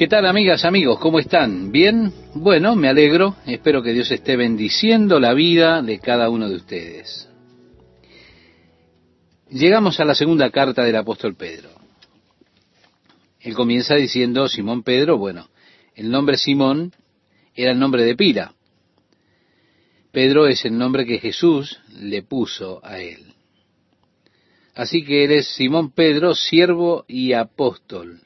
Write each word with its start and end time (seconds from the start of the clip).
¿Qué 0.00 0.08
tal 0.08 0.24
amigas, 0.24 0.64
amigos? 0.64 0.98
¿Cómo 0.98 1.18
están? 1.18 1.72
¿Bien? 1.72 2.10
Bueno, 2.32 2.74
me 2.74 2.88
alegro. 2.88 3.36
Espero 3.44 3.82
que 3.82 3.92
Dios 3.92 4.10
esté 4.10 4.34
bendiciendo 4.34 5.20
la 5.20 5.34
vida 5.34 5.82
de 5.82 5.98
cada 5.98 6.30
uno 6.30 6.48
de 6.48 6.56
ustedes. 6.56 7.28
Llegamos 9.50 10.00
a 10.00 10.06
la 10.06 10.14
segunda 10.14 10.48
carta 10.48 10.84
del 10.84 10.96
apóstol 10.96 11.34
Pedro. 11.36 11.68
Él 13.40 13.52
comienza 13.52 13.94
diciendo 13.94 14.48
Simón 14.48 14.84
Pedro, 14.84 15.18
bueno, 15.18 15.50
el 15.94 16.10
nombre 16.10 16.38
Simón 16.38 16.94
era 17.54 17.72
el 17.72 17.78
nombre 17.78 18.02
de 18.02 18.16
pila. 18.16 18.54
Pedro 20.12 20.46
es 20.46 20.64
el 20.64 20.78
nombre 20.78 21.04
que 21.04 21.18
Jesús 21.18 21.78
le 21.92 22.22
puso 22.22 22.80
a 22.82 23.00
él. 23.00 23.34
Así 24.74 25.04
que 25.04 25.24
él 25.24 25.32
es 25.32 25.48
Simón 25.48 25.90
Pedro, 25.90 26.34
siervo 26.34 27.04
y 27.06 27.34
apóstol. 27.34 28.22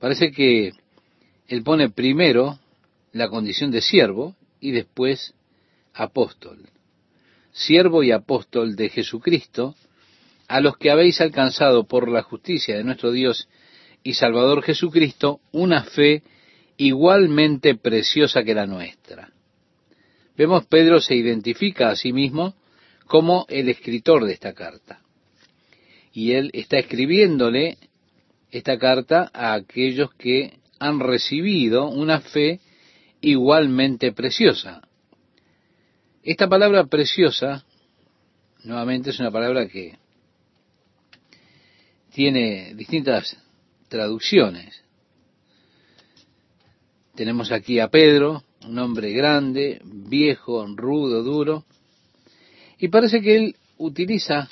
Parece 0.00 0.32
que 0.32 0.72
él 1.48 1.62
pone 1.62 1.90
primero 1.90 2.58
la 3.12 3.28
condición 3.28 3.70
de 3.70 3.80
siervo 3.80 4.34
y 4.60 4.72
después 4.72 5.34
apóstol. 5.94 6.58
Siervo 7.52 8.02
y 8.02 8.12
apóstol 8.12 8.76
de 8.76 8.90
Jesucristo, 8.90 9.74
a 10.48 10.60
los 10.60 10.76
que 10.76 10.90
habéis 10.90 11.20
alcanzado 11.20 11.84
por 11.84 12.08
la 12.08 12.22
justicia 12.22 12.76
de 12.76 12.84
nuestro 12.84 13.10
Dios 13.12 13.48
y 14.02 14.14
Salvador 14.14 14.62
Jesucristo 14.62 15.40
una 15.52 15.84
fe 15.84 16.22
igualmente 16.76 17.74
preciosa 17.74 18.44
que 18.44 18.54
la 18.54 18.66
nuestra. 18.66 19.32
Vemos 20.36 20.66
Pedro 20.66 21.00
se 21.00 21.16
identifica 21.16 21.88
a 21.88 21.96
sí 21.96 22.12
mismo 22.12 22.54
como 23.06 23.46
el 23.48 23.68
escritor 23.68 24.24
de 24.24 24.34
esta 24.34 24.52
carta. 24.52 25.00
Y 26.12 26.32
él 26.32 26.50
está 26.52 26.78
escribiéndole 26.78 27.78
esta 28.50 28.78
carta 28.78 29.30
a 29.32 29.54
aquellos 29.54 30.12
que 30.14 30.58
han 30.78 31.00
recibido 31.00 31.88
una 31.88 32.20
fe 32.20 32.60
igualmente 33.20 34.12
preciosa. 34.12 34.82
Esta 36.22 36.48
palabra 36.48 36.86
preciosa, 36.86 37.64
nuevamente, 38.64 39.10
es 39.10 39.20
una 39.20 39.30
palabra 39.30 39.68
que 39.68 39.98
tiene 42.12 42.74
distintas 42.74 43.36
traducciones. 43.88 44.82
Tenemos 47.14 47.52
aquí 47.52 47.78
a 47.78 47.88
Pedro, 47.88 48.42
un 48.66 48.78
hombre 48.78 49.12
grande, 49.12 49.80
viejo, 49.84 50.66
rudo, 50.74 51.22
duro, 51.22 51.64
y 52.78 52.88
parece 52.88 53.20
que 53.20 53.36
él 53.36 53.56
utiliza 53.78 54.48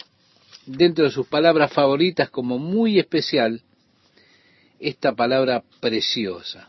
dentro 0.66 1.04
de 1.04 1.10
sus 1.10 1.26
palabras 1.26 1.72
favoritas 1.72 2.30
como 2.30 2.58
muy 2.58 2.98
especial 2.98 3.62
esta 4.84 5.14
palabra 5.14 5.64
preciosa. 5.80 6.68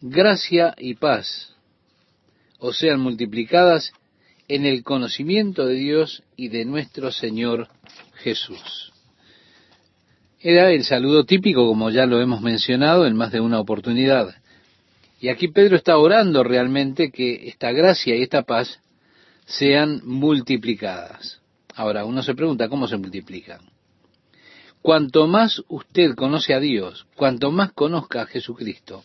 Gracia 0.00 0.74
y 0.76 0.94
paz 0.94 1.54
o 2.58 2.72
sean 2.72 3.00
multiplicadas 3.00 3.92
en 4.48 4.66
el 4.66 4.82
conocimiento 4.82 5.66
de 5.66 5.74
Dios 5.74 6.24
y 6.36 6.48
de 6.48 6.64
nuestro 6.64 7.12
Señor 7.12 7.68
Jesús. 8.14 8.92
Era 10.40 10.72
el 10.72 10.82
saludo 10.82 11.24
típico, 11.24 11.64
como 11.68 11.90
ya 11.90 12.06
lo 12.06 12.20
hemos 12.20 12.40
mencionado 12.40 13.06
en 13.06 13.14
más 13.14 13.30
de 13.30 13.40
una 13.40 13.60
oportunidad. 13.60 14.34
Y 15.20 15.28
aquí 15.28 15.46
Pedro 15.48 15.76
está 15.76 15.96
orando 15.96 16.42
realmente 16.42 17.12
que 17.12 17.46
esta 17.48 17.70
gracia 17.70 18.16
y 18.16 18.22
esta 18.22 18.42
paz 18.42 18.80
sean 19.44 20.00
multiplicadas. 20.04 21.40
Ahora, 21.76 22.04
uno 22.04 22.22
se 22.24 22.34
pregunta, 22.34 22.68
¿cómo 22.68 22.88
se 22.88 22.96
multiplican? 22.96 23.60
Cuanto 24.82 25.26
más 25.26 25.62
usted 25.68 26.14
conoce 26.14 26.54
a 26.54 26.60
Dios, 26.60 27.06
cuanto 27.14 27.50
más 27.50 27.72
conozca 27.72 28.22
a 28.22 28.26
Jesucristo, 28.26 29.04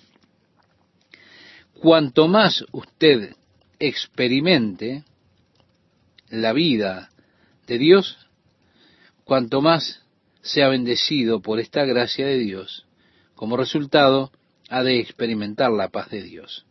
cuanto 1.74 2.28
más 2.28 2.64
usted 2.72 3.36
experimente 3.80 5.04
la 6.30 6.54
vida 6.54 7.10
de 7.68 7.78
Dios, 7.78 8.18
cuanto 9.26 9.62
más 9.62 10.02
sea 10.42 10.70
bendecido 10.70 11.42
por 11.42 11.60
esta 11.60 11.84
gracia 11.84 12.26
de 12.26 12.38
Dios, 12.38 12.86
como 13.36 13.58
resultado 13.58 14.32
ha 14.70 14.82
de 14.82 15.00
experimentar 15.00 15.72
la 15.72 15.90
paz 15.90 16.10
de 16.10 16.24
Dios. 16.24 16.66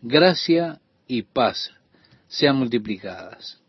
Gracia 0.00 0.80
y 1.06 1.22
paz 1.22 1.72
sean 2.28 2.56
multiplicadas. 2.56 3.60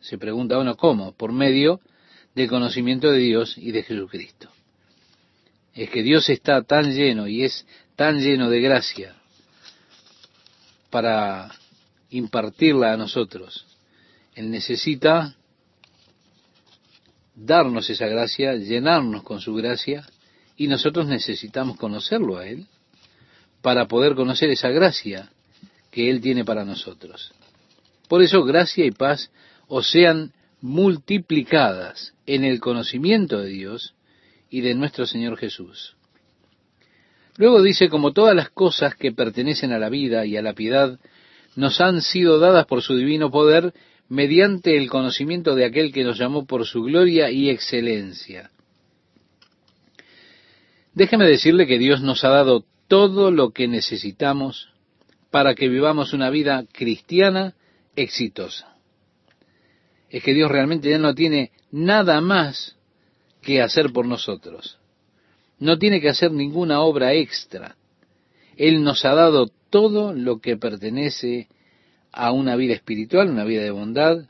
Se 0.00 0.16
pregunta 0.16 0.58
uno 0.58 0.76
cómo, 0.76 1.12
por 1.12 1.32
medio 1.32 1.80
del 2.34 2.48
conocimiento 2.48 3.10
de 3.10 3.18
Dios 3.18 3.56
y 3.56 3.72
de 3.72 3.82
Jesucristo. 3.82 4.50
Es 5.74 5.90
que 5.90 6.02
Dios 6.02 6.28
está 6.28 6.62
tan 6.62 6.92
lleno 6.92 7.26
y 7.26 7.44
es 7.44 7.66
tan 7.96 8.20
lleno 8.20 8.50
de 8.50 8.60
gracia 8.60 9.16
para 10.90 11.50
impartirla 12.10 12.92
a 12.92 12.96
nosotros. 12.96 13.66
Él 14.34 14.50
necesita 14.50 15.36
darnos 17.34 17.88
esa 17.88 18.06
gracia, 18.06 18.54
llenarnos 18.54 19.22
con 19.22 19.40
su 19.40 19.54
gracia, 19.54 20.06
y 20.56 20.66
nosotros 20.66 21.06
necesitamos 21.06 21.78
conocerlo 21.78 22.36
a 22.36 22.46
Él 22.46 22.66
para 23.62 23.86
poder 23.86 24.14
conocer 24.14 24.50
esa 24.50 24.68
gracia 24.68 25.30
que 25.90 26.10
Él 26.10 26.20
tiene 26.20 26.44
para 26.44 26.64
nosotros. 26.64 27.32
Por 28.08 28.22
eso 28.22 28.44
gracia 28.44 28.84
y 28.84 28.90
paz 28.90 29.30
os 29.68 29.88
sean 29.88 30.32
multiplicadas 30.60 32.14
en 32.26 32.44
el 32.44 32.60
conocimiento 32.60 33.40
de 33.40 33.48
Dios 33.48 33.94
y 34.50 34.60
de 34.60 34.74
nuestro 34.74 35.06
Señor 35.06 35.36
Jesús. 35.38 35.96
Luego 37.36 37.62
dice, 37.62 37.88
como 37.88 38.12
todas 38.12 38.34
las 38.34 38.50
cosas 38.50 38.94
que 38.94 39.12
pertenecen 39.12 39.72
a 39.72 39.78
la 39.78 39.88
vida 39.88 40.26
y 40.26 40.36
a 40.36 40.42
la 40.42 40.52
piedad 40.52 40.98
nos 41.56 41.80
han 41.80 42.02
sido 42.02 42.38
dadas 42.38 42.66
por 42.66 42.82
su 42.82 42.94
divino 42.96 43.30
poder 43.30 43.72
mediante 44.08 44.76
el 44.76 44.90
conocimiento 44.90 45.54
de 45.54 45.64
aquel 45.64 45.92
que 45.92 46.04
nos 46.04 46.18
llamó 46.18 46.46
por 46.46 46.66
su 46.66 46.82
gloria 46.82 47.30
y 47.30 47.48
excelencia. 47.48 48.50
Déjeme 50.92 51.26
decirle 51.26 51.66
que 51.66 51.78
Dios 51.78 52.02
nos 52.02 52.24
ha 52.24 52.28
dado 52.30 52.64
todo 52.88 53.30
lo 53.30 53.52
que 53.52 53.68
necesitamos 53.68 54.68
para 55.30 55.54
que 55.54 55.68
vivamos 55.68 56.12
una 56.12 56.28
vida 56.28 56.64
cristiana 56.72 57.54
exitosa 57.94 58.69
es 60.10 60.22
que 60.22 60.34
Dios 60.34 60.50
realmente 60.50 60.90
ya 60.90 60.98
no 60.98 61.14
tiene 61.14 61.52
nada 61.70 62.20
más 62.20 62.76
que 63.42 63.62
hacer 63.62 63.92
por 63.92 64.06
nosotros. 64.06 64.78
No 65.58 65.78
tiene 65.78 66.00
que 66.00 66.08
hacer 66.08 66.32
ninguna 66.32 66.80
obra 66.80 67.14
extra. 67.14 67.76
Él 68.56 68.82
nos 68.82 69.04
ha 69.04 69.14
dado 69.14 69.50
todo 69.70 70.12
lo 70.12 70.40
que 70.40 70.56
pertenece 70.56 71.48
a 72.12 72.32
una 72.32 72.56
vida 72.56 72.74
espiritual, 72.74 73.30
una 73.30 73.44
vida 73.44 73.62
de 73.62 73.70
bondad, 73.70 74.24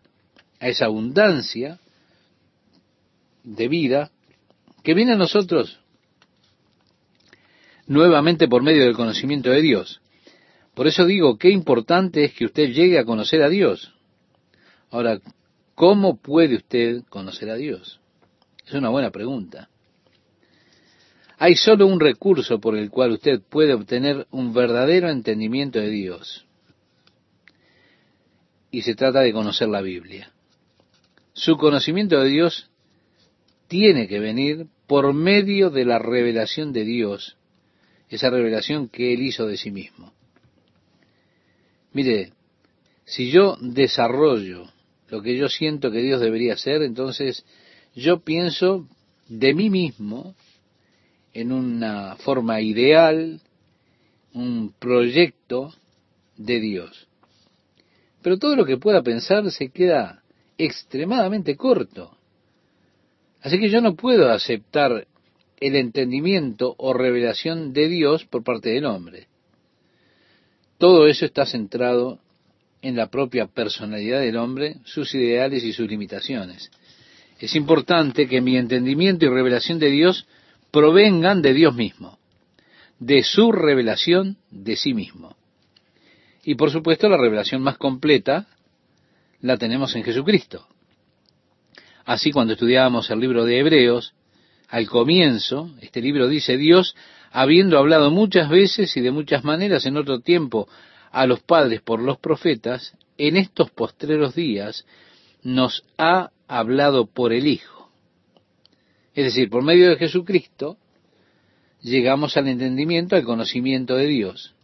a 0.61 0.69
esa 0.69 0.85
abundancia 0.85 1.81
de 3.43 3.69
vida 3.69 4.11
que 4.83 4.95
viene 4.95 5.12
a 5.12 5.17
nosotros 5.17 5.81
nuevamente 7.87 8.47
por 8.47 8.62
medio 8.62 8.85
del 8.85 8.95
conocimiento 8.95 9.51
de 9.51 9.62
Dios. 9.62 10.01
Por 10.75 10.87
eso 10.87 11.07
digo, 11.07 11.39
qué 11.39 11.51
importante 11.51 12.25
es 12.25 12.35
que 12.35 12.45
usted 12.45 12.69
llegue 12.69 12.99
a 12.99 13.05
conocer 13.05 13.43
a 13.43 13.49
Dios. 13.49 13.93
Ahora, 14.91 15.19
¿Cómo 15.81 16.19
puede 16.19 16.57
usted 16.57 17.05
conocer 17.09 17.49
a 17.49 17.55
Dios? 17.55 18.01
Es 18.67 18.75
una 18.75 18.91
buena 18.91 19.11
pregunta. 19.11 19.71
Hay 21.39 21.55
solo 21.57 21.87
un 21.87 21.99
recurso 21.99 22.61
por 22.61 22.77
el 22.77 22.91
cual 22.91 23.13
usted 23.13 23.41
puede 23.41 23.73
obtener 23.73 24.27
un 24.31 24.53
verdadero 24.53 25.09
entendimiento 25.09 25.79
de 25.79 25.89
Dios. 25.89 26.45
Y 28.71 28.83
se 28.83 28.95
trata 28.95 29.21
de 29.21 29.33
conocer 29.33 29.71
la 29.71 29.81
Biblia. 29.81 30.31
Su 31.33 31.57
conocimiento 31.57 32.21
de 32.21 32.29
Dios 32.29 32.69
tiene 33.67 34.07
que 34.07 34.21
venir 34.21 34.67
por 34.87 35.15
medio 35.15 35.71
de 35.71 35.87
la 35.87 35.99
revelación 35.99 36.75
de 36.75 36.85
Dios, 36.85 37.38
esa 38.11 38.29
revelación 38.29 38.91
que 38.91 39.15
Él 39.15 39.23
hizo 39.23 39.47
de 39.47 39.56
sí 39.56 39.71
mismo. 39.71 40.12
Mire, 41.94 42.35
si 43.06 43.31
yo 43.31 43.56
desarrollo 43.62 44.69
lo 45.11 45.23
que 45.23 45.37
yo 45.37 45.49
siento 45.49 45.91
que 45.91 46.01
Dios 46.01 46.21
debería 46.21 46.55
hacer, 46.55 46.83
entonces 46.83 47.45
yo 47.95 48.21
pienso 48.21 48.87
de 49.29 49.55
mí 49.55 49.71
mismo 49.71 50.35
en 51.33 51.53
una 51.53 52.17
forma 52.17 52.61
ideal, 52.61 53.41
un 54.33 54.73
proyecto 54.79 55.73
de 56.37 56.61
Dios. 56.61 57.09
Pero 58.23 58.39
todo 58.39 58.57
lo 58.57 58.65
que 58.65 58.77
pueda 58.77 59.03
pensar 59.03 59.51
se 59.51 59.71
queda 59.71 60.23
extremadamente 60.59 61.57
corto. 61.57 62.17
Así 63.41 63.59
que 63.59 63.71
yo 63.71 63.81
no 63.81 63.95
puedo 63.95 64.31
aceptar 64.31 65.07
el 65.59 65.77
entendimiento 65.77 66.75
o 66.79 66.93
revelación 66.93 67.73
de 67.73 67.89
Dios 67.89 68.25
por 68.27 68.43
parte 68.45 68.71
del 68.71 68.87
hombre. 68.87 69.29
Todo 70.79 71.07
eso 71.07 71.25
está 71.25 71.47
centrado 71.47 72.19
en 72.82 72.97
la 72.97 73.09
propia 73.09 73.47
personalidad 73.47 74.21
del 74.21 74.37
hombre, 74.37 74.77
sus 74.85 75.15
ideales 75.15 75.65
y 75.65 75.73
sus 75.73 75.88
limitaciones. 75.88 76.71
Es 77.38 77.55
importante 77.55 78.27
que 78.27 78.41
mi 78.41 78.56
entendimiento 78.56 79.27
y 79.27 79.29
revelación 79.29 79.79
de 79.79 79.91
Dios 79.91 80.27
provengan 80.71 81.43
de 81.43 81.55
Dios 81.55 81.75
mismo, 81.75 82.19
de 82.99 83.23
su 83.23 83.53
revelación 83.53 84.37
de 84.50 84.77
sí 84.77 84.94
mismo. 84.94 85.37
Y 86.44 86.55
por 86.55 86.71
supuesto 86.71 87.09
la 87.09 87.17
revelación 87.17 87.62
más 87.62 87.77
completa 87.77 88.47
la 89.41 89.56
tenemos 89.56 89.94
en 89.97 90.05
Jesucristo. 90.05 90.67
Así 92.05 92.31
cuando 92.31 92.55
estudiábamos 92.55 93.11
el 93.11 93.21
libro 93.21 93.44
de 93.44 93.59
Hebreos, 93.59 94.15
al 94.69 94.87
comienzo, 94.87 95.71
este 95.81 96.00
libro 96.00 96.29
dice, 96.29 96.56
Dios, 96.56 96.94
habiendo 97.33 97.79
hablado 97.79 98.11
muchas 98.11 98.49
veces 98.49 98.97
y 98.97 99.00
de 99.00 99.11
muchas 99.11 99.44
maneras 99.44 99.85
en 99.87 99.97
otro 99.97 100.21
tiempo 100.21 100.69
a 101.11 101.27
los 101.27 101.41
padres 101.41 101.81
por 101.83 102.01
los 102.01 102.19
profetas, 102.19 102.97
en 103.19 103.37
estos 103.37 103.71
postreros 103.71 104.35
días 104.35 104.87
nos 105.43 105.85
ha 105.99 106.31
hablado 106.49 107.07
por 107.07 107.33
el 107.33 107.47
Hijo. 107.47 107.91
Es 109.15 109.25
decir, 109.25 109.51
por 109.51 109.62
medio 109.62 109.91
de 109.91 109.97
Jesucristo 109.97 110.77
llegamos 111.83 112.37
al 112.37 112.49
entendimiento, 112.49 113.17
al 113.17 113.25
conocimiento 113.25 113.97
de 113.97 114.07
Dios. 114.07 114.55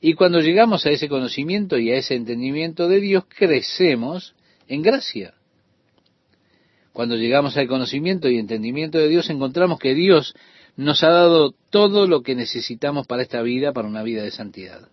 Y 0.00 0.14
cuando 0.14 0.40
llegamos 0.40 0.84
a 0.84 0.90
ese 0.90 1.08
conocimiento 1.08 1.78
y 1.78 1.90
a 1.90 1.96
ese 1.96 2.14
entendimiento 2.16 2.88
de 2.88 3.00
Dios, 3.00 3.24
crecemos 3.28 4.34
en 4.68 4.82
gracia. 4.82 5.34
Cuando 6.92 7.16
llegamos 7.16 7.56
al 7.56 7.68
conocimiento 7.68 8.28
y 8.28 8.38
entendimiento 8.38 8.98
de 8.98 9.08
Dios, 9.08 9.30
encontramos 9.30 9.78
que 9.78 9.94
Dios 9.94 10.34
nos 10.76 11.02
ha 11.04 11.10
dado 11.10 11.54
todo 11.70 12.06
lo 12.06 12.22
que 12.22 12.34
necesitamos 12.34 13.06
para 13.06 13.22
esta 13.22 13.42
vida, 13.42 13.72
para 13.72 13.88
una 13.88 14.02
vida 14.02 14.22
de 14.22 14.30
santidad. 14.30 14.88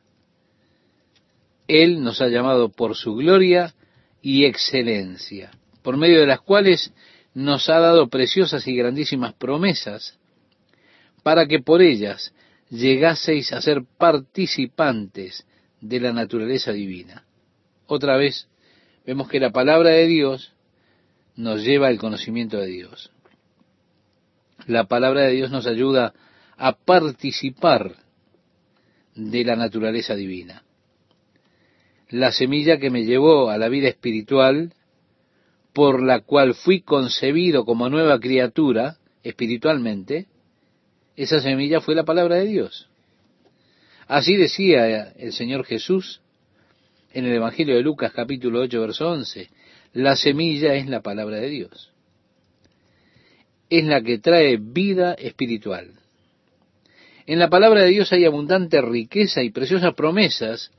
Él 1.70 2.02
nos 2.02 2.20
ha 2.20 2.28
llamado 2.28 2.70
por 2.70 2.96
su 2.96 3.14
gloria 3.14 3.76
y 4.24 4.46
excelencia, 4.46 5.52
por 5.84 5.98
medio 5.98 6.20
de 6.20 6.26
las 6.26 6.42
cuales 6.42 6.92
nos 7.36 7.70
ha 7.70 7.80
dado 7.80 8.10
preciosas 8.10 8.68
y 8.68 8.76
grandísimas 8.76 9.36
promesas, 9.36 10.18
para 11.22 11.46
que 11.46 11.60
por 11.60 11.84
ellas 11.84 12.34
llegaseis 12.72 13.54
a 13.54 13.62
ser 13.62 13.84
participantes 14.00 15.46
de 15.80 16.00
la 16.00 16.12
naturaleza 16.12 16.72
divina. 16.72 17.26
Otra 17.86 18.18
vez 18.18 18.48
vemos 19.06 19.30
que 19.30 19.40
la 19.40 19.52
palabra 19.52 19.92
de 19.92 20.08
Dios 20.08 20.54
nos 21.36 21.64
lleva 21.64 21.88
al 21.88 22.00
conocimiento 22.00 22.58
de 22.58 22.68
Dios. 22.68 23.12
La 24.66 24.86
palabra 24.86 25.22
de 25.22 25.34
Dios 25.34 25.52
nos 25.52 25.68
ayuda 25.68 26.14
a 26.58 26.74
participar 26.74 27.96
de 29.14 29.46
la 29.46 29.56
naturaleza 29.56 30.16
divina. 30.16 30.64
La 32.10 32.32
semilla 32.32 32.80
que 32.80 32.90
me 32.90 33.06
llevó 33.06 33.50
a 33.50 33.58
la 33.58 33.70
vida 33.70 33.88
espiritual, 33.88 34.74
por 35.74 36.02
la 36.02 36.22
cual 36.22 36.56
fui 36.56 36.82
concebido 36.82 37.66
como 37.66 37.90
nueva 37.90 38.20
criatura 38.20 38.98
espiritualmente, 39.24 40.28
esa 41.16 41.40
semilla 41.40 41.82
fue 41.82 41.96
la 41.96 42.06
palabra 42.06 42.36
de 42.38 42.46
Dios. 42.46 42.90
Así 44.08 44.38
decía 44.38 45.12
el 45.18 45.34
Señor 45.34 45.66
Jesús 45.66 46.22
en 47.14 47.26
el 47.26 47.34
Evangelio 47.34 47.76
de 47.76 47.84
Lucas 47.84 48.12
capítulo 48.12 48.62
8, 48.62 48.82
verso 48.82 49.10
11. 49.10 49.50
La 49.94 50.16
semilla 50.16 50.74
es 50.74 50.88
la 50.88 51.02
palabra 51.02 51.38
de 51.38 51.50
Dios. 51.50 51.92
Es 53.70 53.86
la 53.86 54.02
que 54.02 54.18
trae 54.18 54.58
vida 54.58 55.14
espiritual. 55.14 55.92
En 57.28 57.38
la 57.38 57.50
palabra 57.50 57.84
de 57.84 57.90
Dios 57.90 58.12
hay 58.12 58.26
abundante 58.26 58.82
riqueza 58.82 59.44
y 59.44 59.52
preciosas 59.52 59.94
promesas, 59.94 60.72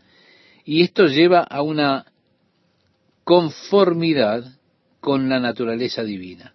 y 0.64 0.82
esto 0.82 1.06
lleva 1.06 1.40
a 1.40 1.62
una 1.62 2.06
conformidad 3.24 4.44
con 5.00 5.28
la 5.28 5.40
naturaleza 5.40 6.02
divina 6.02 6.54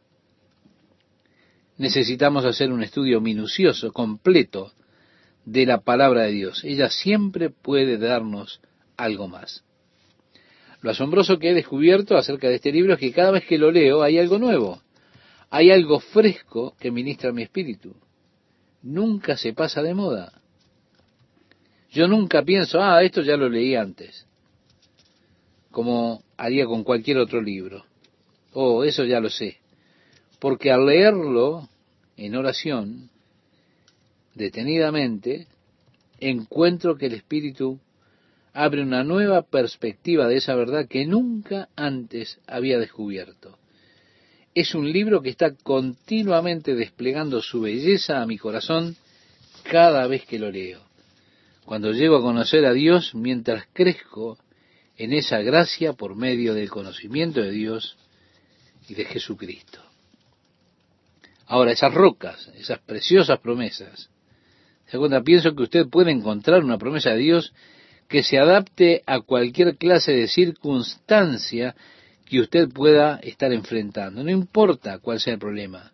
necesitamos 1.78 2.46
hacer 2.46 2.72
un 2.72 2.84
estudio 2.84 3.22
minucioso, 3.22 3.92
completo, 3.92 4.72
de 5.46 5.66
la 5.66 5.82
palabra 5.82 6.24
de 6.24 6.32
Dios. 6.32 6.64
Ella 6.64 6.90
siempre 6.90 7.50
puede 7.50 7.98
darnos 7.98 8.62
algo 8.98 9.28
más. 9.28 9.64
Lo 10.82 10.92
asombroso 10.92 11.38
que 11.38 11.50
he 11.50 11.54
descubierto 11.54 12.18
acerca 12.18 12.48
de 12.48 12.56
este 12.56 12.72
libro 12.72 12.94
es 12.94 13.00
que 13.00 13.12
cada 13.12 13.32
vez 13.32 13.46
que 13.46 13.58
lo 13.58 13.72
leo 13.72 14.02
hay 14.02 14.18
algo 14.18 14.40
nuevo, 14.40 14.82
hay 15.50 15.72
algo 15.72 16.00
fresco 16.00 16.76
que 16.80 16.92
ministra 16.92 17.32
mi 17.32 17.44
espíritu. 17.44 17.96
Nunca 18.82 19.38
se 19.38 19.54
pasa 19.54 19.82
de 19.82 19.94
moda. 19.94 20.42
Yo 21.96 22.10
nunca 22.10 22.44
pienso, 22.44 22.82
ah, 22.82 23.02
esto 23.04 23.22
ya 23.22 23.38
lo 23.38 23.48
leí 23.48 23.74
antes, 23.74 24.28
como 25.72 26.22
haría 26.36 26.66
con 26.66 26.84
cualquier 26.84 27.20
otro 27.20 27.42
libro. 27.42 27.86
Oh, 28.52 28.84
eso 28.84 29.06
ya 29.06 29.22
lo 29.22 29.30
sé. 29.30 29.60
Porque 30.40 30.72
al 30.72 30.86
leerlo 30.86 31.70
en 32.18 32.36
oración, 32.36 33.10
detenidamente, 34.34 35.48
encuentro 36.20 36.98
que 36.98 37.06
el 37.06 37.14
Espíritu 37.14 37.80
abre 38.52 38.82
una 38.82 39.06
nueva 39.06 39.44
perspectiva 39.44 40.28
de 40.28 40.36
esa 40.36 40.54
verdad 40.54 40.90
que 40.90 41.06
nunca 41.06 41.70
antes 41.78 42.40
había 42.46 42.78
descubierto. 42.78 43.58
Es 44.54 44.76
un 44.76 44.92
libro 44.92 45.22
que 45.22 45.30
está 45.30 45.56
continuamente 45.56 46.76
desplegando 46.76 47.42
su 47.42 47.62
belleza 47.62 48.22
a 48.22 48.26
mi 48.26 48.38
corazón 48.38 48.98
cada 49.64 50.08
vez 50.08 50.26
que 50.26 50.40
lo 50.40 50.52
leo. 50.52 50.85
Cuando 51.66 51.92
llego 51.92 52.18
a 52.18 52.22
conocer 52.22 52.66
a 52.66 52.74
Dios 52.74 53.16
mientras 53.16 53.66
crezco 53.74 54.38
en 54.98 55.14
esa 55.14 55.40
gracia 55.42 55.94
por 55.94 56.16
medio 56.16 56.54
del 56.54 56.70
conocimiento 56.70 57.42
de 57.42 57.52
Dios 57.52 57.98
y 58.88 58.94
de 58.94 59.06
Jesucristo. 59.06 59.82
Ahora, 61.48 61.72
esas 61.72 61.94
rocas, 61.94 62.52
esas 62.56 62.80
preciosas 62.80 63.40
promesas. 63.40 64.10
Segunda, 64.88 65.22
pienso 65.22 65.56
que 65.56 65.64
usted 65.64 65.88
puede 65.88 66.12
encontrar 66.12 66.64
una 66.64 66.78
promesa 66.78 67.12
de 67.12 67.18
Dios 67.18 67.54
que 68.08 68.24
se 68.24 68.38
adapte 68.38 69.02
a 69.06 69.22
cualquier 69.22 69.78
clase 69.78 70.12
de 70.12 70.28
circunstancia 70.28 71.76
que 72.26 72.40
usted 72.40 72.70
pueda 72.70 73.18
estar 73.18 73.52
enfrentando. 73.52 74.24
No 74.24 74.32
importa 74.32 75.00
cuál 75.00 75.20
sea 75.20 75.34
el 75.34 75.40
problema. 75.40 75.94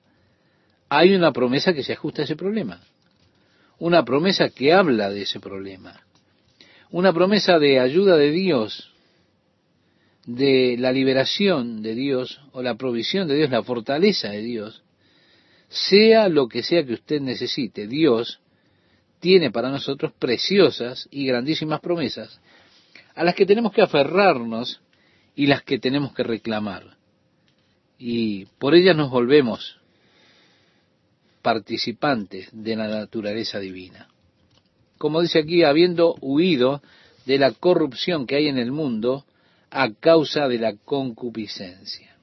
Hay 0.90 1.14
una 1.16 1.32
promesa 1.32 1.74
que 1.74 1.84
se 1.84 1.94
ajusta 1.94 2.22
a 2.22 2.26
ese 2.26 2.36
problema. 2.36 2.82
Una 3.82 4.06
promesa 4.06 4.52
que 4.52 4.74
habla 4.74 5.10
de 5.10 5.24
ese 5.24 5.40
problema. 5.40 6.02
Una 6.92 7.12
promesa 7.14 7.58
de 7.58 7.80
ayuda 7.80 8.16
de 8.16 8.30
Dios, 8.30 8.94
de 10.28 10.76
la 10.78 10.92
liberación 10.92 11.82
de 11.82 11.96
Dios 11.96 12.42
o 12.52 12.62
la 12.62 12.76
provisión 12.76 13.28
de 13.28 13.38
Dios, 13.38 13.50
la 13.50 13.64
fortaleza 13.64 14.30
de 14.30 14.44
Dios 14.44 14.84
sea 15.68 16.30
lo 16.30 16.48
que 16.48 16.62
sea 16.62 16.86
que 16.86 16.94
usted 16.94 17.22
necesite, 17.22 17.88
Dios 17.88 18.40
tiene 19.20 19.50
para 19.50 19.72
nosotros 19.72 20.12
preciosas 20.20 21.08
y 21.10 21.26
grandísimas 21.26 21.80
promesas 21.80 22.40
a 23.16 23.24
las 23.24 23.34
que 23.34 23.48
tenemos 23.48 23.72
que 23.72 23.82
aferrarnos 23.82 24.80
y 25.36 25.48
las 25.48 25.64
que 25.64 25.80
tenemos 25.80 26.14
que 26.14 26.22
reclamar. 26.22 26.98
Y 27.98 28.46
por 28.60 28.76
ellas 28.76 28.96
nos 28.96 29.10
volvemos 29.10 29.81
participantes 31.42 32.50
de 32.52 32.76
la 32.76 32.88
naturaleza 32.88 33.60
divina. 33.60 34.08
Como 34.98 35.22
dice 35.22 35.40
aquí, 35.40 35.64
habiendo 35.64 36.16
huido 36.22 36.82
de 37.26 37.38
la 37.38 37.52
corrupción 37.52 38.28
que 38.28 38.36
hay 38.36 38.48
en 38.48 38.58
el 38.58 38.72
mundo 38.72 39.26
a 39.70 39.92
causa 39.94 40.48
de 40.48 40.60
la 40.60 40.76
concupiscencia. 40.76 42.16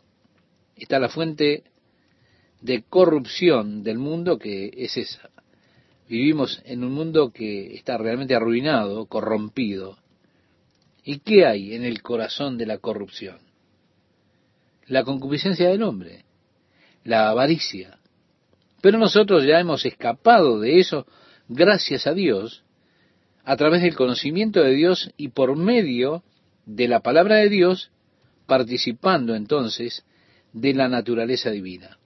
Está 0.77 0.99
la 0.99 1.09
fuente 1.09 1.65
de 2.61 2.83
corrupción 2.83 3.83
del 3.83 3.99
mundo 3.99 4.39
que 4.39 4.71
es 4.77 4.97
esa. 4.97 5.31
Vivimos 6.09 6.63
en 6.65 6.85
un 6.85 6.93
mundo 6.93 7.31
que 7.33 7.75
está 7.75 7.99
realmente 7.99 8.35
arruinado, 8.35 9.07
corrompido. 9.07 9.99
¿Y 11.05 11.19
qué 11.21 11.47
hay 11.47 11.75
en 11.75 11.85
el 11.85 12.03
corazón 12.03 12.59
de 12.59 12.67
la 12.67 12.79
corrupción? 12.79 13.39
La 14.87 15.05
concupiscencia 15.05 15.69
del 15.69 15.83
hombre, 15.83 16.25
la 17.05 17.29
avaricia. 17.29 17.99
Pero 18.81 18.99
nosotros 18.99 19.45
ya 19.45 19.59
hemos 19.59 19.85
escapado 19.85 20.61
de 20.61 20.79
eso, 20.79 21.07
gracias 21.49 22.07
a 22.07 22.15
Dios, 22.15 22.65
a 23.45 23.57
través 23.57 23.83
del 23.83 23.97
conocimiento 23.97 24.63
de 24.63 24.75
Dios 24.75 25.11
y 25.17 25.29
por 25.29 25.57
medio 25.57 26.23
de 26.67 26.87
la 26.87 27.01
palabra 27.01 27.37
de 27.37 27.49
Dios, 27.49 27.91
participando 28.47 29.35
entonces 29.35 30.05
de 30.53 30.75
la 30.75 30.89
naturaleza 30.89 31.51
divina. 31.51 31.99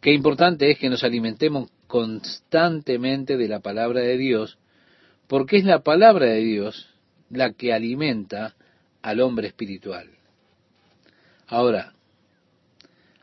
Qué 0.00 0.12
importante 0.12 0.70
es 0.70 0.78
que 0.78 0.88
nos 0.88 1.04
alimentemos 1.04 1.70
constantemente 1.86 3.36
de 3.36 3.48
la 3.48 3.60
palabra 3.60 4.00
de 4.00 4.16
Dios, 4.16 4.58
porque 5.26 5.56
es 5.56 5.64
la 5.64 5.80
palabra 5.80 6.26
de 6.26 6.40
Dios 6.40 6.88
la 7.28 7.52
que 7.52 7.72
alimenta 7.72 8.54
al 9.02 9.20
hombre 9.20 9.48
espiritual. 9.48 10.08
Ahora, 11.46 11.94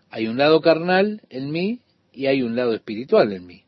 hay 0.10 0.28
un 0.28 0.38
lado 0.38 0.62
carnal 0.62 1.22
en 1.30 1.52
mí 1.52 1.82
y 2.12 2.28
hay 2.28 2.42
un 2.42 2.56
lado 2.56 2.74
espiritual 2.74 3.34
en 3.34 3.46
mí. 3.46 3.64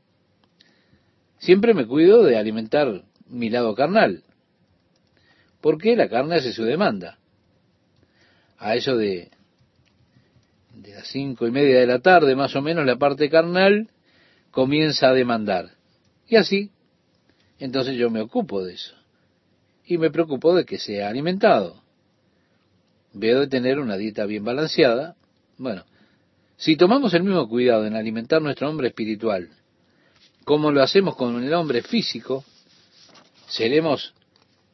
Siempre 1.38 1.74
me 1.74 1.86
cuido 1.86 2.24
de 2.24 2.38
alimentar 2.38 3.03
mi 3.27 3.50
lado 3.50 3.75
carnal, 3.75 4.24
porque 5.62 5.96
la 5.96 6.10
carne 6.10 6.36
hace 6.36 6.51
su 6.51 6.63
demanda. 6.63 7.19
A 8.58 8.75
eso 8.75 8.98
de 8.98 9.29
de 10.81 10.93
las 10.93 11.08
cinco 11.08 11.48
y 11.48 11.51
media 11.51 11.79
de 11.79 11.88
la 11.88 12.00
tarde, 12.00 12.36
más 12.36 12.55
o 12.55 12.62
menos, 12.62 12.86
la 12.86 12.98
parte 12.98 13.29
carnal 13.29 13.89
comienza 14.51 15.10
a 15.10 15.13
demandar. 15.13 15.72
Y 16.27 16.38
así, 16.38 16.72
entonces 17.60 17.96
yo 17.98 18.10
me 18.10 18.22
ocupo 18.22 18.63
de 18.63 18.74
eso. 18.74 18.96
Y 19.86 19.98
me 19.98 20.12
preocupo 20.12 20.55
de 20.55 20.65
que 20.65 20.77
sea 20.77 21.10
alimentado. 21.10 21.81
Veo 23.13 23.41
de 23.41 23.48
tener 23.48 23.79
una 23.79 23.98
dieta 23.98 24.25
bien 24.25 24.43
balanceada. 24.43 25.15
Bueno, 25.58 25.84
si 26.59 26.75
tomamos 26.75 27.13
el 27.13 27.23
mismo 27.23 27.47
cuidado 27.47 27.85
en 27.85 27.95
alimentar 27.95 28.41
nuestro 28.41 28.69
hombre 28.69 28.89
espiritual, 28.89 29.49
como 30.43 30.71
lo 30.71 30.83
hacemos 30.83 31.15
con 31.15 31.41
el 31.41 31.53
hombre 31.53 31.81
físico, 31.81 32.43
seremos 33.47 34.13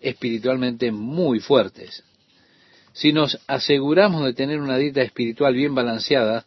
espiritualmente 0.01 0.91
muy 0.91 1.39
fuertes. 1.39 2.03
Si 2.91 3.13
nos 3.13 3.39
aseguramos 3.45 4.25
de 4.25 4.33
tener 4.33 4.61
una 4.61 4.77
dieta 4.77 5.03
espiritual 5.03 5.53
bien 5.53 5.75
balanceada, 5.75 6.45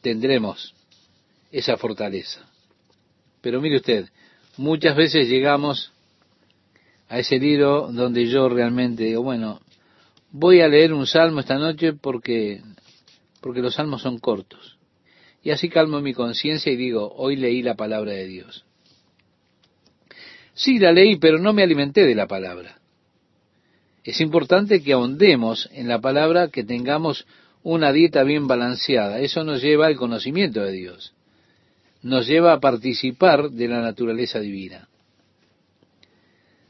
tendremos 0.00 0.74
esa 1.50 1.76
fortaleza. 1.76 2.48
Pero 3.40 3.60
mire 3.60 3.78
usted, 3.78 4.10
muchas 4.58 4.94
veces 4.94 5.28
llegamos 5.28 5.92
a 7.08 7.18
ese 7.18 7.40
libro 7.40 7.90
donde 7.90 8.28
yo 8.28 8.48
realmente 8.48 9.02
digo, 9.02 9.24
bueno, 9.24 9.60
voy 10.30 10.60
a 10.60 10.68
leer 10.68 10.92
un 10.92 11.08
salmo 11.08 11.40
esta 11.40 11.58
noche 11.58 11.94
porque, 11.94 12.62
porque 13.42 13.60
los 13.60 13.74
salmos 13.74 14.00
son 14.00 14.18
cortos. 14.18 14.78
Y 15.42 15.50
así 15.50 15.68
calmo 15.68 16.00
mi 16.00 16.14
conciencia 16.14 16.72
y 16.72 16.76
digo, 16.76 17.12
hoy 17.16 17.36
leí 17.36 17.62
la 17.62 17.74
palabra 17.74 18.12
de 18.12 18.26
Dios. 18.26 18.64
Sí, 20.54 20.78
la 20.78 20.92
leí, 20.92 21.16
pero 21.16 21.38
no 21.38 21.52
me 21.52 21.62
alimenté 21.62 22.06
de 22.06 22.14
la 22.14 22.28
palabra. 22.28 22.78
Es 24.04 24.20
importante 24.20 24.82
que 24.82 24.92
ahondemos 24.92 25.68
en 25.72 25.88
la 25.88 26.00
palabra, 26.00 26.48
que 26.48 26.64
tengamos 26.64 27.26
una 27.62 27.92
dieta 27.92 28.22
bien 28.22 28.46
balanceada. 28.46 29.20
Eso 29.20 29.44
nos 29.44 29.62
lleva 29.62 29.86
al 29.86 29.96
conocimiento 29.96 30.62
de 30.62 30.72
Dios. 30.72 31.14
Nos 32.02 32.26
lleva 32.26 32.52
a 32.52 32.60
participar 32.60 33.50
de 33.50 33.68
la 33.68 33.80
naturaleza 33.80 34.40
divina. 34.40 34.88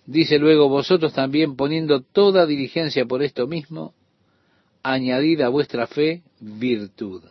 Dice 0.06 0.38
luego, 0.38 0.68
vosotros 0.68 1.12
también 1.12 1.56
poniendo 1.56 2.00
toda 2.00 2.46
diligencia 2.46 3.04
por 3.06 3.22
esto 3.22 3.46
mismo, 3.46 3.94
añadid 4.82 5.40
a 5.42 5.48
vuestra 5.48 5.86
fe 5.86 6.22
virtud. 6.40 7.22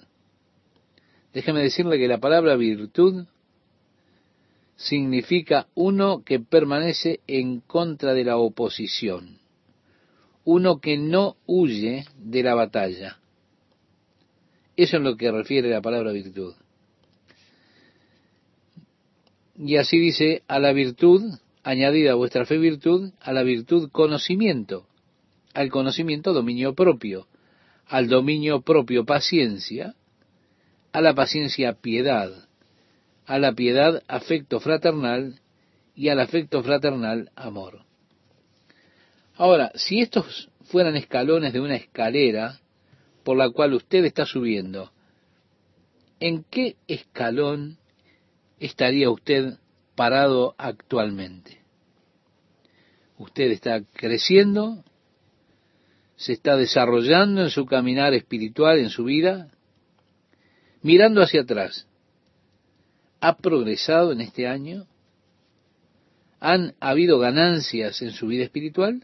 Déjeme 1.34 1.62
decirle 1.62 1.98
que 1.98 2.08
la 2.08 2.20
palabra 2.20 2.56
virtud 2.56 3.26
significa 4.76 5.68
uno 5.76 6.24
que 6.24 6.40
permanece 6.40 7.20
en 7.28 7.62
contra 7.62 8.14
de 8.14 8.24
la 8.24 8.38
oposición 8.38 9.42
uno 10.44 10.80
que 10.80 10.98
no 10.98 11.38
huye 11.46 12.06
de 12.18 12.44
la 12.44 12.56
batalla. 12.56 13.20
Eso 14.76 14.98
es 14.98 15.04
lo 15.04 15.16
que 15.18 15.32
refiere 15.32 15.70
la 15.70 15.82
palabra 15.82 16.12
virtud. 16.12 16.56
Y 19.58 19.76
así 19.76 20.00
dice, 20.00 20.44
a 20.48 20.60
la 20.60 20.74
virtud, 20.74 21.22
añadida 21.64 22.14
a 22.14 22.16
vuestra 22.16 22.46
fe 22.46 22.58
virtud, 22.58 23.12
a 23.20 23.32
la 23.32 23.44
virtud 23.44 23.90
conocimiento, 23.92 24.88
al 25.54 25.70
conocimiento 25.70 26.34
dominio 26.34 26.74
propio, 26.74 27.28
al 27.92 28.08
dominio 28.08 28.62
propio 28.62 29.06
paciencia, 29.06 29.96
a 30.94 31.02
la 31.02 31.14
paciencia 31.14 31.74
piedad, 31.74 32.48
a 33.26 33.38
la 33.38 33.52
piedad 33.52 34.02
afecto 34.08 34.62
fraternal 34.62 35.42
y 35.94 36.08
al 36.08 36.22
afecto 36.22 36.64
fraternal 36.64 37.32
amor. 37.36 37.84
Ahora, 39.36 39.74
si 39.76 40.00
estos 40.00 40.48
fueran 40.68 40.96
escalones 40.96 41.52
de 41.52 41.60
una 41.60 41.76
escalera 41.76 42.62
por 43.26 43.36
la 43.36 43.50
cual 43.50 43.74
usted 43.74 44.06
está 44.06 44.26
subiendo, 44.26 44.94
¿en 46.22 46.46
qué 46.50 46.78
escalón 46.88 47.78
estaría 48.62 49.10
usted 49.10 49.56
parado 49.96 50.56
actualmente? 50.58 51.60
Usted 53.18 53.52
está 53.52 53.82
creciendo, 53.84 54.82
se 56.22 56.34
está 56.34 56.56
desarrollando 56.56 57.42
en 57.42 57.50
su 57.50 57.66
caminar 57.66 58.14
espiritual, 58.14 58.78
en 58.78 58.92
su 58.92 59.06
vida, 59.06 59.50
mirando 60.84 61.20
hacia 61.20 61.42
atrás. 61.42 61.88
¿Ha 63.22 63.38
progresado 63.38 64.12
en 64.12 64.22
este 64.22 64.48
año? 64.48 64.86
¿Han 66.40 66.76
habido 66.80 67.18
ganancias 67.18 68.04
en 68.04 68.12
su 68.12 68.28
vida 68.28 68.44
espiritual? 68.44 69.04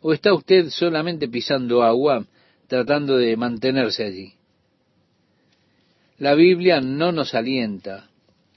¿O 0.00 0.12
está 0.12 0.34
usted 0.34 0.70
solamente 0.70 1.28
pisando 1.28 1.84
agua, 1.84 2.26
tratando 2.66 3.16
de 3.16 3.36
mantenerse 3.36 4.02
allí? 4.02 4.34
La 6.18 6.34
Biblia 6.34 6.80
no 6.80 7.12
nos 7.12 7.32
alienta 7.32 8.10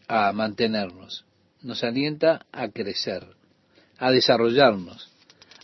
a 0.07 0.33
mantenernos, 0.33 1.25
nos 1.61 1.83
alienta 1.83 2.47
a 2.51 2.69
crecer, 2.69 3.27
a 3.99 4.09
desarrollarnos, 4.09 5.08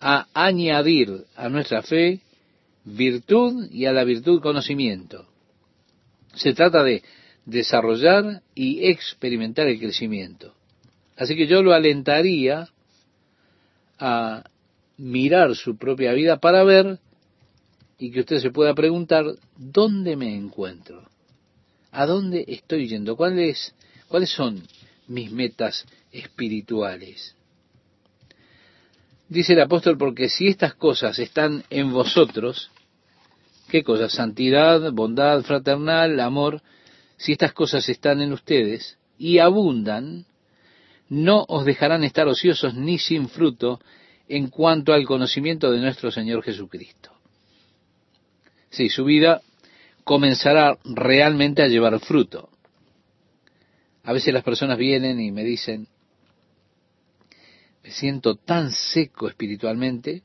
a 0.01 0.27
añadir 0.33 1.25
a 1.35 1.49
nuestra 1.49 1.81
fe 1.81 2.21
virtud 2.83 3.71
y 3.71 3.85
a 3.85 3.93
la 3.93 4.03
virtud 4.03 4.41
conocimiento. 4.41 5.27
Se 6.35 6.53
trata 6.53 6.83
de 6.83 7.03
desarrollar 7.45 8.41
y 8.53 8.87
experimentar 8.87 9.67
el 9.67 9.79
crecimiento. 9.79 10.53
Así 11.15 11.35
que 11.35 11.47
yo 11.47 11.63
lo 11.63 11.73
alentaría 11.73 12.67
a 13.97 14.43
mirar 14.97 15.55
su 15.55 15.77
propia 15.77 16.13
vida 16.13 16.37
para 16.37 16.63
ver 16.63 16.99
y 17.97 18.11
que 18.11 18.21
usted 18.21 18.39
se 18.39 18.51
pueda 18.51 18.73
preguntar, 18.73 19.25
¿dónde 19.55 20.15
me 20.15 20.35
encuentro? 20.35 21.07
¿A 21.91 22.05
dónde 22.05 22.43
estoy 22.47 22.87
yendo? 22.87 23.15
¿Cuáles, 23.15 23.73
cuáles 24.09 24.29
son 24.29 24.61
mis 25.07 25.31
metas 25.31 25.85
espirituales? 26.11 27.34
Dice 29.27 29.53
el 29.53 29.61
apóstol, 29.61 29.97
porque 29.97 30.29
si 30.29 30.47
estas 30.47 30.75
cosas 30.75 31.17
están 31.17 31.63
en 31.69 31.91
vosotros, 31.91 32.69
¿qué 33.69 33.83
cosas? 33.83 34.13
Santidad, 34.13 34.91
bondad 34.91 35.41
fraternal, 35.41 36.19
amor, 36.19 36.61
si 37.17 37.31
estas 37.31 37.53
cosas 37.53 37.87
están 37.89 38.21
en 38.21 38.33
ustedes 38.33 38.97
y 39.17 39.39
abundan, 39.39 40.25
no 41.09 41.45
os 41.47 41.65
dejarán 41.65 42.03
estar 42.03 42.27
ociosos 42.27 42.75
ni 42.75 42.99
sin 42.99 43.27
fruto 43.29 43.79
en 44.27 44.47
cuanto 44.47 44.93
al 44.93 45.05
conocimiento 45.05 45.71
de 45.71 45.79
nuestro 45.79 46.11
Señor 46.11 46.43
Jesucristo. 46.43 47.11
Sí, 48.69 48.89
su 48.89 49.05
vida 49.05 49.41
comenzará 50.03 50.77
realmente 50.83 51.63
a 51.63 51.67
llevar 51.67 51.99
fruto. 51.99 52.49
A 54.03 54.13
veces 54.13 54.33
las 54.33 54.43
personas 54.43 54.77
vienen 54.77 55.19
y 55.19 55.31
me 55.31 55.43
dicen, 55.43 55.87
me 57.85 57.91
siento 57.91 58.33
tan 58.33 58.71
seco 58.71 59.29
espiritualmente, 59.29 60.23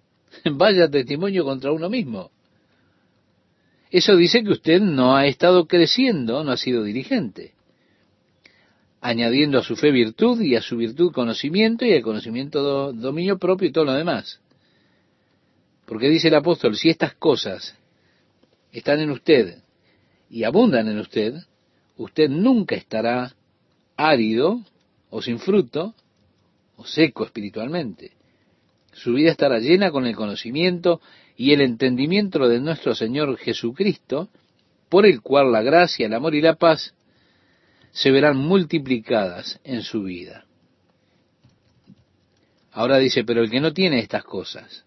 vaya 0.52 0.88
testimonio 0.88 1.44
contra 1.44 1.70
uno 1.70 1.90
mismo. 1.90 2.30
Eso 3.90 4.16
dice 4.16 4.42
que 4.42 4.50
usted 4.50 4.80
no 4.80 5.14
ha 5.14 5.26
estado 5.26 5.68
creciendo, 5.68 6.42
no 6.42 6.52
ha 6.52 6.56
sido 6.56 6.82
dirigente 6.82 7.52
añadiendo 9.02 9.58
a 9.58 9.64
su 9.64 9.74
fe 9.74 9.90
virtud 9.90 10.40
y 10.40 10.54
a 10.54 10.62
su 10.62 10.76
virtud 10.76 11.12
conocimiento 11.12 11.84
y 11.84 11.92
al 11.92 12.02
conocimiento 12.02 12.92
dominio 12.92 13.36
propio 13.36 13.68
y 13.68 13.72
todo 13.72 13.86
lo 13.86 13.94
demás. 13.94 14.40
Porque 15.86 16.08
dice 16.08 16.28
el 16.28 16.36
apóstol, 16.36 16.76
si 16.76 16.88
estas 16.88 17.14
cosas 17.14 17.76
están 18.70 19.00
en 19.00 19.10
usted 19.10 19.58
y 20.30 20.44
abundan 20.44 20.86
en 20.88 21.00
usted, 21.00 21.34
usted 21.96 22.30
nunca 22.30 22.76
estará 22.76 23.34
árido 23.96 24.62
o 25.10 25.20
sin 25.20 25.40
fruto 25.40 25.96
seco 26.84 27.24
espiritualmente. 27.24 28.12
Su 28.92 29.14
vida 29.14 29.30
estará 29.30 29.58
llena 29.58 29.90
con 29.90 30.06
el 30.06 30.14
conocimiento 30.14 31.00
y 31.36 31.52
el 31.52 31.60
entendimiento 31.60 32.46
de 32.48 32.60
nuestro 32.60 32.94
Señor 32.94 33.36
Jesucristo, 33.38 34.28
por 34.88 35.06
el 35.06 35.22
cual 35.22 35.52
la 35.52 35.62
gracia, 35.62 36.06
el 36.06 36.14
amor 36.14 36.34
y 36.34 36.42
la 36.42 36.56
paz 36.56 36.94
se 37.92 38.10
verán 38.10 38.36
multiplicadas 38.36 39.60
en 39.64 39.82
su 39.82 40.02
vida. 40.02 40.46
Ahora 42.72 42.98
dice, 42.98 43.24
pero 43.24 43.42
el 43.42 43.50
que 43.50 43.60
no 43.60 43.72
tiene 43.72 44.00
estas 44.00 44.24
cosas, 44.24 44.84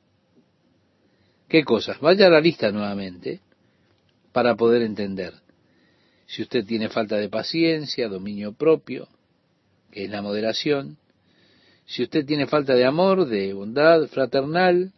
¿qué 1.47 1.63
cosas? 1.63 1.99
Vaya 1.99 2.27
a 2.27 2.31
la 2.31 2.41
lista 2.41 2.71
nuevamente 2.71 3.41
para 4.31 4.55
poder 4.55 4.81
entender. 4.81 5.33
Si 6.25 6.41
usted 6.41 6.65
tiene 6.65 6.89
falta 6.89 7.17
de 7.17 7.29
paciencia, 7.29 8.09
dominio 8.09 8.53
propio, 8.53 9.07
que 9.91 10.05
es 10.05 10.09
la 10.09 10.23
moderación, 10.23 10.97
si 11.86 12.04
usted 12.04 12.25
tiene 12.25 12.48
falta 12.48 12.74
de 12.74 12.86
amor, 12.86 13.27
de 13.27 13.54
bondad 13.54 14.08
fraternal, 14.08 14.92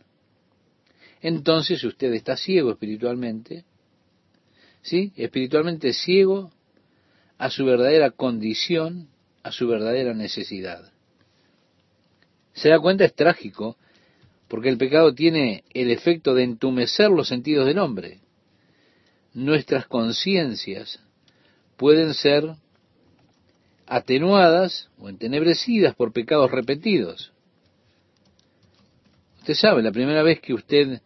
entonces 1.22 1.84
usted 1.84 2.14
está 2.14 2.38
ciego 2.38 2.72
espiritualmente, 2.72 3.66
¿sí? 4.82 5.12
Espiritualmente 5.16 5.94
ciego 5.94 6.52
a 7.38 7.50
su 7.50 7.66
verdadera 7.66 8.12
condición, 8.12 9.10
a 9.44 9.52
su 9.52 9.68
verdadera 9.68 10.14
necesidad. 10.14 10.92
Se 12.54 12.70
da 12.70 12.80
cuenta, 12.80 13.06
es 13.06 13.14
trágico, 13.14 13.78
porque 14.48 14.70
el 14.70 14.78
pecado 14.78 15.14
tiene 15.14 15.64
el 15.74 15.92
efecto 15.92 16.34
de 16.34 16.44
entumecer 16.44 17.10
los 17.10 17.28
sentidos 17.28 17.66
del 17.66 17.80
hombre. 17.80 18.22
nuestras 19.34 19.86
conciencias 19.86 21.00
pueden 21.76 22.16
ser 22.16 22.56
atenuadas 23.88 24.90
o 25.00 25.10
entenebrecidas 25.10 25.96
por 25.96 26.12
pecados 26.12 26.52
repetidos. 26.52 27.32
Usted 29.40 29.54
sabe, 29.54 29.82
la 29.82 29.92
primera 29.92 30.24
vez 30.24 30.42
que 30.42 30.54
usted 30.54 31.02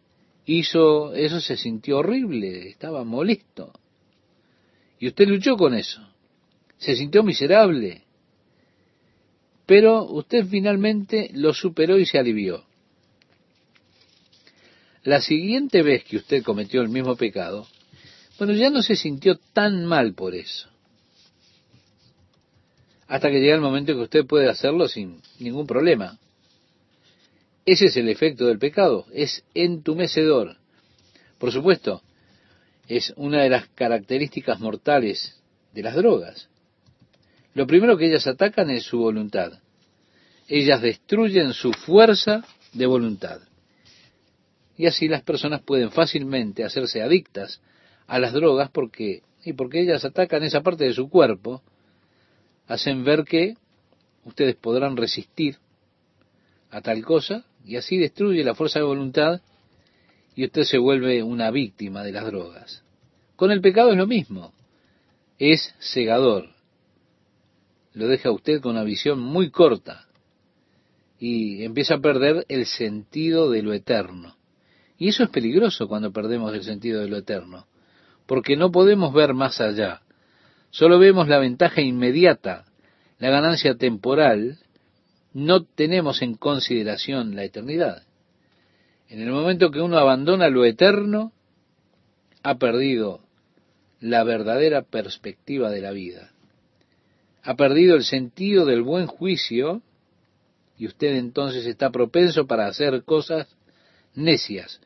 hizo 0.45 1.13
eso 1.13 1.39
se 1.39 1.57
sintió 1.57 1.99
horrible, 1.99 2.69
estaba 2.69 3.03
molesto. 3.03 3.71
Y 4.99 5.07
usted 5.07 5.27
luchó 5.27 5.55
con 5.57 5.75
eso. 5.75 6.01
Se 6.77 6.95
sintió 6.95 7.23
miserable. 7.23 8.03
Pero 9.67 10.03
usted 10.03 10.45
finalmente 10.47 11.29
lo 11.33 11.53
superó 11.53 11.99
y 11.99 12.05
se 12.05 12.17
alivió. 12.17 12.65
La 15.03 15.21
siguiente 15.21 15.81
vez 15.81 16.03
que 16.03 16.17
usted 16.17 16.43
cometió 16.43 16.81
el 16.81 16.89
mismo 16.89 17.15
pecado, 17.15 17.67
bueno, 18.37 18.53
ya 18.53 18.69
no 18.69 18.81
se 18.81 18.95
sintió 18.95 19.37
tan 19.53 19.85
mal 19.85 20.13
por 20.13 20.35
eso. 20.35 20.70
Hasta 23.11 23.29
que 23.29 23.41
llega 23.41 23.55
el 23.55 23.59
momento 23.59 23.93
que 23.93 24.03
usted 24.03 24.25
puede 24.25 24.49
hacerlo 24.49 24.87
sin 24.87 25.21
ningún 25.37 25.67
problema. 25.67 26.17
Ese 27.65 27.87
es 27.87 27.97
el 27.97 28.07
efecto 28.07 28.45
del 28.45 28.57
pecado, 28.57 29.05
es 29.11 29.43
entumecedor. 29.53 30.55
Por 31.37 31.51
supuesto, 31.51 32.01
es 32.87 33.11
una 33.17 33.43
de 33.43 33.49
las 33.49 33.67
características 33.75 34.61
mortales 34.61 35.37
de 35.73 35.83
las 35.83 35.95
drogas. 35.95 36.47
Lo 37.53 37.67
primero 37.67 37.97
que 37.97 38.07
ellas 38.07 38.27
atacan 38.27 38.69
es 38.69 38.83
su 38.83 38.99
voluntad. 38.99 39.59
Ellas 40.47 40.81
destruyen 40.81 41.51
su 41.51 41.73
fuerza 41.73 42.45
de 42.71 42.85
voluntad. 42.85 43.41
Y 44.77 44.85
así 44.85 45.09
las 45.09 45.23
personas 45.23 45.61
pueden 45.63 45.91
fácilmente 45.91 46.63
hacerse 46.63 47.01
adictas 47.01 47.59
a 48.07 48.19
las 48.19 48.31
drogas 48.31 48.71
porque 48.71 49.21
y 49.43 49.51
porque 49.51 49.81
ellas 49.81 50.05
atacan 50.05 50.43
esa 50.43 50.61
parte 50.61 50.85
de 50.85 50.93
su 50.93 51.09
cuerpo, 51.09 51.61
hacen 52.71 53.03
ver 53.03 53.25
que 53.25 53.57
ustedes 54.23 54.55
podrán 54.55 54.95
resistir 54.95 55.57
a 56.69 56.79
tal 56.79 57.03
cosa 57.03 57.43
y 57.65 57.75
así 57.75 57.97
destruye 57.97 58.45
la 58.45 58.55
fuerza 58.55 58.79
de 58.79 58.85
voluntad 58.85 59.41
y 60.35 60.45
usted 60.45 60.63
se 60.63 60.77
vuelve 60.77 61.21
una 61.21 61.51
víctima 61.51 62.01
de 62.01 62.13
las 62.13 62.25
drogas. 62.25 62.81
Con 63.35 63.51
el 63.51 63.59
pecado 63.59 63.91
es 63.91 63.97
lo 63.97 64.07
mismo, 64.07 64.53
es 65.37 65.75
cegador, 65.79 66.47
lo 67.91 68.07
deja 68.07 68.31
usted 68.31 68.61
con 68.61 68.71
una 68.71 68.85
visión 68.85 69.19
muy 69.19 69.51
corta 69.51 70.07
y 71.19 71.65
empieza 71.65 71.95
a 71.95 72.01
perder 72.01 72.45
el 72.47 72.65
sentido 72.65 73.51
de 73.51 73.63
lo 73.63 73.73
eterno. 73.73 74.37
Y 74.97 75.09
eso 75.09 75.23
es 75.23 75.29
peligroso 75.29 75.89
cuando 75.89 76.13
perdemos 76.13 76.53
el 76.53 76.63
sentido 76.63 77.01
de 77.01 77.09
lo 77.09 77.17
eterno, 77.17 77.67
porque 78.27 78.55
no 78.55 78.71
podemos 78.71 79.13
ver 79.13 79.33
más 79.33 79.59
allá, 79.59 80.03
solo 80.71 80.99
vemos 80.99 81.27
la 81.27 81.39
ventaja 81.39 81.81
inmediata, 81.81 82.65
la 83.19 83.29
ganancia 83.29 83.75
temporal, 83.75 84.57
no 85.33 85.63
tenemos 85.63 86.21
en 86.21 86.35
consideración 86.35 87.35
la 87.35 87.43
eternidad. 87.43 88.03
En 89.07 89.21
el 89.21 89.31
momento 89.31 89.71
que 89.71 89.81
uno 89.81 89.97
abandona 89.97 90.49
lo 90.49 90.65
eterno, 90.65 91.31
ha 92.43 92.55
perdido 92.55 93.21
la 93.99 94.23
verdadera 94.23 94.81
perspectiva 94.81 95.69
de 95.69 95.81
la 95.81 95.91
vida. 95.91 96.31
Ha 97.43 97.55
perdido 97.55 97.95
el 97.95 98.03
sentido 98.03 98.65
del 98.65 98.81
buen 98.81 99.07
juicio 99.07 99.81
y 100.77 100.87
usted 100.87 101.15
entonces 101.15 101.65
está 101.65 101.91
propenso 101.91 102.47
para 102.47 102.67
hacer 102.67 103.03
cosas 103.03 103.47
necias. 104.15 104.81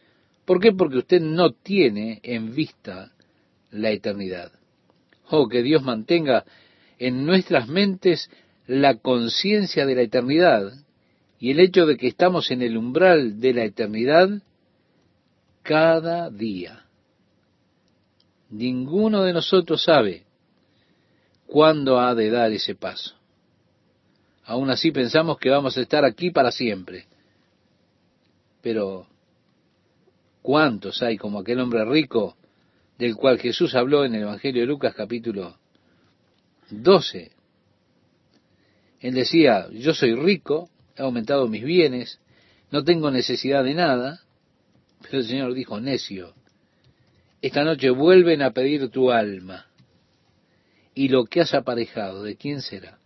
¿Por 0.46 0.60
qué? 0.60 0.72
Porque 0.74 0.98
usted 0.98 1.22
no 1.22 1.52
tiene 1.54 2.20
en 2.24 2.54
vista 2.54 3.14
la 3.72 3.92
eternidad. 3.92 4.52
Oh, 5.30 5.48
que 5.48 5.64
Dios 5.64 5.84
mantenga 5.84 6.46
en 7.00 7.26
nuestras 7.26 7.68
mentes 7.68 8.30
la 8.68 8.96
conciencia 8.96 9.86
de 9.86 9.96
la 9.96 10.02
eternidad 10.02 10.72
y 11.40 11.52
el 11.52 11.60
hecho 11.60 11.86
de 11.86 11.98
que 11.98 12.08
estamos 12.08 12.52
en 12.52 12.62
el 12.62 12.78
umbral 12.78 13.40
de 13.40 13.54
la 13.54 13.64
eternidad 13.64 14.30
cada 15.64 16.30
día. 16.30 16.86
Ninguno 18.50 19.24
de 19.24 19.34
nosotros 19.34 19.84
sabe 19.84 20.24
cuándo 21.48 22.00
ha 22.00 22.16
de 22.16 22.30
dar 22.30 22.52
ese 22.52 22.76
paso. 22.76 23.16
Aún 24.46 24.70
así 24.70 24.92
pensamos 24.92 25.38
que 25.40 25.50
vamos 25.50 25.78
a 25.78 25.82
estar 25.82 26.06
aquí 26.06 26.30
para 26.30 26.52
siempre. 26.52 27.06
Pero, 28.62 29.08
¿cuántos 30.42 31.02
hay 31.02 31.18
como 31.18 31.40
aquel 31.40 31.60
hombre 31.60 31.84
rico 31.86 32.36
del 32.98 33.16
cual 33.16 33.40
Jesús 33.40 33.76
habló 33.76 34.06
en 34.06 34.16
el 34.16 34.24
Evangelio 34.24 34.62
de 34.62 34.68
Lucas 34.68 34.94
capítulo 34.96 35.58
12? 36.70 37.32
Él 39.02 39.14
decía, 39.14 39.68
yo 39.72 39.94
soy 39.94 40.16
rico, 40.16 40.70
he 40.96 41.02
aumentado 41.02 41.48
mis 41.48 41.64
bienes, 41.64 42.20
no 42.72 42.84
tengo 42.84 43.12
necesidad 43.12 43.64
de 43.64 43.74
nada, 43.74 44.22
pero 45.02 45.20
el 45.20 45.26
Señor 45.26 45.54
dijo, 45.54 45.80
necio, 45.80 46.34
esta 47.42 47.64
noche 47.64 47.90
vuelven 47.90 48.42
a 48.42 48.52
pedir 48.52 48.90
tu 48.90 49.12
alma, 49.12 49.68
y 50.96 51.10
lo 51.10 51.26
que 51.26 51.42
has 51.42 51.54
aparejado, 51.54 52.24
¿de 52.24 52.38
quién 52.38 52.62
será? 52.62 52.98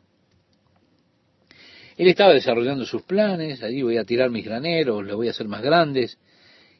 Él 1.97 2.07
estaba 2.07 2.33
desarrollando 2.33 2.85
sus 2.85 3.01
planes, 3.01 3.61
allí 3.61 3.81
voy 3.81 3.97
a 3.97 4.05
tirar 4.05 4.29
mis 4.29 4.45
graneros, 4.45 5.03
los 5.05 5.17
voy 5.17 5.27
a 5.27 5.31
hacer 5.31 5.49
más 5.49 5.61
grandes, 5.61 6.17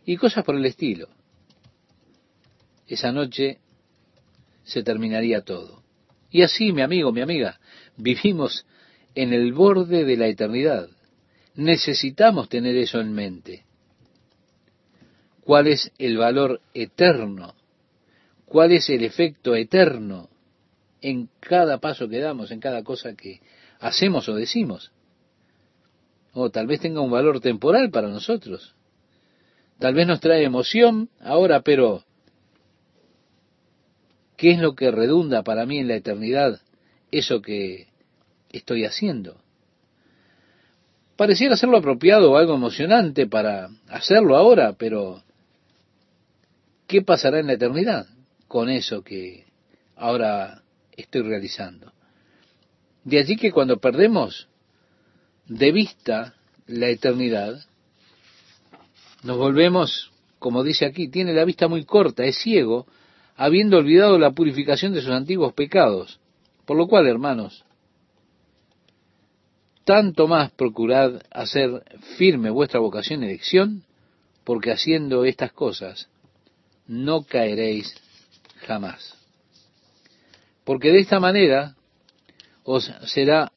y 0.06 0.16
cosas 0.16 0.46
por 0.46 0.56
el 0.56 0.66
estilo. 0.66 1.10
Esa 2.90 3.12
noche 3.12 3.60
se 4.64 4.82
terminaría 4.82 5.42
todo. 5.42 5.84
Y 6.32 6.42
así, 6.42 6.74
mi 6.74 6.82
amigo, 6.82 7.12
mi 7.12 7.22
amiga, 7.22 7.60
vivimos 7.98 8.66
en 9.14 9.32
el 9.32 9.54
borde 9.54 10.04
de 10.06 10.18
la 10.18 10.28
eternidad. 10.28 10.90
Necesitamos 11.56 12.50
tener 12.50 12.76
eso 12.76 13.00
en 13.00 13.14
mente. 13.14 13.64
¿Cuál 15.44 15.68
es 15.68 15.92
el 16.00 16.18
valor 16.18 16.62
eterno? 16.74 17.54
¿Cuál 18.46 18.72
es 18.72 18.90
el 18.90 19.04
efecto 19.04 19.56
eterno 19.56 20.30
en 21.02 21.30
cada 21.40 21.78
paso 21.80 22.10
que 22.10 22.20
damos, 22.20 22.52
en 22.52 22.60
cada 22.60 22.84
cosa 22.84 23.16
que 23.16 23.40
hacemos 23.80 24.28
o 24.30 24.36
decimos? 24.36 24.92
O 26.34 26.50
tal 26.50 26.66
vez 26.66 26.80
tenga 26.80 27.02
un 27.02 27.12
valor 27.12 27.40
temporal 27.40 27.92
para 27.92 28.08
nosotros. 28.08 28.76
Tal 29.78 29.94
vez 29.94 30.08
nos 30.08 30.20
trae 30.20 30.44
emoción 30.44 31.10
ahora, 31.20 31.62
pero 31.62 32.04
¿qué 34.40 34.52
es 34.52 34.60
lo 34.60 34.74
que 34.74 34.90
redunda 34.90 35.44
para 35.44 35.66
mí 35.66 35.80
en 35.80 35.90
la 35.90 35.96
eternidad? 35.96 36.62
Eso 37.12 37.42
que 37.42 37.88
estoy 38.52 38.86
haciendo. 38.86 39.36
Pareciera 41.18 41.58
ser 41.58 41.68
lo 41.68 41.78
apropiado 41.78 42.32
o 42.32 42.38
algo 42.38 42.56
emocionante 42.56 43.28
para 43.28 43.70
hacerlo 43.90 44.38
ahora, 44.38 44.74
pero 44.80 45.22
¿qué 46.88 47.02
pasará 47.02 47.40
en 47.40 47.48
la 47.48 47.54
eternidad 47.54 48.08
con 48.48 48.70
eso 48.70 49.04
que 49.04 49.46
ahora 49.98 50.64
estoy 50.96 51.24
realizando? 51.24 51.92
De 53.04 53.20
allí 53.20 53.36
que 53.36 53.52
cuando 53.52 53.78
perdemos 53.78 54.48
de 55.48 55.74
vista 55.74 56.36
la 56.66 56.88
eternidad, 56.88 57.60
nos 59.24 59.38
volvemos, 59.38 60.14
como 60.38 60.64
dice 60.64 60.86
aquí, 60.86 61.10
tiene 61.10 61.34
la 61.34 61.44
vista 61.44 61.68
muy 61.68 61.84
corta, 61.84 62.24
es 62.24 62.38
ciego, 62.38 62.88
habiendo 63.40 63.78
olvidado 63.78 64.20
la 64.20 64.32
purificación 64.32 64.94
de 64.94 65.00
sus 65.00 65.12
antiguos 65.12 65.54
pecados. 65.54 66.20
Por 66.66 66.76
lo 66.76 66.88
cual, 66.88 67.08
hermanos, 67.08 67.64
tanto 69.86 70.28
más 70.28 70.52
procurad 70.52 71.22
hacer 71.32 71.84
firme 72.18 72.50
vuestra 72.50 72.82
vocación 72.82 73.24
y 73.24 73.28
elección, 73.28 73.84
porque 74.44 74.74
haciendo 74.74 75.24
estas 75.24 75.54
cosas 75.54 76.10
no 76.86 77.24
caeréis 77.24 77.96
jamás. 78.68 79.16
Porque 80.66 80.92
de 80.92 81.00
esta 81.00 81.22
manera 81.22 81.78
os 82.66 82.92
será 83.06 83.54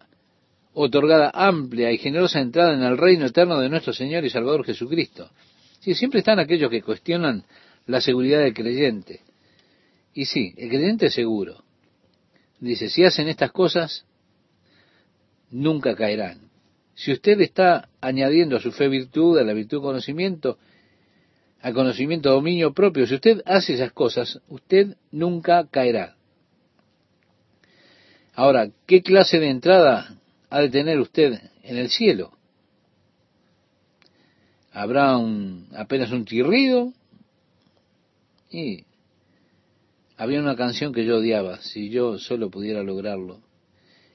otorgada 0.74 1.32
amplia 1.34 1.90
y 1.90 1.98
generosa 1.98 2.38
entrada 2.38 2.74
en 2.74 2.84
el 2.84 2.96
reino 2.96 3.26
eterno 3.26 3.58
de 3.58 3.68
nuestro 3.68 3.92
Señor 3.92 4.24
y 4.24 4.30
Salvador 4.30 4.64
Jesucristo. 4.64 5.28
Sí, 5.80 5.96
siempre 5.96 6.20
están 6.20 6.38
aquellos 6.38 6.70
que 6.70 6.82
cuestionan 6.82 7.42
la 7.86 8.00
seguridad 8.00 8.38
del 8.38 8.54
creyente. 8.54 9.22
Y 10.14 10.26
sí, 10.26 10.54
el 10.56 10.68
creyente 10.68 11.06
es 11.06 11.14
seguro. 11.14 11.64
Dice, 12.60 12.88
si 12.88 13.04
hacen 13.04 13.28
estas 13.28 13.50
cosas, 13.50 14.04
nunca 15.50 15.94
caerán. 15.96 16.50
Si 16.94 17.12
usted 17.12 17.40
está 17.40 17.88
añadiendo 18.00 18.56
a 18.56 18.60
su 18.60 18.72
fe 18.72 18.88
virtud, 18.88 19.38
a 19.38 19.44
la 19.44 19.54
virtud 19.54 19.80
conocimiento, 19.80 20.58
al 21.60 21.74
conocimiento 21.74 22.30
dominio 22.30 22.72
propio, 22.72 23.06
si 23.06 23.14
usted 23.14 23.42
hace 23.46 23.74
esas 23.74 23.92
cosas, 23.92 24.40
usted 24.48 24.96
nunca 25.10 25.66
caerá. 25.68 26.16
Ahora, 28.34 28.70
¿qué 28.86 29.02
clase 29.02 29.38
de 29.38 29.50
entrada 29.50 30.18
ha 30.50 30.60
de 30.60 30.70
tener 30.70 30.98
usted 30.98 31.40
en 31.62 31.76
el 31.76 31.90
cielo? 31.90 32.32
¿Habrá 34.72 35.16
un, 35.16 35.68
apenas 35.76 36.10
un 36.12 36.24
chirrido? 36.24 36.92
Y 38.50 38.84
había 40.16 40.40
una 40.40 40.56
canción 40.56 40.92
que 40.92 41.04
yo 41.04 41.16
odiaba, 41.16 41.60
si 41.60 41.90
yo 41.90 42.18
solo 42.18 42.50
pudiera 42.50 42.82
lograrlo. 42.82 43.40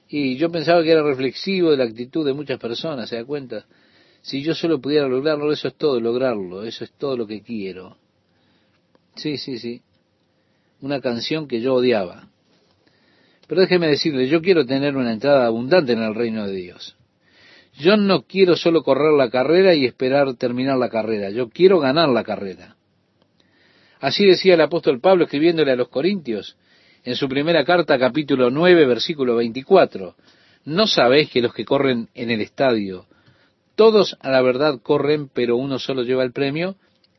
Y 0.08 0.36
yo 0.36 0.50
pensaba 0.50 0.82
que 0.82 0.90
era 0.90 1.02
reflexivo 1.02 1.70
de 1.70 1.76
la 1.76 1.84
actitud 1.84 2.24
de 2.24 2.32
muchas 2.32 2.58
personas, 2.58 3.08
¿se 3.08 3.16
da 3.16 3.24
cuenta? 3.24 3.66
Si 4.22 4.42
yo 4.42 4.54
solo 4.54 4.80
pudiera 4.80 5.06
lograrlo, 5.06 5.52
eso 5.52 5.68
es 5.68 5.74
todo, 5.74 6.00
lograrlo, 6.00 6.64
eso 6.64 6.84
es 6.84 6.92
todo 6.92 7.16
lo 7.16 7.26
que 7.26 7.42
quiero. 7.42 7.96
Sí, 9.16 9.36
sí, 9.36 9.58
sí. 9.58 9.82
Una 10.80 11.00
canción 11.00 11.46
que 11.46 11.60
yo 11.60 11.74
odiaba. 11.74 12.28
Pero 13.46 13.62
déjeme 13.62 13.88
decirle, 13.88 14.28
yo 14.28 14.40
quiero 14.40 14.64
tener 14.64 14.96
una 14.96 15.12
entrada 15.12 15.46
abundante 15.46 15.92
en 15.92 16.02
el 16.02 16.14
reino 16.14 16.46
de 16.46 16.54
Dios. 16.54 16.96
Yo 17.78 17.96
no 17.96 18.22
quiero 18.22 18.56
solo 18.56 18.82
correr 18.82 19.12
la 19.12 19.30
carrera 19.30 19.74
y 19.74 19.84
esperar 19.84 20.34
terminar 20.34 20.78
la 20.78 20.88
carrera, 20.88 21.30
yo 21.30 21.48
quiero 21.48 21.80
ganar 21.80 22.08
la 22.08 22.24
carrera. 22.24 22.76
Así 24.00 24.24
decía 24.26 24.54
el 24.54 24.60
apóstol 24.60 25.00
Pablo 25.00 25.24
escribiéndole 25.24 25.72
a 25.72 25.76
los 25.76 25.88
Corintios 25.88 26.56
en 27.04 27.16
su 27.16 27.28
primera 27.28 27.64
carta, 27.64 27.98
capítulo 27.98 28.50
9, 28.50 28.86
versículo 28.86 29.36
24. 29.36 30.14
¿No 30.64 30.86
sabéis 30.86 31.30
que 31.30 31.42
los 31.42 31.54
que 31.54 31.64
corren 31.64 32.08
en 32.14 32.30
el 32.30 32.40
estadio, 32.40 33.06
todos 33.74 34.16
a 34.20 34.30
la 34.30 34.42
verdad 34.42 34.80
corren, 34.82 35.28
pero 35.28 35.56
uno 35.56 35.78
solo 35.78 36.02
lleva 36.02 36.24
el 36.24 36.32
premio? 36.32 36.76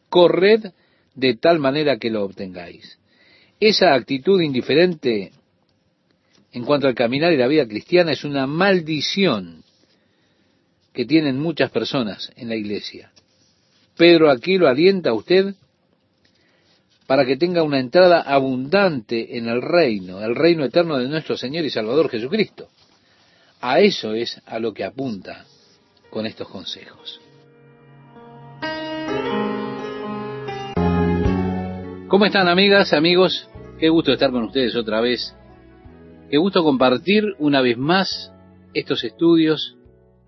Corred 0.09 0.71
de 1.15 1.35
tal 1.35 1.59
manera 1.59 1.97
que 1.97 2.09
lo 2.09 2.23
obtengáis. 2.23 2.99
Esa 3.59 3.93
actitud 3.93 4.41
indiferente 4.41 5.31
en 6.51 6.63
cuanto 6.63 6.87
al 6.87 6.95
caminar 6.95 7.33
y 7.33 7.37
la 7.37 7.47
vida 7.47 7.67
cristiana 7.67 8.11
es 8.11 8.23
una 8.23 8.47
maldición 8.47 9.63
que 10.93 11.05
tienen 11.05 11.39
muchas 11.39 11.71
personas 11.71 12.31
en 12.35 12.49
la 12.49 12.55
iglesia. 12.55 13.11
Pedro 13.97 14.31
aquí 14.31 14.57
lo 14.57 14.67
alienta 14.67 15.11
a 15.11 15.13
usted 15.13 15.55
para 17.09 17.25
que 17.25 17.37
tenga 17.37 17.63
una 17.63 17.79
entrada 17.79 18.21
abundante 18.21 19.35
en 19.35 19.47
el 19.47 19.63
reino, 19.63 20.21
el 20.23 20.35
reino 20.35 20.63
eterno 20.63 20.95
de 20.99 21.07
nuestro 21.07 21.35
Señor 21.35 21.65
y 21.65 21.71
Salvador 21.71 22.07
Jesucristo. 22.07 22.67
A 23.61 23.79
eso 23.79 24.13
es 24.13 24.39
a 24.45 24.59
lo 24.59 24.75
que 24.75 24.83
apunta 24.83 25.43
con 26.11 26.27
estos 26.27 26.47
consejos. 26.47 27.19
¿Cómo 32.07 32.25
están 32.25 32.47
amigas, 32.47 32.93
amigos? 32.93 33.49
Qué 33.79 33.89
gusto 33.89 34.13
estar 34.13 34.29
con 34.29 34.43
ustedes 34.43 34.75
otra 34.75 35.01
vez. 35.01 35.35
Qué 36.29 36.37
gusto 36.37 36.63
compartir 36.63 37.23
una 37.39 37.61
vez 37.61 37.75
más 37.75 38.31
estos 38.75 39.03
estudios 39.03 39.75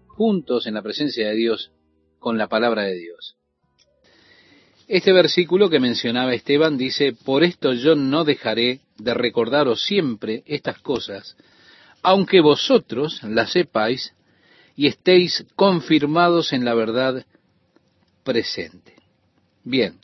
juntos 0.07 0.65
en 0.65 0.73
la 0.73 0.81
presencia 0.81 1.27
de 1.27 1.35
Dios 1.35 1.71
con 2.17 2.39
la 2.39 2.47
palabra 2.47 2.81
de 2.81 2.95
Dios. 2.95 3.37
Este 4.91 5.13
versículo 5.13 5.69
que 5.69 5.79
mencionaba 5.79 6.33
Esteban 6.33 6.77
dice, 6.77 7.13
por 7.13 7.45
esto 7.45 7.71
yo 7.71 7.95
no 7.95 8.25
dejaré 8.25 8.81
de 8.97 9.13
recordaros 9.13 9.85
siempre 9.85 10.43
estas 10.45 10.79
cosas, 10.79 11.37
aunque 12.03 12.41
vosotros 12.41 13.23
las 13.23 13.53
sepáis 13.53 14.13
y 14.75 14.87
estéis 14.87 15.45
confirmados 15.55 16.51
en 16.51 16.65
la 16.65 16.73
verdad 16.73 17.25
presente. 18.25 18.95
Bien, 19.63 19.97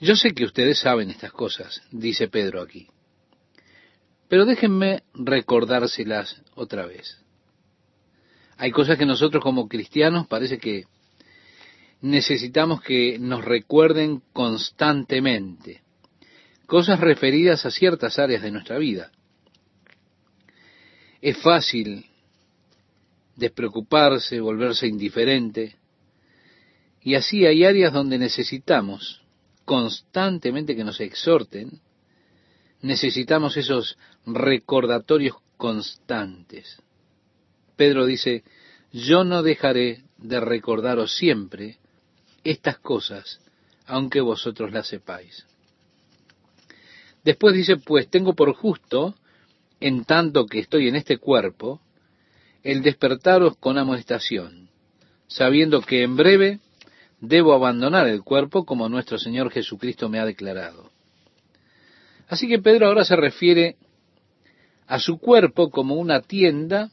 yo 0.00 0.16
sé 0.16 0.32
que 0.32 0.44
ustedes 0.44 0.78
saben 0.78 1.10
estas 1.10 1.32
cosas, 1.32 1.82
dice 1.90 2.28
Pedro 2.28 2.62
aquí, 2.62 2.86
pero 4.30 4.46
déjenme 4.46 5.02
recordárselas 5.12 6.40
otra 6.54 6.86
vez. 6.86 7.22
Hay 8.56 8.70
cosas 8.70 8.96
que 8.96 9.04
nosotros 9.04 9.42
como 9.42 9.68
cristianos 9.68 10.26
parece 10.26 10.56
que 10.56 10.84
necesitamos 12.10 12.80
que 12.82 13.18
nos 13.18 13.44
recuerden 13.44 14.22
constantemente 14.32 15.82
cosas 16.66 17.00
referidas 17.00 17.66
a 17.66 17.70
ciertas 17.70 18.18
áreas 18.18 18.42
de 18.42 18.50
nuestra 18.50 18.78
vida. 18.78 19.10
Es 21.20 21.38
fácil 21.38 22.06
despreocuparse, 23.34 24.40
volverse 24.40 24.86
indiferente, 24.86 25.76
y 27.02 27.14
así 27.14 27.44
hay 27.44 27.64
áreas 27.64 27.92
donde 27.92 28.18
necesitamos 28.18 29.22
constantemente 29.64 30.74
que 30.74 30.84
nos 30.84 31.00
exhorten, 31.00 31.80
necesitamos 32.82 33.56
esos 33.56 33.98
recordatorios 34.24 35.36
constantes. 35.56 36.82
Pedro 37.76 38.06
dice, 38.06 38.44
yo 38.92 39.24
no 39.24 39.42
dejaré 39.42 40.04
de 40.18 40.40
recordaros 40.40 41.16
siempre 41.16 41.78
estas 42.50 42.78
cosas, 42.78 43.40
aunque 43.86 44.20
vosotros 44.20 44.72
las 44.72 44.88
sepáis. 44.88 45.46
Después 47.24 47.54
dice, 47.54 47.76
pues 47.76 48.08
tengo 48.08 48.34
por 48.34 48.54
justo, 48.54 49.14
en 49.80 50.04
tanto 50.04 50.46
que 50.46 50.60
estoy 50.60 50.88
en 50.88 50.96
este 50.96 51.18
cuerpo, 51.18 51.80
el 52.62 52.82
despertaros 52.82 53.56
con 53.56 53.78
amonestación, 53.78 54.70
sabiendo 55.26 55.80
que 55.80 56.02
en 56.02 56.16
breve 56.16 56.60
debo 57.20 57.54
abandonar 57.54 58.06
el 58.06 58.22
cuerpo 58.22 58.64
como 58.64 58.88
nuestro 58.88 59.18
Señor 59.18 59.50
Jesucristo 59.50 60.08
me 60.08 60.20
ha 60.20 60.24
declarado. 60.24 60.90
Así 62.28 62.48
que 62.48 62.58
Pedro 62.58 62.86
ahora 62.86 63.04
se 63.04 63.16
refiere 63.16 63.76
a 64.86 65.00
su 65.00 65.18
cuerpo 65.18 65.70
como 65.70 65.96
una 65.96 66.22
tienda, 66.22 66.90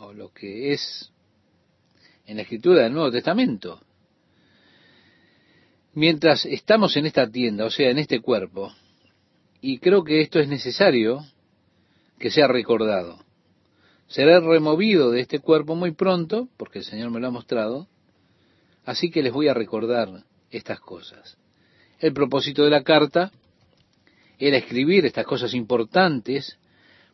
o 0.00 0.12
lo 0.12 0.32
que 0.32 0.72
es 0.72 1.12
en 2.26 2.36
la 2.36 2.42
escritura 2.42 2.82
del 2.82 2.92
Nuevo 2.92 3.10
Testamento, 3.10 3.80
mientras 5.94 6.44
estamos 6.46 6.96
en 6.96 7.06
esta 7.06 7.28
tienda, 7.30 7.64
o 7.64 7.70
sea, 7.70 7.90
en 7.90 7.98
este 7.98 8.20
cuerpo, 8.20 8.72
y 9.60 9.78
creo 9.78 10.04
que 10.04 10.20
esto 10.20 10.38
es 10.38 10.48
necesario 10.48 11.24
que 12.18 12.30
sea 12.30 12.46
recordado. 12.46 13.18
Será 14.06 14.40
removido 14.40 15.10
de 15.10 15.20
este 15.20 15.38
cuerpo 15.38 15.74
muy 15.74 15.92
pronto, 15.92 16.48
porque 16.56 16.78
el 16.80 16.84
Señor 16.84 17.10
me 17.10 17.20
lo 17.20 17.28
ha 17.28 17.30
mostrado, 17.30 17.88
así 18.84 19.10
que 19.10 19.22
les 19.22 19.32
voy 19.32 19.48
a 19.48 19.54
recordar 19.54 20.24
estas 20.50 20.80
cosas. 20.80 21.36
El 21.98 22.12
propósito 22.12 22.64
de 22.64 22.70
la 22.70 22.82
carta 22.82 23.30
era 24.38 24.56
escribir 24.56 25.04
estas 25.04 25.26
cosas 25.26 25.54
importantes 25.54 26.58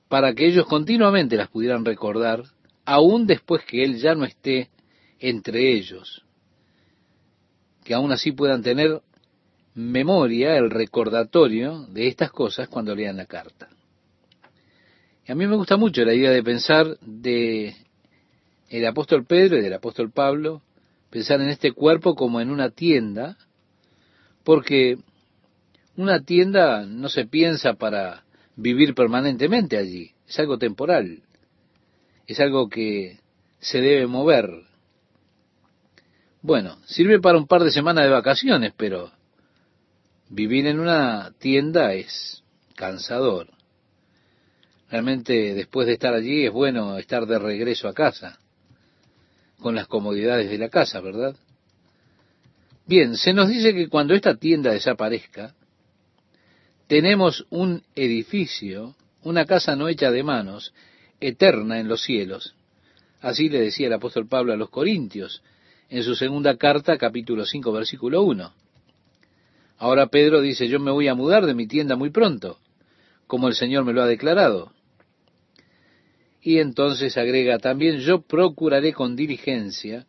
para 0.08 0.32
que 0.34 0.46
ellos 0.46 0.66
continuamente 0.66 1.36
las 1.36 1.48
pudieran 1.48 1.84
recordar, 1.84 2.44
aún 2.84 3.26
después 3.26 3.64
que 3.64 3.82
Él 3.82 3.98
ya 3.98 4.14
no 4.14 4.24
esté 4.24 4.70
entre 5.18 5.72
ellos 5.72 6.25
que 7.86 7.94
aún 7.94 8.10
así 8.10 8.32
puedan 8.32 8.62
tener 8.62 9.00
memoria, 9.74 10.56
el 10.56 10.70
recordatorio 10.70 11.86
de 11.86 12.08
estas 12.08 12.32
cosas 12.32 12.66
cuando 12.66 12.96
lean 12.96 13.16
la 13.16 13.26
carta. 13.26 13.68
Y 15.24 15.30
a 15.30 15.36
mí 15.36 15.46
me 15.46 15.54
gusta 15.54 15.76
mucho 15.76 16.04
la 16.04 16.12
idea 16.12 16.32
de 16.32 16.42
pensar 16.42 16.98
de 17.00 17.76
el 18.70 18.86
apóstol 18.86 19.24
Pedro 19.24 19.56
y 19.56 19.62
del 19.62 19.72
apóstol 19.72 20.10
Pablo, 20.10 20.62
pensar 21.10 21.40
en 21.40 21.48
este 21.48 21.70
cuerpo 21.70 22.16
como 22.16 22.40
en 22.40 22.50
una 22.50 22.70
tienda, 22.70 23.38
porque 24.42 24.98
una 25.96 26.24
tienda 26.24 26.84
no 26.86 27.08
se 27.08 27.24
piensa 27.26 27.74
para 27.74 28.24
vivir 28.56 28.96
permanentemente 28.96 29.76
allí, 29.76 30.10
es 30.26 30.36
algo 30.40 30.58
temporal, 30.58 31.22
es 32.26 32.40
algo 32.40 32.68
que 32.68 33.20
se 33.60 33.80
debe 33.80 34.08
mover, 34.08 34.65
bueno, 36.46 36.78
sirve 36.86 37.20
para 37.20 37.38
un 37.38 37.48
par 37.48 37.64
de 37.64 37.72
semanas 37.72 38.04
de 38.04 38.10
vacaciones, 38.10 38.72
pero 38.76 39.10
vivir 40.28 40.68
en 40.68 40.78
una 40.78 41.32
tienda 41.40 41.92
es 41.92 42.44
cansador. 42.76 43.48
Realmente 44.88 45.54
después 45.54 45.88
de 45.88 45.94
estar 45.94 46.14
allí 46.14 46.46
es 46.46 46.52
bueno 46.52 46.98
estar 46.98 47.26
de 47.26 47.40
regreso 47.40 47.88
a 47.88 47.94
casa, 47.94 48.38
con 49.58 49.74
las 49.74 49.88
comodidades 49.88 50.48
de 50.48 50.56
la 50.58 50.68
casa, 50.68 51.00
¿verdad? 51.00 51.34
Bien, 52.86 53.16
se 53.16 53.32
nos 53.32 53.48
dice 53.48 53.74
que 53.74 53.88
cuando 53.88 54.14
esta 54.14 54.36
tienda 54.36 54.70
desaparezca, 54.70 55.52
tenemos 56.86 57.44
un 57.50 57.82
edificio, 57.96 58.94
una 59.24 59.46
casa 59.46 59.74
no 59.74 59.88
hecha 59.88 60.12
de 60.12 60.22
manos, 60.22 60.72
eterna 61.18 61.80
en 61.80 61.88
los 61.88 62.04
cielos. 62.04 62.54
Así 63.20 63.48
le 63.48 63.62
decía 63.62 63.88
el 63.88 63.94
apóstol 63.94 64.28
Pablo 64.28 64.52
a 64.52 64.56
los 64.56 64.70
Corintios, 64.70 65.42
en 65.88 66.02
su 66.02 66.14
segunda 66.14 66.56
carta, 66.56 66.98
capítulo 66.98 67.44
5, 67.44 67.72
versículo 67.72 68.22
1. 68.22 68.52
Ahora 69.78 70.06
Pedro 70.06 70.40
dice, 70.40 70.68
yo 70.68 70.80
me 70.80 70.90
voy 70.90 71.08
a 71.08 71.14
mudar 71.14 71.46
de 71.46 71.54
mi 71.54 71.66
tienda 71.66 71.96
muy 71.96 72.10
pronto, 72.10 72.58
como 73.26 73.48
el 73.48 73.54
Señor 73.54 73.84
me 73.84 73.92
lo 73.92 74.02
ha 74.02 74.06
declarado. 74.06 74.72
Y 76.40 76.58
entonces 76.58 77.16
agrega 77.16 77.58
también, 77.58 77.98
yo 77.98 78.22
procuraré 78.22 78.92
con 78.92 79.16
diligencia 79.16 80.06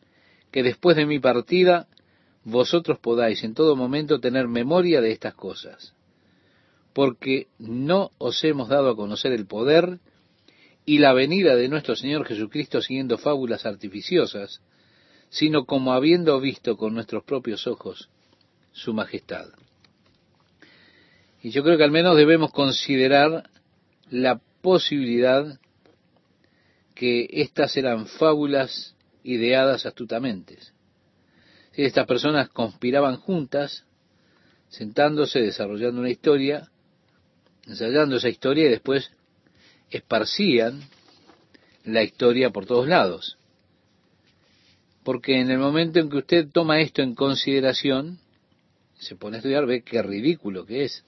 que 0.52 0.64
después 0.64 0.96
de 0.96 1.06
mi 1.06 1.20
partida 1.20 1.88
vosotros 2.44 3.00
podáis 3.00 3.44
en 3.44 3.54
todo 3.54 3.76
momento 3.76 4.20
tener 4.20 4.48
memoria 4.48 5.02
de 5.02 5.12
estas 5.12 5.34
cosas, 5.34 5.94
porque 6.94 7.48
no 7.60 8.12
os 8.18 8.44
hemos 8.44 8.70
dado 8.70 8.90
a 8.90 8.96
conocer 8.96 9.34
el 9.34 9.46
poder 9.46 10.00
y 10.86 11.00
la 11.00 11.12
venida 11.12 11.56
de 11.56 11.68
nuestro 11.68 11.96
Señor 11.96 12.26
Jesucristo 12.26 12.82
siguiendo 12.82 13.18
fábulas 13.18 13.66
artificiosas, 13.66 14.62
sino 15.30 15.66
como 15.66 15.94
habiendo 15.94 16.40
visto 16.40 16.78
con 16.78 16.94
nuestros 16.94 17.24
propios 17.24 17.68
ojos 17.68 18.10
su 18.72 18.94
majestad. 18.94 19.48
Y 21.42 21.50
yo 21.52 21.64
creo 21.64 21.78
que 21.78 21.84
al 21.84 21.92
menos 21.92 22.16
debemos 22.16 22.52
considerar 22.52 23.50
la 24.10 24.40
posibilidad 24.62 25.60
que 26.96 27.28
estas 27.32 27.78
eran 27.78 28.08
fábulas 28.08 28.96
ideadas 29.24 29.86
astutamente. 29.86 30.58
Si 31.74 31.84
estas 31.84 32.08
personas 32.08 32.50
conspiraban 32.50 33.18
juntas, 33.18 33.86
sentándose, 34.70 35.40
desarrollando 35.40 36.02
una 36.02 36.10
historia, 36.10 36.70
ensayando 37.68 38.16
esa 38.18 38.30
historia 38.30 38.66
y 38.66 38.70
después 38.70 39.12
esparcían 39.90 40.82
la 41.84 42.04
historia 42.04 42.50
por 42.50 42.66
todos 42.66 42.88
lados. 42.88 43.37
Porque 45.08 45.40
en 45.40 45.50
el 45.50 45.58
momento 45.58 46.00
en 46.00 46.10
que 46.10 46.18
usted 46.18 46.50
toma 46.52 46.82
esto 46.82 47.02
en 47.02 47.16
consideración, 47.16 48.20
se 48.96 49.16
pone 49.16 49.38
a 49.38 49.40
estudiar, 49.40 49.66
ve 49.66 49.82
qué 49.82 50.02
ridículo 50.02 50.66
que 50.66 50.84
es. 50.84 51.06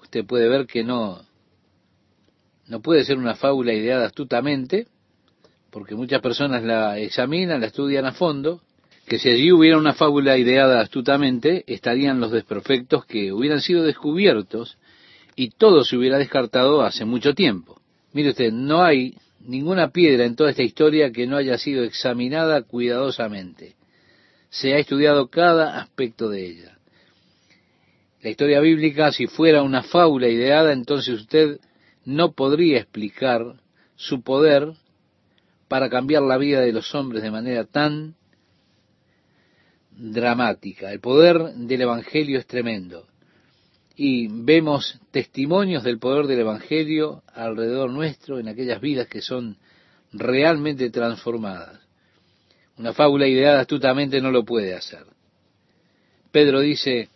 Usted 0.00 0.24
puede 0.24 0.48
ver 0.48 0.68
que 0.68 0.84
no, 0.84 1.22
no 2.68 2.80
puede 2.82 3.04
ser 3.04 3.18
una 3.18 3.34
fábula 3.34 3.72
ideada 3.72 4.06
astutamente, 4.06 4.86
porque 5.72 5.96
muchas 5.96 6.20
personas 6.20 6.62
la 6.62 7.00
examinan, 7.00 7.62
la 7.62 7.66
estudian 7.66 8.06
a 8.06 8.12
fondo, 8.12 8.62
que 9.08 9.18
si 9.18 9.28
allí 9.28 9.50
hubiera 9.50 9.76
una 9.76 9.94
fábula 9.94 10.38
ideada 10.38 10.80
astutamente, 10.80 11.64
estarían 11.66 12.20
los 12.20 12.30
desperfectos 12.30 13.06
que 13.06 13.32
hubieran 13.32 13.60
sido 13.60 13.82
descubiertos 13.82 14.78
y 15.34 15.50
todo 15.50 15.82
se 15.82 15.96
hubiera 15.96 16.18
descartado 16.18 16.82
hace 16.82 17.04
mucho 17.04 17.34
tiempo. 17.34 17.80
Mire 18.12 18.30
usted, 18.30 18.52
no 18.52 18.84
hay 18.84 19.16
ninguna 19.46 19.90
piedra 19.90 20.24
en 20.24 20.36
toda 20.36 20.50
esta 20.50 20.62
historia 20.62 21.12
que 21.12 21.26
no 21.26 21.36
haya 21.36 21.58
sido 21.58 21.84
examinada 21.84 22.62
cuidadosamente. 22.62 23.76
Se 24.50 24.74
ha 24.74 24.78
estudiado 24.78 25.28
cada 25.28 25.80
aspecto 25.80 26.28
de 26.28 26.46
ella. 26.46 26.78
La 28.22 28.30
historia 28.30 28.60
bíblica, 28.60 29.12
si 29.12 29.26
fuera 29.26 29.62
una 29.62 29.82
fábula 29.82 30.28
ideada, 30.28 30.72
entonces 30.72 31.20
usted 31.20 31.60
no 32.04 32.32
podría 32.32 32.78
explicar 32.78 33.60
su 33.96 34.22
poder 34.22 34.72
para 35.68 35.88
cambiar 35.88 36.22
la 36.22 36.38
vida 36.38 36.60
de 36.60 36.72
los 36.72 36.94
hombres 36.94 37.22
de 37.22 37.30
manera 37.30 37.64
tan 37.64 38.14
dramática. 39.90 40.92
El 40.92 41.00
poder 41.00 41.54
del 41.54 41.80
Evangelio 41.82 42.38
es 42.38 42.46
tremendo. 42.46 43.06
Y 43.96 44.28
vemos 44.28 45.00
testimonios 45.10 45.82
del 45.82 45.98
poder 45.98 46.26
del 46.26 46.40
Evangelio 46.40 47.22
alrededor 47.32 47.90
nuestro 47.90 48.38
en 48.38 48.48
aquellas 48.48 48.80
vidas 48.80 49.08
que 49.08 49.22
son 49.22 49.56
realmente 50.12 50.90
transformadas. 50.90 51.80
Una 52.76 52.92
fábula 52.92 53.26
ideada 53.26 53.60
astutamente 53.60 54.20
no 54.20 54.30
lo 54.30 54.44
puede 54.44 54.74
hacer. 54.74 55.06
Pedro 56.30 56.60
dice, 56.60 57.08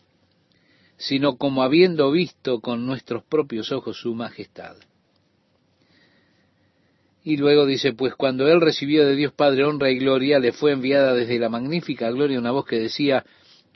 sino 0.97 1.37
como 1.37 1.63
habiendo 1.63 2.11
visto 2.11 2.61
con 2.61 2.87
nuestros 2.87 3.23
propios 3.25 3.71
ojos 3.73 4.01
su 4.01 4.15
majestad. 4.15 4.77
Y 7.23 7.37
luego 7.37 7.67
dice, 7.67 7.93
pues 7.93 8.15
cuando 8.15 8.49
él 8.49 8.63
recibió 8.63 9.07
de 9.07 9.15
Dios 9.15 9.33
Padre 9.35 9.65
honra 9.65 9.91
y 9.91 9.99
gloria, 9.99 10.39
le 10.39 10.53
fue 10.53 10.73
enviada 10.73 11.13
desde 11.13 11.39
la 11.39 11.51
magnífica 11.51 12.11
gloria 12.11 12.39
una 12.39 12.51
voz 12.51 12.65
que 12.65 12.79
decía, 12.79 13.25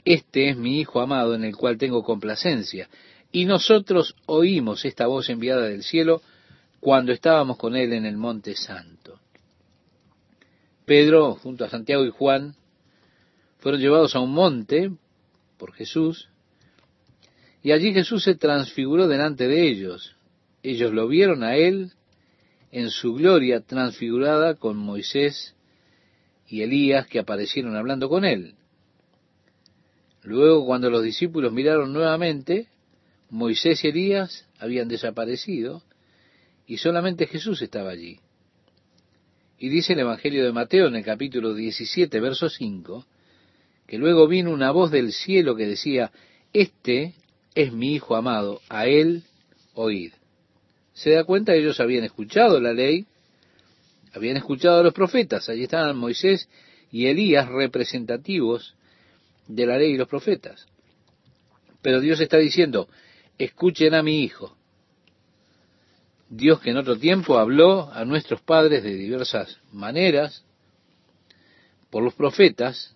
Este 0.05 0.49
es 0.49 0.57
mi 0.57 0.79
Hijo 0.79 1.01
amado 1.01 1.33
en 1.33 1.43
el 1.43 1.55
cual 1.55 1.77
tengo 1.77 2.03
complacencia. 2.03 2.87
Y 3.31 3.45
nosotros 3.45 4.15
oímos 4.27 4.85
esta 4.85 5.07
voz 5.07 5.29
enviada 5.29 5.63
del 5.63 5.83
cielo 5.83 6.21
cuando 6.79 7.11
estábamos 7.11 7.57
con 7.57 7.75
él 7.75 7.91
en 7.93 8.05
el 8.05 8.15
monte 8.15 8.55
santo. 8.55 9.19
Pedro, 10.85 11.33
junto 11.35 11.65
a 11.65 11.69
Santiago 11.69 12.05
y 12.05 12.11
Juan, 12.11 12.55
fueron 13.57 13.81
llevados 13.81 14.15
a 14.15 14.19
un 14.19 14.31
monte 14.31 14.91
por 15.57 15.73
Jesús, 15.73 16.29
y 17.63 17.71
allí 17.71 17.93
Jesús 17.93 18.23
se 18.23 18.35
transfiguró 18.35 19.07
delante 19.07 19.47
de 19.47 19.67
ellos. 19.67 20.15
Ellos 20.61 20.93
lo 20.93 21.07
vieron 21.07 21.43
a 21.43 21.55
él 21.55 21.93
en 22.71 22.91
su 22.91 23.15
gloria 23.15 23.61
transfigurada 23.61 24.55
con 24.55 24.77
Moisés 24.77 25.55
y 26.47 26.61
Elías 26.61 27.07
que 27.07 27.17
aparecieron 27.17 27.75
hablando 27.75 28.07
con 28.07 28.25
él. 28.25 28.54
Luego, 30.25 30.65
cuando 30.65 30.89
los 30.89 31.03
discípulos 31.03 31.53
miraron 31.53 31.93
nuevamente, 31.93 32.67
Moisés 33.29 33.83
y 33.83 33.89
Elías 33.89 34.47
habían 34.57 34.87
desaparecido 34.87 35.83
y 36.65 36.77
solamente 36.77 37.27
Jesús 37.27 37.61
estaba 37.61 37.91
allí. 37.91 38.19
Y 39.59 39.69
dice 39.69 39.93
el 39.93 39.99
Evangelio 39.99 40.43
de 40.43 40.51
Mateo 40.51 40.87
en 40.87 40.95
el 40.95 41.05
capítulo 41.05 41.53
17, 41.53 42.19
verso 42.19 42.49
5, 42.49 43.05
que 43.85 43.99
luego 43.99 44.27
vino 44.27 44.51
una 44.51 44.71
voz 44.71 44.89
del 44.89 45.13
cielo 45.13 45.55
que 45.55 45.67
decía, 45.67 46.11
Este 46.53 47.13
es 47.53 47.71
mi 47.71 47.93
Hijo 47.93 48.15
amado, 48.15 48.61
a 48.67 48.87
él 48.87 49.23
oíd. 49.75 50.11
Se 50.93 51.11
da 51.11 51.23
cuenta, 51.23 51.53
ellos 51.53 51.79
habían 51.79 52.03
escuchado 52.03 52.59
la 52.59 52.73
ley, 52.73 53.05
habían 54.11 54.37
escuchado 54.37 54.79
a 54.79 54.83
los 54.83 54.93
profetas, 54.93 55.49
allí 55.49 55.63
estaban 55.63 55.95
Moisés 55.97 56.49
y 56.91 57.05
Elías 57.05 57.47
representativos 57.47 58.75
de 59.47 59.65
la 59.65 59.77
ley 59.77 59.93
y 59.93 59.97
los 59.97 60.07
profetas. 60.07 60.65
Pero 61.81 61.99
Dios 61.99 62.19
está 62.19 62.37
diciendo, 62.37 62.87
escuchen 63.37 63.93
a 63.93 64.03
mi 64.03 64.23
Hijo. 64.23 64.55
Dios 66.29 66.59
que 66.59 66.71
en 66.71 66.77
otro 66.77 66.97
tiempo 66.97 67.37
habló 67.37 67.91
a 67.91 68.03
nuestros 68.05 68.41
padres 68.41 68.83
de 68.83 68.95
diversas 68.95 69.59
maneras, 69.71 70.43
por 71.89 72.03
los 72.03 72.13
profetas, 72.15 72.95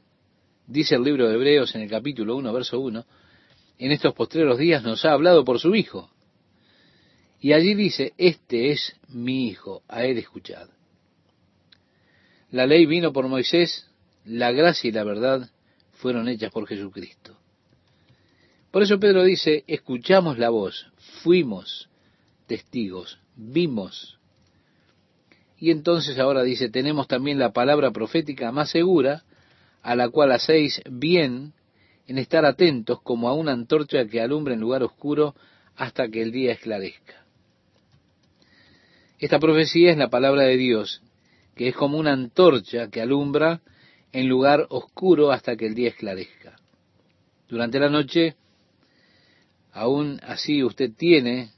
dice 0.68 0.96
el 0.96 1.04
libro 1.04 1.28
de 1.28 1.36
Hebreos 1.36 1.74
en 1.76 1.82
el 1.82 1.90
capítulo 1.90 2.36
1, 2.36 2.52
verso 2.52 2.80
1, 2.80 3.06
en 3.78 3.92
estos 3.92 4.14
postreros 4.14 4.58
días 4.58 4.84
nos 4.84 5.06
ha 5.06 5.14
hablado 5.14 5.46
por 5.46 5.60
su 5.60 5.74
Hijo. 5.76 6.10
Y 7.40 7.54
allí 7.54 7.76
dice, 7.76 8.14
este 8.18 8.72
es 8.72 8.98
mi 9.08 9.48
Hijo, 9.48 9.84
a 9.88 10.04
él 10.04 10.18
escuchad. 10.18 10.68
La 12.52 12.66
ley 12.66 12.86
vino 12.86 13.14
por 13.14 13.28
Moisés, 13.28 13.90
la 14.26 14.52
gracia 14.52 14.90
y 14.90 14.92
la 14.92 15.04
verdad 15.04 15.50
fueron 16.00 16.30
hechas 16.30 16.52
por 16.52 16.66
Jesucristo. 16.66 17.38
Por 18.72 18.84
eso 18.84 19.00
Pedro 19.00 19.24
dice, 19.24 19.66
escuchamos 19.68 20.38
la 20.38 20.50
voz, 20.50 20.88
fuimos 21.24 21.90
testigos, 22.48 23.20
vimos. 23.36 24.18
Y 25.58 25.72
entonces 25.72 26.18
ahora 26.18 26.44
dice, 26.44 26.70
tenemos 26.70 27.08
también 27.10 27.38
la 27.38 27.52
palabra 27.52 27.92
profética 27.92 28.52
más 28.54 28.70
segura, 28.70 29.24
a 29.82 29.96
la 29.96 30.08
cual 30.10 30.32
hacéis 30.32 30.82
bien 30.90 31.54
en 32.08 32.18
estar 32.18 32.46
atentos 32.46 33.02
como 33.02 33.28
a 33.28 33.34
una 33.34 33.52
antorcha 33.52 34.06
que 34.06 34.22
alumbra 34.22 34.54
en 34.54 34.62
lugar 34.62 34.84
oscuro 34.84 35.36
hasta 35.76 36.08
que 36.08 36.22
el 36.22 36.32
día 36.32 36.54
esclarezca. 36.54 37.26
Esta 39.20 39.38
profecía 39.38 39.92
es 39.92 39.98
la 39.98 40.10
palabra 40.10 40.44
de 40.44 40.56
Dios, 40.56 41.02
que 41.56 41.68
es 41.68 41.76
como 41.76 41.98
una 41.98 42.14
antorcha 42.14 42.90
que 42.90 43.02
alumbra 43.02 43.62
en 44.12 44.28
lugar 44.28 44.65
oscuro 44.69 45.32
hasta 45.32 45.56
que 45.56 45.67
el 45.67 45.76
día 45.76 45.89
esclarezca. 45.89 46.58
Durante 47.48 47.80
la 47.80 47.89
noche, 47.89 48.36
aún 49.72 50.19
así 50.24 50.63
usted 50.63 50.91
tiene 50.95 51.52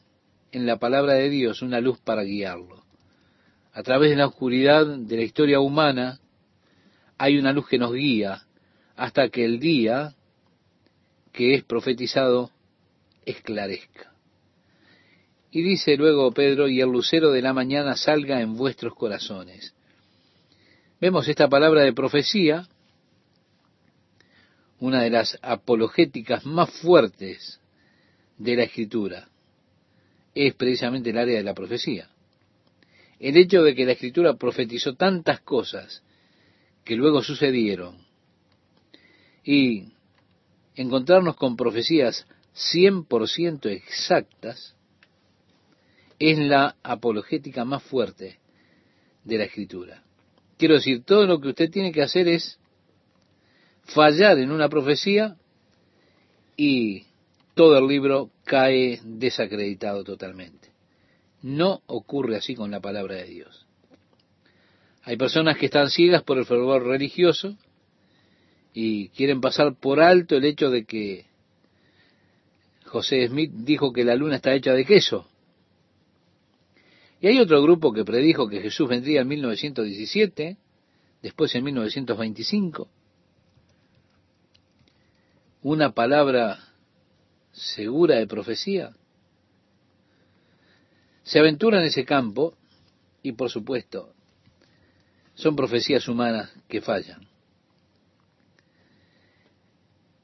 en 0.51 0.65
la 0.65 0.77
palabra 0.77 1.13
de 1.13 1.29
Dios 1.29 1.61
una 1.61 1.79
luz 1.79 1.99
para 1.99 2.23
guiarlo. 2.23 2.83
A 3.73 3.83
través 3.83 4.09
de 4.09 4.17
la 4.17 4.27
oscuridad 4.27 4.85
de 4.85 5.15
la 5.15 5.23
historia 5.23 5.59
humana 5.59 6.19
hay 7.17 7.37
una 7.37 7.53
luz 7.53 7.67
que 7.67 7.77
nos 7.77 7.93
guía 7.93 8.43
hasta 8.95 9.29
que 9.29 9.45
el 9.45 9.59
día 9.59 10.15
que 11.31 11.55
es 11.55 11.63
profetizado 11.63 12.51
esclarezca. 13.25 14.11
Y 15.51 15.61
dice 15.61 15.95
luego 15.97 16.31
Pedro, 16.31 16.67
y 16.67 16.81
el 16.81 16.89
lucero 16.89 17.31
de 17.31 17.41
la 17.41 17.53
mañana 17.53 17.95
salga 17.95 18.41
en 18.41 18.55
vuestros 18.55 18.93
corazones. 18.95 19.73
Vemos 21.01 21.27
esta 21.27 21.49
palabra 21.49 21.81
de 21.81 21.93
profecía, 21.93 22.67
una 24.79 25.01
de 25.01 25.09
las 25.09 25.35
apologéticas 25.41 26.45
más 26.45 26.69
fuertes 26.69 27.59
de 28.37 28.55
la 28.55 28.63
escritura. 28.65 29.27
Es 30.35 30.53
precisamente 30.53 31.09
el 31.09 31.17
área 31.17 31.37
de 31.37 31.43
la 31.43 31.55
profecía. 31.55 32.07
El 33.19 33.35
hecho 33.37 33.63
de 33.63 33.73
que 33.73 33.85
la 33.85 33.93
escritura 33.93 34.35
profetizó 34.35 34.93
tantas 34.93 35.39
cosas 35.41 36.03
que 36.83 36.95
luego 36.95 37.23
sucedieron 37.23 37.97
y 39.43 39.93
encontrarnos 40.75 41.35
con 41.35 41.57
profecías 41.57 42.27
100% 42.53 43.71
exactas 43.71 44.75
es 46.19 46.37
la 46.37 46.75
apologética 46.83 47.65
más 47.65 47.81
fuerte 47.81 48.37
de 49.23 49.37
la 49.39 49.45
escritura. 49.45 50.03
Quiero 50.61 50.75
decir, 50.75 51.03
todo 51.03 51.25
lo 51.25 51.41
que 51.41 51.47
usted 51.47 51.71
tiene 51.71 51.91
que 51.91 52.03
hacer 52.03 52.27
es 52.27 52.59
fallar 53.83 54.37
en 54.37 54.51
una 54.51 54.69
profecía 54.69 55.35
y 56.55 57.07
todo 57.55 57.79
el 57.79 57.87
libro 57.87 58.29
cae 58.43 58.99
desacreditado 59.03 60.03
totalmente. 60.03 60.67
No 61.41 61.81
ocurre 61.87 62.35
así 62.35 62.53
con 62.53 62.69
la 62.69 62.79
palabra 62.79 63.15
de 63.15 63.25
Dios. 63.25 63.65
Hay 65.01 65.17
personas 65.17 65.57
que 65.57 65.65
están 65.65 65.89
ciegas 65.89 66.21
por 66.21 66.37
el 66.37 66.45
fervor 66.45 66.85
religioso, 66.85 67.57
y 68.71 69.09
quieren 69.09 69.41
pasar 69.41 69.73
por 69.73 69.99
alto 69.99 70.35
el 70.35 70.45
hecho 70.45 70.69
de 70.69 70.85
que 70.85 71.25
José 72.85 73.27
Smith 73.27 73.51
dijo 73.51 73.91
que 73.91 74.03
la 74.03 74.13
luna 74.13 74.35
está 74.35 74.53
hecha 74.53 74.73
de 74.73 74.85
queso. 74.85 75.27
Y 77.21 77.27
hay 77.27 77.39
otro 77.39 77.61
grupo 77.61 77.93
que 77.93 78.03
predijo 78.03 78.49
que 78.49 78.61
Jesús 78.61 78.89
vendría 78.89 79.21
en 79.21 79.27
1917, 79.27 80.57
después 81.21 81.53
en 81.53 81.63
1925. 81.63 82.89
Una 85.61 85.91
palabra 85.91 86.73
segura 87.51 88.15
de 88.15 88.25
profecía. 88.25 88.95
Se 91.21 91.37
aventura 91.37 91.79
en 91.79 91.85
ese 91.85 92.03
campo 92.05 92.55
y 93.21 93.33
por 93.33 93.51
supuesto 93.51 94.15
son 95.35 95.55
profecías 95.55 96.07
humanas 96.07 96.51
que 96.67 96.81
fallan. 96.81 97.27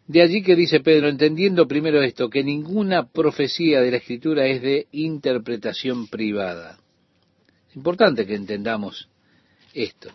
De 0.08 0.24
allí 0.24 0.42
que 0.42 0.56
dice 0.56 0.80
Pedro, 0.80 1.10
entendiendo 1.10 1.68
primero 1.68 2.02
esto, 2.02 2.30
que 2.30 2.44
ninguna 2.44 3.08
profecía 3.10 3.82
de 3.82 3.92
la 3.92 3.98
Escritura 3.98 4.48
es 4.48 4.64
de 4.64 4.88
interpretación 4.92 6.08
privada. 6.08 6.80
Importante 7.78 8.26
que 8.26 8.34
entendamos 8.34 9.08
esto. 9.72 10.10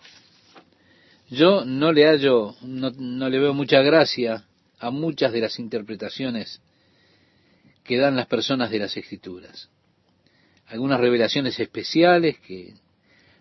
Yo 1.31 1.65
no 1.65 1.93
le 1.93 2.07
hallo, 2.07 2.57
no, 2.63 2.91
no 2.91 3.29
le 3.29 3.39
veo 3.39 3.55
mucha 3.55 3.81
gracia 3.83 4.45
a 4.81 4.91
muchas 4.91 5.33
de 5.33 5.43
las 5.43 5.61
interpretaciones 5.61 6.61
que 7.85 7.99
dan 7.99 8.17
las 8.17 8.27
personas 8.27 8.69
de 8.73 8.81
las 8.81 8.97
Escrituras. 8.97 9.71
Algunas 10.67 10.99
revelaciones 10.99 11.61
especiales 11.61 12.41
que 12.41 12.75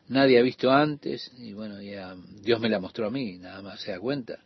nadie 0.08 0.38
ha 0.38 0.44
visto 0.44 0.70
antes, 0.70 1.32
y 1.40 1.54
bueno, 1.54 1.82
ya 1.82 2.16
Dios 2.44 2.60
me 2.60 2.70
la 2.70 2.80
mostró 2.80 3.08
a 3.08 3.10
mí, 3.10 3.40
nada 3.40 3.64
más 3.64 3.82
se 3.82 3.92
da 3.92 4.00
cuenta. 4.00 4.38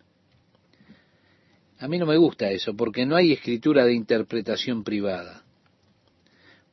A 1.79 1.89
mí 1.89 1.97
no 1.97 2.05
me 2.05 2.15
gusta 2.15 2.49
eso, 2.49 2.77
porque 2.77 3.05
no 3.05 3.17
hay 3.17 3.33
escritura 3.33 3.83
de 3.83 3.93
interpretación 3.93 4.85
privada. 4.85 5.44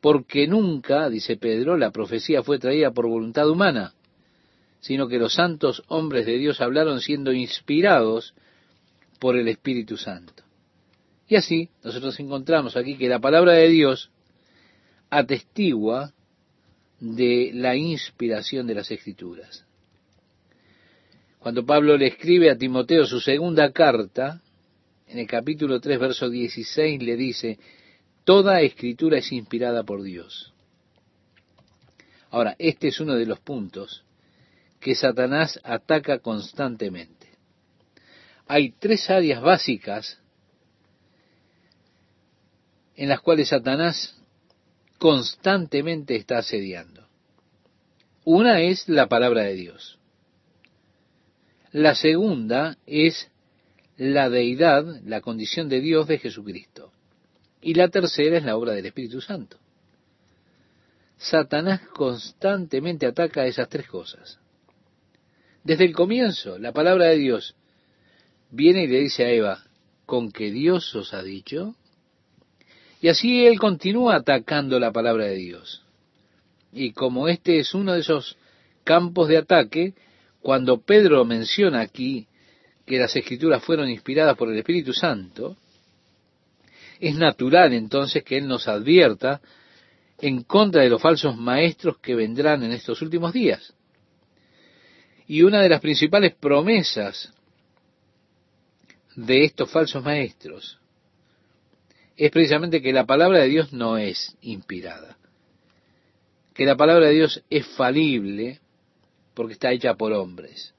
Porque 0.02 0.48
nunca, 0.48 1.08
dice 1.08 1.36
Pedro, 1.36 1.76
la 1.76 1.92
profecía 1.92 2.42
fue 2.42 2.58
traída 2.58 2.90
por 2.90 3.06
voluntad 3.06 3.48
humana, 3.48 3.94
sino 4.80 5.06
que 5.06 5.16
los 5.16 5.34
santos 5.34 5.84
hombres 5.86 6.26
de 6.26 6.38
Dios 6.38 6.60
hablaron 6.60 7.00
siendo 7.00 7.32
inspirados 7.32 8.34
por 9.20 9.36
el 9.36 9.46
Espíritu 9.46 9.96
Santo. 9.96 10.42
Y 11.28 11.36
así 11.36 11.70
nosotros 11.84 12.18
encontramos 12.18 12.76
aquí 12.76 12.96
que 12.96 13.08
la 13.08 13.20
palabra 13.20 13.52
de 13.52 13.68
Dios 13.68 14.10
atestigua 15.08 16.12
de 16.98 17.52
la 17.54 17.76
inspiración 17.76 18.66
de 18.66 18.74
las 18.74 18.90
Escrituras. 18.90 19.64
Cuando 21.38 21.64
Pablo 21.64 21.96
le 21.96 22.08
escribe 22.08 22.50
a 22.50 22.58
Timoteo 22.58 23.06
su 23.06 23.20
segunda 23.20 23.70
carta, 23.70 24.42
en 25.06 25.20
el 25.20 25.28
capítulo 25.28 25.80
3, 25.80 26.00
verso 26.00 26.28
16, 26.28 27.00
le 27.02 27.16
dice, 27.16 27.58
toda 28.24 28.60
escritura 28.60 29.18
es 29.18 29.32
inspirada 29.32 29.82
por 29.82 30.02
Dios. 30.02 30.52
Ahora, 32.30 32.56
este 32.58 32.88
es 32.88 33.00
uno 33.00 33.14
de 33.14 33.26
los 33.26 33.40
puntos 33.40 34.04
que 34.80 34.94
Satanás 34.94 35.60
ataca 35.62 36.18
constantemente. 36.18 37.28
Hay 38.46 38.72
tres 38.72 39.08
áreas 39.10 39.40
básicas 39.40 40.18
en 42.96 43.08
las 43.08 43.20
cuales 43.20 43.48
Satanás 43.48 44.18
constantemente 44.98 46.16
está 46.16 46.38
asediando. 46.38 47.06
Una 48.24 48.60
es 48.60 48.88
la 48.88 49.08
palabra 49.08 49.42
de 49.42 49.54
Dios. 49.54 49.98
La 51.72 51.94
segunda 51.94 52.76
es 52.86 53.28
la 53.96 54.30
deidad, 54.30 55.00
la 55.04 55.20
condición 55.20 55.68
de 55.68 55.80
Dios 55.80 56.06
de 56.06 56.18
Jesucristo. 56.18 56.91
Y 57.62 57.74
la 57.74 57.88
tercera 57.88 58.36
es 58.36 58.44
la 58.44 58.56
obra 58.56 58.72
del 58.72 58.86
Espíritu 58.86 59.20
Santo. 59.20 59.56
Satanás 61.16 61.80
constantemente 61.94 63.06
ataca 63.06 63.46
esas 63.46 63.68
tres 63.68 63.86
cosas. 63.86 64.40
Desde 65.62 65.84
el 65.84 65.94
comienzo, 65.94 66.58
la 66.58 66.72
palabra 66.72 67.06
de 67.06 67.18
Dios 67.18 67.54
viene 68.50 68.82
y 68.82 68.88
le 68.88 68.98
dice 68.98 69.24
a 69.24 69.30
Eva, 69.30 69.64
¿con 70.04 70.32
que 70.32 70.50
Dios 70.50 70.92
os 70.96 71.14
ha 71.14 71.22
dicho? 71.22 71.76
Y 73.00 73.08
así 73.08 73.46
él 73.46 73.60
continúa 73.60 74.16
atacando 74.16 74.80
la 74.80 74.90
palabra 74.90 75.26
de 75.26 75.36
Dios. 75.36 75.84
Y 76.72 76.92
como 76.92 77.28
este 77.28 77.60
es 77.60 77.74
uno 77.74 77.92
de 77.92 78.00
esos 78.00 78.36
campos 78.82 79.28
de 79.28 79.38
ataque, 79.38 79.94
cuando 80.40 80.80
Pedro 80.80 81.24
menciona 81.24 81.80
aquí 81.80 82.26
que 82.84 82.98
las 82.98 83.14
escrituras 83.14 83.62
fueron 83.62 83.88
inspiradas 83.88 84.36
por 84.36 84.50
el 84.50 84.58
Espíritu 84.58 84.92
Santo, 84.92 85.56
es 87.02 87.16
natural 87.16 87.72
entonces 87.72 88.22
que 88.22 88.38
Él 88.38 88.46
nos 88.46 88.68
advierta 88.68 89.40
en 90.18 90.44
contra 90.44 90.82
de 90.82 90.88
los 90.88 91.02
falsos 91.02 91.36
maestros 91.36 91.98
que 91.98 92.14
vendrán 92.14 92.62
en 92.62 92.70
estos 92.70 93.02
últimos 93.02 93.32
días. 93.32 93.74
Y 95.26 95.42
una 95.42 95.60
de 95.60 95.68
las 95.68 95.80
principales 95.80 96.32
promesas 96.36 97.32
de 99.16 99.42
estos 99.42 99.68
falsos 99.68 100.04
maestros 100.04 100.78
es 102.16 102.30
precisamente 102.30 102.80
que 102.80 102.92
la 102.92 103.04
palabra 103.04 103.40
de 103.40 103.48
Dios 103.48 103.72
no 103.72 103.98
es 103.98 104.36
inspirada, 104.40 105.18
que 106.54 106.64
la 106.64 106.76
palabra 106.76 107.06
de 107.06 107.14
Dios 107.14 107.42
es 107.50 107.66
falible 107.66 108.60
porque 109.34 109.54
está 109.54 109.72
hecha 109.72 109.94
por 109.94 110.12
hombres 110.12 110.72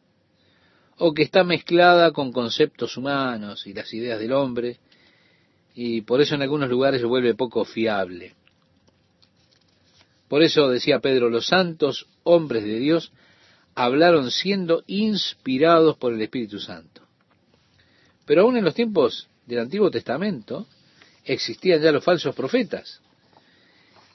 o 0.97 1.13
que 1.13 1.23
está 1.23 1.43
mezclada 1.43 2.13
con 2.13 2.31
conceptos 2.31 2.95
humanos 2.95 3.67
y 3.67 3.73
las 3.73 3.93
ideas 3.93 4.19
del 4.19 4.31
hombre, 4.31 4.77
y 5.75 6.01
por 6.01 6.21
eso 6.21 6.35
en 6.35 6.41
algunos 6.41 6.69
lugares 6.69 7.01
se 7.01 7.07
vuelve 7.07 7.35
poco 7.35 7.65
fiable. 7.65 8.33
Por 10.27 10.43
eso 10.43 10.69
decía 10.69 10.99
Pedro, 10.99 11.29
los 11.29 11.47
santos 11.47 12.07
hombres 12.23 12.63
de 12.63 12.79
Dios 12.79 13.11
hablaron 13.75 14.31
siendo 14.31 14.83
inspirados 14.87 15.97
por 15.97 16.13
el 16.13 16.21
Espíritu 16.21 16.59
Santo. 16.59 17.01
Pero 18.25 18.43
aún 18.43 18.57
en 18.57 18.63
los 18.63 18.75
tiempos 18.75 19.27
del 19.45 19.59
Antiguo 19.59 19.91
Testamento 19.91 20.67
existían 21.25 21.81
ya 21.81 21.91
los 21.91 22.03
falsos 22.03 22.35
profetas. 22.35 23.01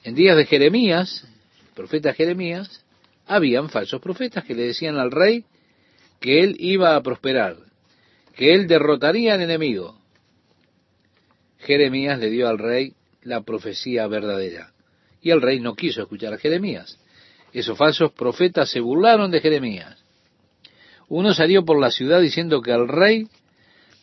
En 0.03 0.15
días 0.15 0.37
de 0.37 0.45
Jeremías, 0.45 1.27
profeta 1.75 2.13
Jeremías, 2.13 2.83
habían 3.27 3.69
falsos 3.69 4.01
profetas 4.01 4.43
que 4.43 4.55
le 4.55 4.63
decían 4.63 4.97
al 4.97 5.11
rey 5.11 5.45
que 6.19 6.41
él 6.41 6.55
iba 6.59 6.95
a 6.95 7.03
prosperar, 7.03 7.57
que 8.35 8.53
él 8.53 8.67
derrotaría 8.67 9.35
al 9.35 9.41
enemigo. 9.41 9.99
Jeremías 11.59 12.19
le 12.19 12.29
dio 12.29 12.47
al 12.47 12.57
rey 12.57 12.93
la 13.23 13.41
profecía 13.41 14.07
verdadera. 14.07 14.73
Y 15.21 15.31
el 15.31 15.41
rey 15.41 15.59
no 15.59 15.75
quiso 15.75 16.01
escuchar 16.01 16.33
a 16.33 16.37
Jeremías. 16.37 16.97
Esos 17.51 17.77
falsos 17.77 18.11
profetas 18.13 18.69
se 18.69 18.79
burlaron 18.79 19.31
de 19.31 19.41
Jeremías. 19.41 19.97
Uno 21.07 21.33
salió 21.33 21.65
por 21.65 21.79
la 21.79 21.91
ciudad 21.91 22.21
diciendo 22.21 22.61
que 22.61 22.71
el 22.71 22.87
rey 22.87 23.27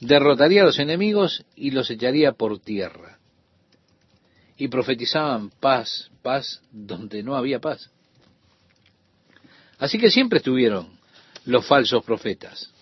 derrotaría 0.00 0.62
a 0.62 0.66
los 0.66 0.78
enemigos 0.78 1.44
y 1.54 1.70
los 1.70 1.90
echaría 1.90 2.32
por 2.32 2.58
tierra. 2.58 3.18
Y 4.58 4.68
profetizaban 4.68 5.50
paz, 5.50 6.10
paz 6.22 6.62
donde 6.72 7.22
no 7.22 7.36
había 7.36 7.60
paz. 7.60 7.90
Así 9.78 9.98
que 9.98 10.10
siempre 10.10 10.38
estuvieron 10.38 10.98
los 11.44 11.66
falsos 11.66 12.04
profetas. 12.04 12.72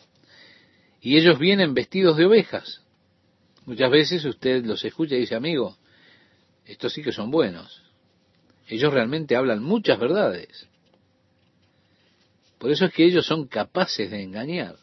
Y 1.00 1.18
ellos 1.18 1.38
vienen 1.38 1.74
vestidos 1.74 2.16
de 2.16 2.26
ovejas. 2.26 2.80
Muchas 3.66 3.90
veces 3.90 4.24
usted 4.24 4.64
los 4.64 4.84
escucha 4.84 5.14
y 5.14 5.20
dice, 5.20 5.34
amigo, 5.34 5.76
estos 6.66 6.92
sí 6.92 7.02
que 7.02 7.12
son 7.12 7.30
buenos. 7.30 7.82
Ellos 8.68 8.92
realmente 8.92 9.36
hablan 9.36 9.62
muchas 9.62 9.98
verdades. 9.98 10.66
Por 12.58 12.70
eso 12.70 12.86
es 12.86 12.92
que 12.92 13.04
ellos 13.04 13.26
son 13.26 13.46
capaces 13.46 14.10
de 14.10 14.22
engañar. 14.22 14.76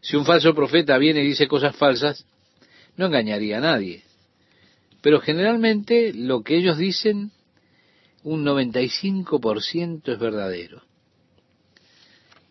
Si 0.00 0.16
un 0.16 0.24
falso 0.24 0.54
profeta 0.54 0.96
viene 0.98 1.22
y 1.22 1.28
dice 1.28 1.48
cosas 1.48 1.74
falsas, 1.76 2.24
no 2.96 3.06
engañaría 3.06 3.58
a 3.58 3.60
nadie. 3.60 4.04
Pero 5.00 5.20
generalmente 5.20 6.12
lo 6.12 6.42
que 6.42 6.56
ellos 6.56 6.78
dicen, 6.78 7.32
un 8.22 8.44
95% 8.44 10.12
es 10.12 10.18
verdadero 10.18 10.82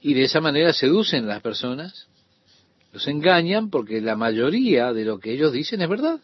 y 0.01 0.13
de 0.13 0.23
esa 0.23 0.41
manera 0.41 0.73
seducen 0.73 1.25
a 1.25 1.27
las 1.27 1.41
personas, 1.41 2.06
los 2.91 3.07
engañan 3.07 3.69
porque 3.69 4.01
la 4.01 4.15
mayoría 4.15 4.93
de 4.93 5.05
lo 5.05 5.19
que 5.19 5.33
ellos 5.33 5.51
dicen 5.51 5.81
es 5.81 5.89
verdad. 5.89 6.19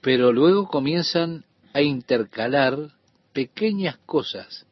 Pero 0.00 0.32
luego 0.32 0.68
comienzan 0.68 1.44
a 1.72 1.82
intercalar 1.82 2.90
pequeñas 3.32 3.98
cosas 4.06 4.66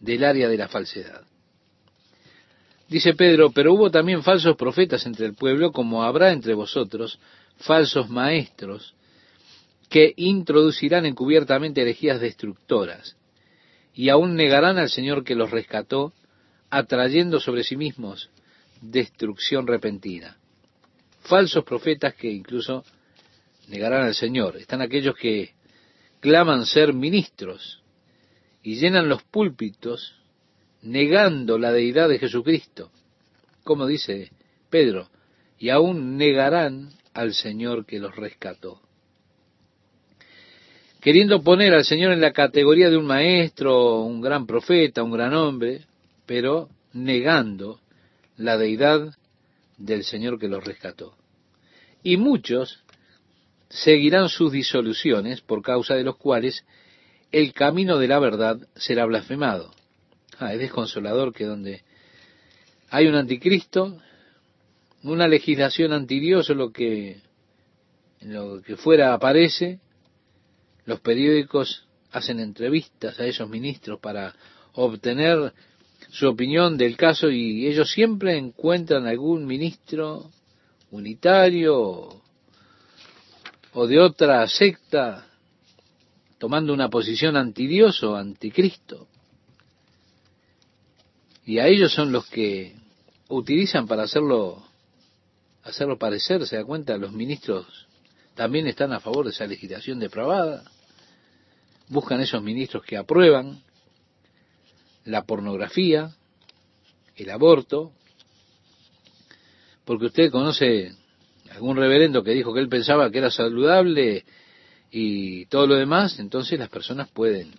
del 0.00 0.24
área 0.24 0.48
de 0.48 0.58
la 0.58 0.68
falsedad. 0.68 1.22
Dice 2.88 3.14
Pedro, 3.14 3.50
pero 3.50 3.72
hubo 3.72 3.90
también 3.90 4.22
falsos 4.22 4.56
profetas 4.56 5.06
entre 5.06 5.26
el 5.26 5.34
pueblo, 5.34 5.72
como 5.72 6.04
habrá 6.04 6.32
entre 6.32 6.54
vosotros 6.54 7.18
falsos 7.56 8.10
maestros, 8.10 8.94
que 9.88 10.12
introducirán 10.16 11.06
encubiertamente 11.06 11.80
herejías 11.80 12.20
destructoras 12.20 13.16
y 13.94 14.08
aún 14.08 14.34
negarán 14.34 14.76
al 14.76 14.90
Señor 14.90 15.24
que 15.24 15.36
los 15.36 15.50
rescató, 15.50 16.12
atrayendo 16.68 17.38
sobre 17.38 17.62
sí 17.62 17.76
mismos 17.76 18.28
destrucción 18.80 19.66
repentina. 19.66 20.36
Falsos 21.22 21.64
profetas 21.64 22.14
que 22.14 22.30
incluso 22.30 22.84
negarán 23.68 24.02
al 24.02 24.14
Señor. 24.14 24.56
Están 24.56 24.82
aquellos 24.82 25.16
que 25.16 25.54
claman 26.20 26.66
ser 26.66 26.92
ministros 26.92 27.82
y 28.62 28.76
llenan 28.76 29.08
los 29.08 29.22
púlpitos 29.22 30.14
negando 30.82 31.58
la 31.58 31.72
deidad 31.72 32.08
de 32.08 32.18
Jesucristo. 32.18 32.90
Como 33.62 33.86
dice 33.86 34.30
Pedro, 34.70 35.08
y 35.58 35.70
aún 35.70 36.16
negarán 36.16 36.90
al 37.14 37.32
Señor 37.32 37.86
que 37.86 37.98
los 37.98 38.14
rescató. 38.14 38.80
Queriendo 41.00 41.42
poner 41.42 41.74
al 41.74 41.84
Señor 41.84 42.12
en 42.12 42.20
la 42.20 42.32
categoría 42.32 42.88
de 42.88 42.96
un 42.96 43.06
maestro, 43.06 44.00
un 44.00 44.20
gran 44.20 44.46
profeta, 44.46 45.02
un 45.02 45.12
gran 45.12 45.34
hombre, 45.34 45.84
pero 46.26 46.70
negando 46.94 47.80
la 48.36 48.56
deidad 48.56 49.14
del 49.76 50.04
Señor 50.04 50.38
que 50.38 50.48
los 50.48 50.64
rescató. 50.64 51.16
Y 52.02 52.16
muchos 52.16 52.84
seguirán 53.68 54.28
sus 54.28 54.52
disoluciones 54.52 55.40
por 55.40 55.62
causa 55.62 55.94
de 55.94 56.04
los 56.04 56.16
cuales 56.16 56.64
el 57.32 57.52
camino 57.52 57.98
de 57.98 58.08
la 58.08 58.18
verdad 58.18 58.58
será 58.76 59.04
blasfemado. 59.06 59.72
Ah, 60.38 60.52
es 60.52 60.60
desconsolador 60.60 61.32
que 61.32 61.44
donde 61.44 61.82
hay 62.90 63.06
un 63.06 63.16
anticristo, 63.16 63.98
una 65.02 65.26
legislación 65.26 65.92
antidios 65.92 66.48
lo 66.50 66.72
que, 66.72 67.20
lo 68.20 68.62
que 68.62 68.76
fuera 68.76 69.12
aparece, 69.14 69.80
los 70.86 71.00
periódicos 71.00 71.86
hacen 72.12 72.38
entrevistas 72.38 73.18
a 73.18 73.26
esos 73.26 73.48
ministros 73.48 73.98
para 73.98 74.34
obtener 74.74 75.52
su 76.10 76.28
opinión 76.28 76.76
del 76.76 76.96
caso 76.96 77.30
y 77.30 77.66
ellos 77.66 77.90
siempre 77.90 78.36
encuentran 78.36 79.06
algún 79.06 79.46
ministro 79.46 80.30
unitario 80.90 82.22
o 83.72 83.86
de 83.86 84.00
otra 84.00 84.46
secta 84.48 85.26
tomando 86.38 86.72
una 86.72 86.88
posición 86.88 87.36
antidios 87.36 88.02
o 88.02 88.16
anticristo. 88.16 89.08
Y 91.44 91.58
a 91.58 91.66
ellos 91.66 91.92
son 91.92 92.12
los 92.12 92.26
que 92.26 92.76
utilizan 93.28 93.86
para 93.86 94.04
hacerlo 94.04 94.62
hacerlo 95.64 95.98
parecer, 95.98 96.46
se 96.46 96.56
da 96.56 96.64
cuenta, 96.64 96.96
los 96.98 97.12
ministros 97.12 97.66
también 98.34 98.66
están 98.66 98.92
a 98.92 99.00
favor 99.00 99.24
de 99.24 99.30
esa 99.30 99.46
legislación 99.46 99.98
depravada. 99.98 100.62
Buscan 101.88 102.20
esos 102.20 102.42
ministros 102.42 102.84
que 102.84 102.96
aprueban 102.96 103.63
la 105.04 105.24
pornografía, 105.24 106.14
el 107.16 107.30
aborto, 107.30 107.92
porque 109.84 110.06
usted 110.06 110.30
conoce 110.30 110.92
algún 111.50 111.76
reverendo 111.76 112.22
que 112.24 112.32
dijo 112.32 112.52
que 112.52 112.60
él 112.60 112.68
pensaba 112.68 113.10
que 113.10 113.18
era 113.18 113.30
saludable 113.30 114.24
y 114.90 115.46
todo 115.46 115.66
lo 115.66 115.76
demás, 115.76 116.18
entonces 116.18 116.58
las 116.58 116.68
personas 116.68 117.10
pueden 117.10 117.52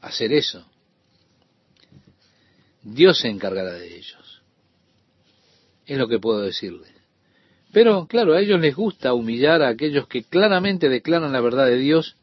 hacer 0.00 0.32
eso. 0.32 0.64
Dios 2.82 3.18
se 3.18 3.28
encargará 3.28 3.72
de 3.72 3.96
ellos. 3.96 4.42
Es 5.86 5.98
lo 5.98 6.08
que 6.08 6.18
puedo 6.18 6.40
decirle. 6.40 6.86
Pero, 7.72 8.06
claro, 8.06 8.34
a 8.34 8.40
ellos 8.40 8.60
les 8.60 8.74
gusta 8.74 9.12
humillar 9.12 9.62
a 9.62 9.68
aquellos 9.68 10.06
que 10.06 10.22
claramente 10.24 10.88
declaran 10.88 11.32
la 11.32 11.40
verdad 11.40 11.66
de 11.66 11.78
Dios 11.78 12.16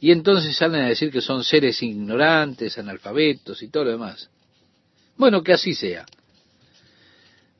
y 0.00 0.10
entonces 0.10 0.56
salen 0.56 0.82
a 0.82 0.88
decir 0.88 1.10
que 1.10 1.20
son 1.20 1.44
seres 1.44 1.82
ignorantes, 1.82 2.78
analfabetos 2.78 3.62
y 3.62 3.68
todo 3.68 3.84
lo 3.84 3.90
demás. 3.92 4.30
Bueno, 5.16 5.42
que 5.42 5.52
así 5.52 5.74
sea. 5.74 6.04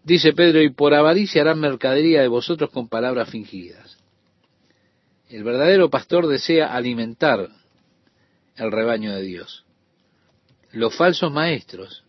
Dice 0.03 0.33
Pedro, 0.33 0.63
y 0.63 0.71
por 0.71 0.93
avaricia 0.93 1.43
harán 1.43 1.61
mercadería 1.61 2.21
de 2.21 2.29
vosotros 2.29 2.71
con 2.71 2.89
palabras 2.89 3.31
fingidas. 3.31 3.97
El 5.31 5.45
verdadero 5.45 5.89
pastor 5.89 6.27
desea 6.27 6.75
alimentar 6.75 7.49
el 8.57 8.71
rebaño 8.71 9.15
de 9.15 9.23
Dios. 9.23 9.65
Los 10.73 10.95
falsos 10.95 11.33
maestros 11.33 12.05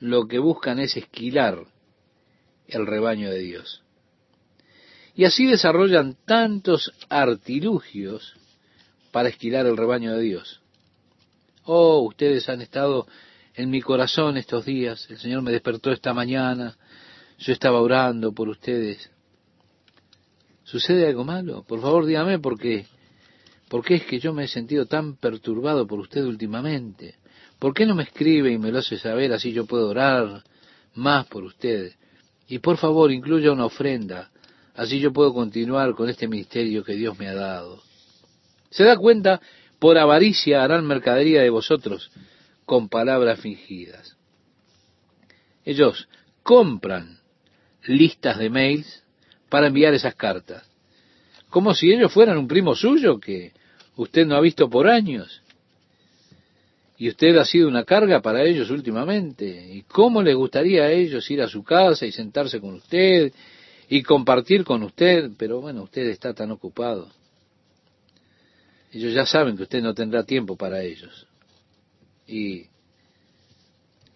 lo 0.00 0.26
que 0.26 0.38
buscan 0.38 0.78
es 0.78 0.96
esquilar 0.96 1.66
el 2.66 2.86
rebaño 2.86 3.30
de 3.30 3.38
Dios. 3.38 3.82
Y 5.14 5.24
así 5.24 5.46
desarrollan 5.46 6.16
tantos 6.24 6.92
artilugios 7.08 8.34
para 9.14 9.28
esquilar 9.28 9.64
el 9.66 9.76
rebaño 9.76 10.12
de 10.16 10.22
Dios. 10.22 10.60
Oh, 11.66 12.00
ustedes 12.00 12.48
han 12.48 12.60
estado 12.60 13.06
en 13.54 13.70
mi 13.70 13.80
corazón 13.80 14.36
estos 14.36 14.64
días, 14.64 15.08
el 15.08 15.18
Señor 15.18 15.40
me 15.42 15.52
despertó 15.52 15.92
esta 15.92 16.12
mañana, 16.12 16.76
yo 17.38 17.52
estaba 17.52 17.80
orando 17.80 18.32
por 18.32 18.48
ustedes. 18.48 19.08
¿Sucede 20.64 21.06
algo 21.06 21.22
malo? 21.22 21.62
Por 21.62 21.80
favor, 21.80 22.06
dígame 22.06 22.40
por 22.40 22.58
qué. 22.58 22.86
¿Por 23.68 23.84
qué 23.84 23.94
es 23.94 24.04
que 24.04 24.18
yo 24.18 24.32
me 24.32 24.44
he 24.44 24.48
sentido 24.48 24.86
tan 24.86 25.14
perturbado 25.14 25.86
por 25.86 26.00
usted 26.00 26.24
últimamente? 26.24 27.14
¿Por 27.60 27.72
qué 27.72 27.86
no 27.86 27.94
me 27.94 28.02
escribe 28.02 28.50
y 28.50 28.58
me 28.58 28.72
lo 28.72 28.80
hace 28.80 28.98
saber 28.98 29.32
así 29.32 29.52
yo 29.52 29.64
puedo 29.64 29.90
orar 29.90 30.42
más 30.96 31.24
por 31.28 31.44
usted? 31.44 31.92
Y 32.48 32.58
por 32.58 32.78
favor, 32.78 33.12
incluya 33.12 33.52
una 33.52 33.66
ofrenda, 33.66 34.32
así 34.74 34.98
yo 34.98 35.12
puedo 35.12 35.32
continuar 35.32 35.94
con 35.94 36.08
este 36.08 36.26
ministerio 36.26 36.82
que 36.82 36.94
Dios 36.94 37.16
me 37.16 37.28
ha 37.28 37.34
dado. 37.34 37.93
¿Se 38.74 38.82
da 38.82 38.96
cuenta? 38.96 39.40
Por 39.78 39.98
avaricia 39.98 40.64
harán 40.64 40.84
mercadería 40.84 41.42
de 41.42 41.50
vosotros 41.50 42.10
con 42.64 42.88
palabras 42.88 43.38
fingidas. 43.38 44.16
Ellos 45.64 46.08
compran 46.42 47.20
listas 47.84 48.36
de 48.36 48.50
mails 48.50 49.04
para 49.48 49.68
enviar 49.68 49.94
esas 49.94 50.16
cartas. 50.16 50.68
Como 51.50 51.72
si 51.72 51.92
ellos 51.92 52.12
fueran 52.12 52.36
un 52.36 52.48
primo 52.48 52.74
suyo 52.74 53.20
que 53.20 53.52
usted 53.94 54.26
no 54.26 54.34
ha 54.34 54.40
visto 54.40 54.68
por 54.68 54.88
años. 54.88 55.40
Y 56.98 57.08
usted 57.08 57.36
ha 57.36 57.44
sido 57.44 57.68
una 57.68 57.84
carga 57.84 58.20
para 58.20 58.42
ellos 58.42 58.70
últimamente. 58.70 59.72
¿Y 59.72 59.82
cómo 59.82 60.20
les 60.20 60.34
gustaría 60.34 60.82
a 60.82 60.90
ellos 60.90 61.30
ir 61.30 61.42
a 61.42 61.48
su 61.48 61.62
casa 61.62 62.06
y 62.06 62.10
sentarse 62.10 62.60
con 62.60 62.74
usted 62.74 63.32
y 63.88 64.02
compartir 64.02 64.64
con 64.64 64.82
usted? 64.82 65.30
Pero 65.38 65.60
bueno, 65.60 65.84
usted 65.84 66.08
está 66.08 66.34
tan 66.34 66.50
ocupado. 66.50 67.08
Ellos 68.94 69.12
ya 69.12 69.26
saben 69.26 69.56
que 69.56 69.64
usted 69.64 69.82
no 69.82 69.92
tendrá 69.92 70.22
tiempo 70.22 70.56
para 70.56 70.80
ellos. 70.80 71.26
Y 72.28 72.66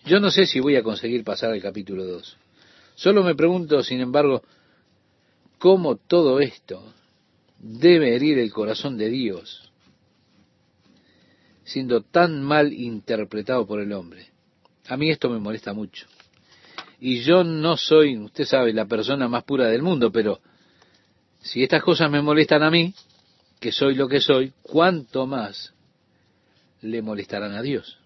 yo 0.04 0.20
no 0.20 0.30
sé 0.30 0.46
si 0.46 0.60
voy 0.60 0.76
a 0.76 0.84
conseguir 0.84 1.24
pasar 1.24 1.50
al 1.50 1.60
capítulo 1.60 2.04
2. 2.04 2.36
Solo 2.94 3.24
me 3.24 3.34
pregunto, 3.34 3.82
sin 3.82 4.00
embargo, 4.00 4.42
cómo 5.58 5.96
todo 5.96 6.38
esto 6.38 6.94
debe 7.58 8.14
herir 8.14 8.38
el 8.38 8.52
corazón 8.52 8.96
de 8.96 9.08
Dios, 9.08 9.72
siendo 11.64 12.02
tan 12.02 12.40
mal 12.44 12.72
interpretado 12.72 13.66
por 13.66 13.80
el 13.80 13.92
hombre. 13.92 14.28
A 14.86 14.96
mí 14.96 15.10
esto 15.10 15.28
me 15.28 15.40
molesta 15.40 15.72
mucho. 15.72 16.06
Y 17.00 17.22
yo 17.22 17.42
no 17.42 17.76
soy, 17.76 18.16
usted 18.16 18.44
sabe, 18.44 18.72
la 18.72 18.86
persona 18.86 19.26
más 19.26 19.42
pura 19.42 19.66
del 19.66 19.82
mundo, 19.82 20.12
pero 20.12 20.40
si 21.40 21.64
estas 21.64 21.82
cosas 21.82 22.08
me 22.12 22.22
molestan 22.22 22.62
a 22.62 22.70
mí, 22.70 22.94
que 23.60 23.72
soy 23.72 23.94
lo 23.94 24.08
que 24.08 24.20
soy, 24.20 24.52
¿cuánto 24.62 25.26
más 25.26 25.72
le 26.80 27.02
molestarán 27.02 27.52
a 27.52 27.62
Dios? 27.62 27.98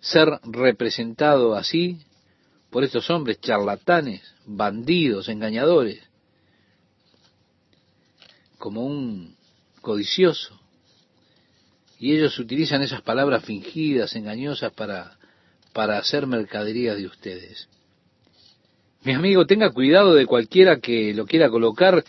Ser 0.00 0.28
representado 0.44 1.54
así 1.54 1.98
por 2.70 2.84
estos 2.84 3.08
hombres 3.10 3.40
charlatanes, 3.40 4.22
bandidos, 4.46 5.28
engañadores, 5.28 6.02
como 8.58 8.84
un 8.84 9.36
codicioso. 9.80 10.58
Y 11.98 12.16
ellos 12.16 12.38
utilizan 12.38 12.82
esas 12.82 13.02
palabras 13.02 13.44
fingidas, 13.44 14.16
engañosas, 14.16 14.72
para, 14.72 15.18
para 15.72 15.98
hacer 15.98 16.26
mercadería 16.26 16.94
de 16.94 17.06
ustedes. 17.06 17.68
Mi 19.04 19.12
amigo, 19.12 19.46
tenga 19.46 19.70
cuidado 19.70 20.14
de 20.14 20.26
cualquiera 20.26 20.80
que 20.80 21.12
lo 21.12 21.26
quiera 21.26 21.50
colocar 21.50 22.04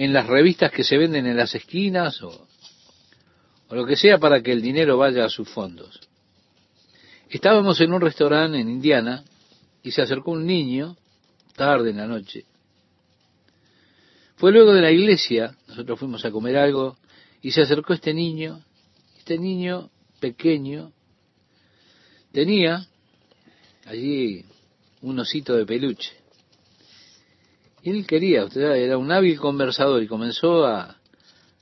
en 0.00 0.14
las 0.14 0.26
revistas 0.26 0.72
que 0.72 0.82
se 0.82 0.96
venden 0.96 1.26
en 1.26 1.36
las 1.36 1.54
esquinas 1.54 2.22
o, 2.22 2.48
o 3.68 3.74
lo 3.74 3.84
que 3.84 3.96
sea 3.96 4.16
para 4.16 4.42
que 4.42 4.50
el 4.50 4.62
dinero 4.62 4.96
vaya 4.96 5.26
a 5.26 5.28
sus 5.28 5.46
fondos. 5.50 6.00
Estábamos 7.28 7.78
en 7.82 7.92
un 7.92 8.00
restaurante 8.00 8.58
en 8.58 8.70
Indiana 8.70 9.22
y 9.82 9.90
se 9.90 10.00
acercó 10.00 10.30
un 10.30 10.46
niño 10.46 10.96
tarde 11.54 11.90
en 11.90 11.98
la 11.98 12.06
noche. 12.06 12.46
Fue 14.36 14.52
luego 14.52 14.72
de 14.72 14.80
la 14.80 14.90
iglesia, 14.90 15.54
nosotros 15.68 15.98
fuimos 15.98 16.24
a 16.24 16.30
comer 16.30 16.56
algo, 16.56 16.96
y 17.42 17.50
se 17.50 17.60
acercó 17.60 17.92
este 17.92 18.14
niño, 18.14 18.64
este 19.18 19.36
niño 19.36 19.90
pequeño, 20.18 20.92
tenía 22.32 22.86
allí 23.84 24.46
un 25.02 25.18
osito 25.18 25.54
de 25.56 25.66
peluche. 25.66 26.19
Él 27.82 28.06
quería, 28.06 28.44
usted 28.44 28.62
era 28.62 28.98
un 28.98 29.10
hábil 29.10 29.38
conversador 29.38 30.02
y 30.02 30.06
comenzó 30.06 30.66
a, 30.66 30.98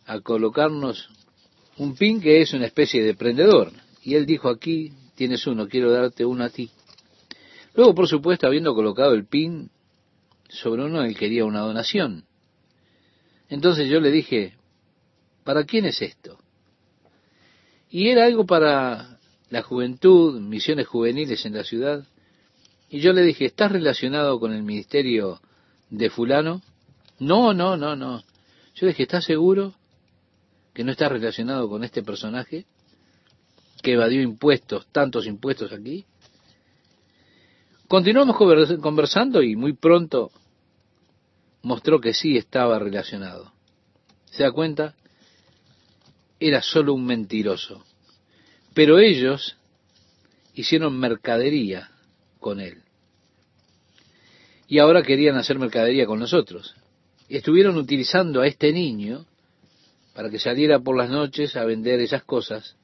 a 0.06 0.20
colocarnos 0.20 1.08
un 1.76 1.94
pin 1.94 2.20
que 2.20 2.40
es 2.40 2.52
una 2.52 2.66
especie 2.66 3.02
de 3.04 3.14
prendedor. 3.14 3.72
Y 4.02 4.14
él 4.14 4.26
dijo, 4.26 4.48
aquí 4.48 4.92
tienes 5.14 5.46
uno, 5.46 5.68
quiero 5.68 5.92
darte 5.92 6.24
uno 6.24 6.44
a 6.44 6.50
ti. 6.50 6.70
Luego, 7.74 7.94
por 7.94 8.08
supuesto, 8.08 8.46
habiendo 8.46 8.74
colocado 8.74 9.14
el 9.14 9.26
pin 9.26 9.70
sobre 10.48 10.84
uno, 10.84 11.02
él 11.02 11.16
quería 11.16 11.44
una 11.44 11.60
donación. 11.60 12.24
Entonces 13.48 13.88
yo 13.88 14.00
le 14.00 14.10
dije, 14.10 14.54
¿para 15.44 15.64
quién 15.64 15.84
es 15.84 16.02
esto? 16.02 16.38
Y 17.90 18.08
era 18.08 18.24
algo 18.24 18.44
para 18.44 19.18
la 19.50 19.62
juventud, 19.62 20.40
misiones 20.40 20.86
juveniles 20.86 21.46
en 21.46 21.54
la 21.54 21.64
ciudad. 21.64 22.04
Y 22.90 23.00
yo 23.00 23.12
le 23.12 23.22
dije, 23.22 23.46
¿estás 23.46 23.72
relacionado 23.72 24.40
con 24.40 24.52
el 24.52 24.62
ministerio 24.62 25.40
de 25.91 26.11
fulano? 26.11 26.62
No, 27.18 27.53
no, 27.53 27.76
no, 27.76 27.97
no. 27.97 28.22
Yo 28.74 28.86
dije, 28.86 29.03
¿estás 29.05 29.24
seguro 29.24 29.74
que 30.72 30.84
no 30.84 30.93
está 30.93 31.09
relacionado 31.09 31.68
con 31.68 31.84
este 31.84 32.03
personaje 32.03 32.66
que 33.82 33.93
evadió 33.93 34.22
impuestos, 34.22 34.86
tantos 34.93 35.26
impuestos 35.26 35.72
aquí? 35.72 36.05
Continuamos 37.89 38.36
conversando 38.36 39.43
y 39.43 39.57
muy 39.57 39.72
pronto 39.72 40.30
mostró 41.62 42.01
que 42.01 42.12
sí 42.14 42.36
estaba 42.36 42.78
relacionado. 42.78 43.53
¿Se 44.26 44.43
da 44.43 44.53
cuenta? 44.53 44.95
Era 46.39 46.62
solo 46.62 46.95
un 46.95 47.05
mentiroso. 47.05 47.84
Pero 48.74 48.99
ellos 48.99 49.57
hicieron 50.55 50.99
mercadería 50.99 51.91
con 52.39 52.61
él. 52.61 52.82
Y 54.68 54.78
ahora 54.78 55.02
querían 55.02 55.36
hacer 55.36 55.58
mercadería 55.58 56.06
con 56.06 56.18
nosotros. 56.18 56.76
Estuvieron 57.28 57.76
utilizando 57.76 58.42
a 58.42 58.46
este 58.46 58.72
niño 58.72 59.26
para 60.14 60.30
que 60.30 60.38
saliera 60.38 60.78
por 60.78 60.96
las 60.96 61.10
noches 61.10 61.56
a 61.56 61.64
vender 61.64 62.00
esas 62.00 62.22
cosas 62.24 62.76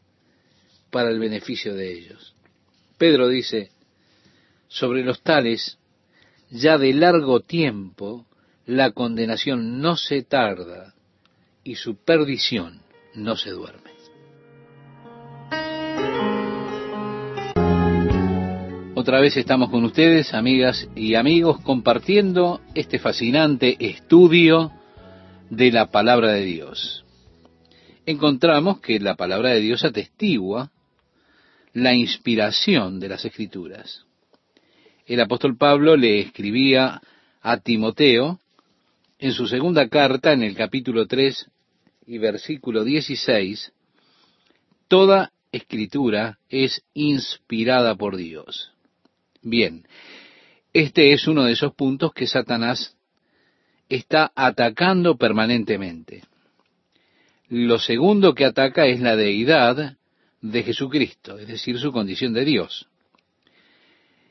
para 0.91 1.11
el 1.11 1.19
beneficio 1.19 1.75
de 1.75 1.93
ellos. 1.93 2.35
Pedro 2.97 3.29
dice, 3.29 3.71
sobre 4.69 5.05
los 5.05 5.23
tales, 5.23 5.79
ya 6.51 6.79
de 6.79 6.93
largo 6.95 7.41
tiempo, 7.41 8.27
la 8.67 8.93
condenación 8.93 9.81
no 9.81 9.97
se 9.97 10.23
tarda 10.23 10.95
y 11.65 11.75
su 11.75 11.97
perdición 11.97 12.81
no 13.15 13.37
se 13.37 13.51
duerme. 13.51 13.94
Otra 19.05 19.21
vez 19.21 19.37
estamos 19.37 19.69
con 19.69 19.85
ustedes, 19.85 20.33
amigas 20.33 20.89
y 20.97 21.15
amigos, 21.15 21.61
compartiendo 21.61 22.63
este 22.75 22.99
fascinante 22.99 23.77
estudio 23.79 24.73
de 25.51 25.71
la 25.71 25.91
palabra 25.91 26.33
de 26.33 26.47
Dios. 26.47 27.05
Encontramos 28.07 28.81
que 28.81 28.99
la 28.99 29.15
palabra 29.15 29.51
de 29.51 29.61
Dios 29.61 29.85
atestigua 29.85 30.73
la 31.75 31.93
inspiración 31.93 32.99
de 32.99 33.11
las 33.11 33.27
escrituras. 33.27 34.07
El 35.05 35.21
apóstol 35.21 35.59
Pablo 35.59 35.99
le 35.99 36.21
escribía 36.21 37.03
a 37.43 37.59
Timoteo 37.59 38.41
en 39.19 39.33
su 39.33 39.47
segunda 39.47 39.87
carta, 39.91 40.33
en 40.33 40.43
el 40.43 40.57
capítulo 40.57 41.07
3 41.07 41.51
y 42.07 42.17
versículo 42.17 42.85
16, 42.85 43.71
toda 44.89 45.31
escritura 45.53 46.39
es 46.49 46.83
inspirada 46.95 47.97
por 47.97 48.17
Dios. 48.17 48.74
Bien, 49.45 49.87
este 50.73 51.13
es 51.13 51.29
uno 51.29 51.45
de 51.45 51.53
esos 51.53 51.75
puntos 51.75 52.15
que 52.15 52.27
Satanás 52.27 52.97
está 53.91 54.33
atacando 54.35 55.19
permanentemente. 55.19 56.25
Lo 57.51 57.79
segundo 57.79 58.35
que 58.35 58.47
ataca 58.47 58.87
es 58.87 59.01
la 59.01 59.17
deidad 59.17 59.99
de 60.41 60.63
Jesucristo, 60.63 61.39
es 61.39 61.47
decir, 61.47 61.79
su 61.79 61.93
condición 61.93 62.33
de 62.33 62.47
Dios. 62.47 62.89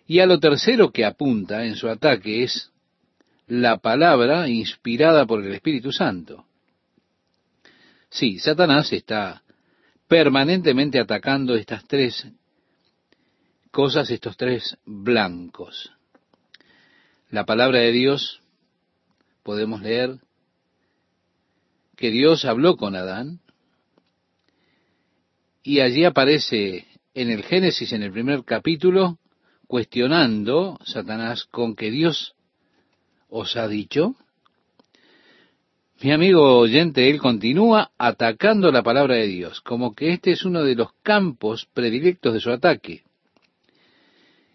Y 0.08 0.18
a 0.18 0.26
lo 0.26 0.40
tercero 0.40 0.92
que 0.92 1.06
apunta 1.06 1.64
en 1.64 1.76
su 1.76 1.88
ataque 1.88 2.44
es 2.44 2.72
la 3.46 3.78
palabra 3.78 4.50
inspirada 4.50 5.28
por 5.28 5.46
el 5.46 5.54
Espíritu 5.54 5.92
Santo. 5.92 6.48
Sí, 8.10 8.40
Satanás 8.40 8.92
está 8.92 9.44
permanentemente 10.08 11.00
atacando 11.00 11.56
estas 11.56 11.86
tres 11.88 12.28
cosas, 13.74 14.12
estos 14.12 14.38
tres 14.38 14.78
blancos. 14.86 15.92
La 17.32 17.44
palabra 17.44 17.80
de 17.80 17.92
Dios, 17.92 18.44
podemos 19.42 19.82
leer 19.82 20.20
que 21.98 22.12
Dios 22.12 22.46
habló 22.46 22.78
con 22.78 22.96
Adán 22.96 23.40
y 25.64 25.80
allí 25.80 26.06
aparece 26.06 26.86
en 27.16 27.32
el 27.32 27.44
Génesis, 27.44 27.92
en 27.94 28.04
el 28.04 28.12
primer 28.12 28.44
capítulo, 28.44 29.18
cuestionando 29.66 30.80
Satanás 30.86 31.46
con 31.46 31.76
que 31.76 31.90
Dios 31.90 32.36
os 33.28 33.58
ha 33.58 33.68
dicho? 33.68 34.16
Mi 36.00 36.12
amigo 36.12 36.60
oyente, 36.60 37.10
él 37.10 37.20
continúa 37.20 37.92
atacando 37.98 38.72
la 38.72 38.84
palabra 38.84 39.16
de 39.16 39.26
Dios, 39.26 39.62
como 39.62 39.96
que 39.96 40.14
este 40.14 40.32
es 40.32 40.46
uno 40.46 40.64
de 40.64 40.76
los 40.76 40.94
campos 41.02 41.68
predilectos 41.74 42.36
de 42.36 42.40
su 42.40 42.52
ataque. 42.52 43.04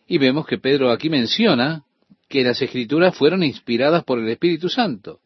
Y 0.08 0.16
vemos 0.16 0.46
que 0.46 0.56
Pedro 0.58 0.90
aquí 0.90 1.10
menciona 1.10 1.84
que 2.28 2.42
las 2.42 2.60
escrituras 2.62 3.14
fueron 3.16 3.42
inspiradas 3.42 4.04
por 4.04 4.18
el 4.18 4.28
Espíritu 4.28 4.70
Santo. 4.70 5.20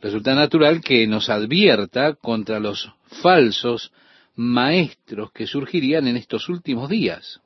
Resulta 0.00 0.34
natural 0.34 0.82
que 0.82 1.06
nos 1.06 1.30
advierta 1.30 2.14
contra 2.14 2.60
los 2.60 2.92
falsos 3.22 3.90
maestros 4.34 5.32
que 5.32 5.46
surgirían 5.46 6.06
en 6.08 6.16
estos 6.16 6.48
últimos 6.48 6.90
días. 6.90 7.40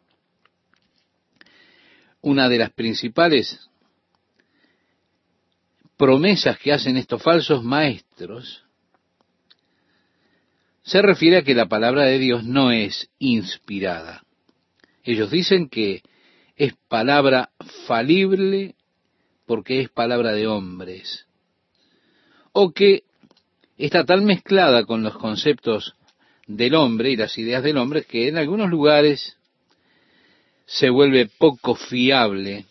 Una 2.21 2.49
de 2.49 2.59
las 2.59 2.73
principales 2.73 3.69
promesas 5.97 6.59
que 6.59 6.73
hacen 6.73 6.97
estos 6.97 7.23
falsos 7.23 7.63
maestros 7.63 8.65
se 10.83 11.01
refiere 11.01 11.39
a 11.39 11.43
que 11.43 11.55
la 11.55 11.67
palabra 11.67 12.05
de 12.05 12.19
Dios 12.19 12.45
no 12.45 12.73
es 12.73 13.09
inspirada. 13.19 14.24
Ellos 15.05 15.31
dicen 15.31 15.69
que 15.69 16.03
es 16.57 16.75
palabra 16.89 17.51
falible 17.87 18.75
porque 19.47 19.81
es 19.81 19.91
palabra 19.91 20.33
de 20.33 20.47
hombres. 20.47 21.27
O 22.53 22.73
que 22.73 23.05
está 23.77 24.05
tan 24.05 24.25
mezclada 24.25 24.85
con 24.85 25.03
los 25.03 25.17
conceptos 25.19 25.95
del 26.47 26.75
hombre 26.75 27.11
y 27.11 27.17
las 27.17 27.37
ideas 27.39 27.63
del 27.63 27.77
hombre 27.77 28.05
que 28.05 28.29
en 28.29 28.39
algunos 28.39 28.71
lugares 28.71 29.37
se 30.67 30.89
vuelve 30.89 31.27
poco 31.27 31.75
fiable 31.75 32.65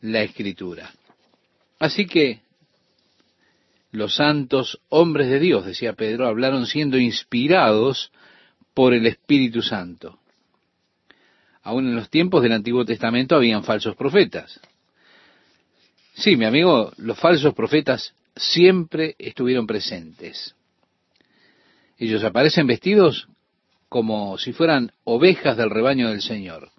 la 0.00 0.22
escritura. 0.22 0.92
Así 1.78 2.06
que 2.06 2.40
los 3.90 4.16
santos 4.16 4.80
hombres 4.88 5.28
de 5.28 5.40
Dios, 5.40 5.66
decía 5.66 5.94
Pedro, 5.94 6.26
hablaron 6.26 6.66
siendo 6.66 6.98
inspirados 6.98 8.12
por 8.74 8.92
el 8.92 9.06
Espíritu 9.06 9.62
Santo. 9.62 10.18
Aún 11.64 11.88
en 11.88 11.96
los 11.96 12.10
tiempos 12.10 12.42
del 12.42 12.52
Antiguo 12.52 12.84
Testamento 12.84 13.34
habían 13.34 13.64
falsos 13.64 13.96
profetas. 13.96 14.60
Sí, 16.14 16.36
mi 16.36 16.44
amigo, 16.44 16.92
los 16.98 17.18
falsos 17.18 17.54
profetas 17.54 18.14
siempre 18.36 19.16
estuvieron 19.18 19.66
presentes. 19.66 20.54
Ellos 21.98 22.22
aparecen 22.22 22.66
vestidos 22.66 23.28
como 23.88 24.36
si 24.36 24.52
fueran 24.52 24.92
ovejas 25.04 25.56
del 25.56 25.70
rebaño 25.70 26.10
del 26.10 26.20
Señor. 26.20 26.70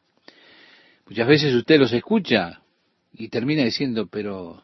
Muchas 1.07 1.27
veces 1.27 1.53
usted 1.55 1.79
los 1.79 1.91
escucha 1.91 2.61
y 3.13 3.29
termina 3.29 3.63
diciendo, 3.63 4.07
pero 4.07 4.61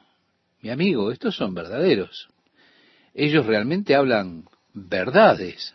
mi 0.61 0.69
amigo, 0.69 1.11
estos 1.11 1.35
son 1.35 1.55
verdaderos. 1.55 2.29
Ellos 3.15 3.47
realmente 3.47 3.95
hablan 3.95 4.45
verdades. 4.73 5.73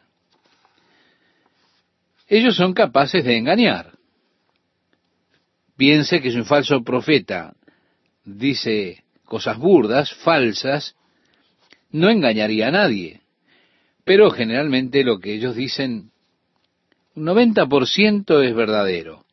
Ellos 2.29 2.57
son 2.57 2.75
capaces 2.75 3.25
de 3.25 3.37
engañar. 3.37 3.96
Piense 5.77 6.23
que 6.23 6.29
es 6.29 6.35
un 6.35 6.47
falso 6.47 6.83
profeta, 6.83 7.55
dice 8.25 9.05
cosas 9.25 9.59
burdas, 9.59 10.13
falsas, 10.15 10.97
no 11.91 12.09
engañaría 12.09 12.69
a 12.69 12.71
nadie. 12.71 13.21
Pero 14.05 14.31
generalmente 14.31 15.05
lo 15.05 15.19
que 15.19 15.35
ellos 15.35 15.57
dicen, 15.57 16.11
un 17.15 17.27
90% 17.27 18.45
es 18.45 18.55
verdadero. 18.55 19.25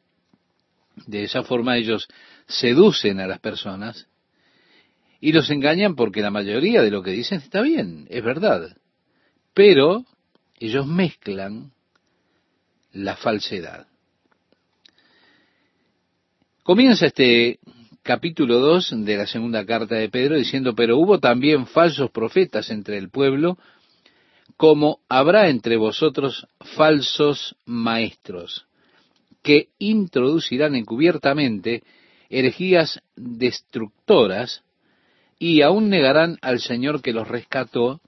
De 1.05 1.23
esa 1.23 1.43
forma 1.43 1.77
ellos 1.77 2.07
seducen 2.47 3.19
a 3.19 3.27
las 3.27 3.39
personas 3.39 4.07
y 5.19 5.31
los 5.31 5.49
engañan 5.49 5.95
porque 5.95 6.21
la 6.21 6.31
mayoría 6.31 6.81
de 6.81 6.91
lo 6.91 7.01
que 7.01 7.11
dicen 7.11 7.39
está 7.39 7.61
bien, 7.61 8.07
es 8.09 8.23
verdad. 8.23 8.75
Pero 9.53 10.05
ellos 10.59 10.85
mezclan 10.85 11.71
la 12.91 13.15
falsedad. 13.15 13.87
Comienza 16.63 17.07
este 17.07 17.59
capítulo 18.03 18.57
2 18.59 19.03
de 19.03 19.17
la 19.17 19.27
segunda 19.27 19.65
carta 19.65 19.95
de 19.95 20.07
Pedro 20.07 20.37
diciendo, 20.37 20.73
pero 20.73 20.97
hubo 20.97 21.19
también 21.19 21.67
falsos 21.67 22.09
profetas 22.09 22.69
entre 22.69 22.97
el 22.97 23.09
pueblo, 23.09 23.57
como 24.55 25.01
habrá 25.09 25.49
entre 25.49 25.75
vosotros 25.75 26.47
falsos 26.61 27.57
maestros, 27.65 28.65
que 29.41 29.71
introducirán 29.77 30.75
encubiertamente 30.75 31.83
herejías 32.29 33.01
destructoras, 33.17 34.63
y 35.37 35.63
aún 35.63 35.89
negarán 35.89 36.37
al 36.41 36.61
Señor 36.61 37.01
que 37.01 37.11
los 37.11 37.27
rescató, 37.27 37.99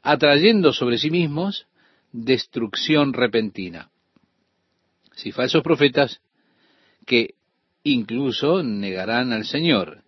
atrayendo 0.00 0.72
sobre 0.72 0.96
sí 0.96 1.10
mismos 1.10 1.66
destrucción 2.10 3.12
repentina. 3.12 3.90
Si 5.14 5.30
falsos 5.30 5.62
profetas 5.62 6.22
que 7.04 7.34
incluso 7.84 8.62
negarán 8.62 9.32
al 9.32 9.44
Señor. 9.44 10.02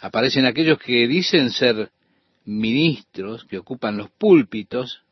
Aparecen 0.00 0.46
aquellos 0.46 0.78
que 0.78 1.08
dicen 1.08 1.50
ser 1.50 1.90
ministros, 2.44 3.44
que 3.44 3.58
ocupan 3.58 3.96
los 3.96 4.10
púlpitos, 4.10 5.02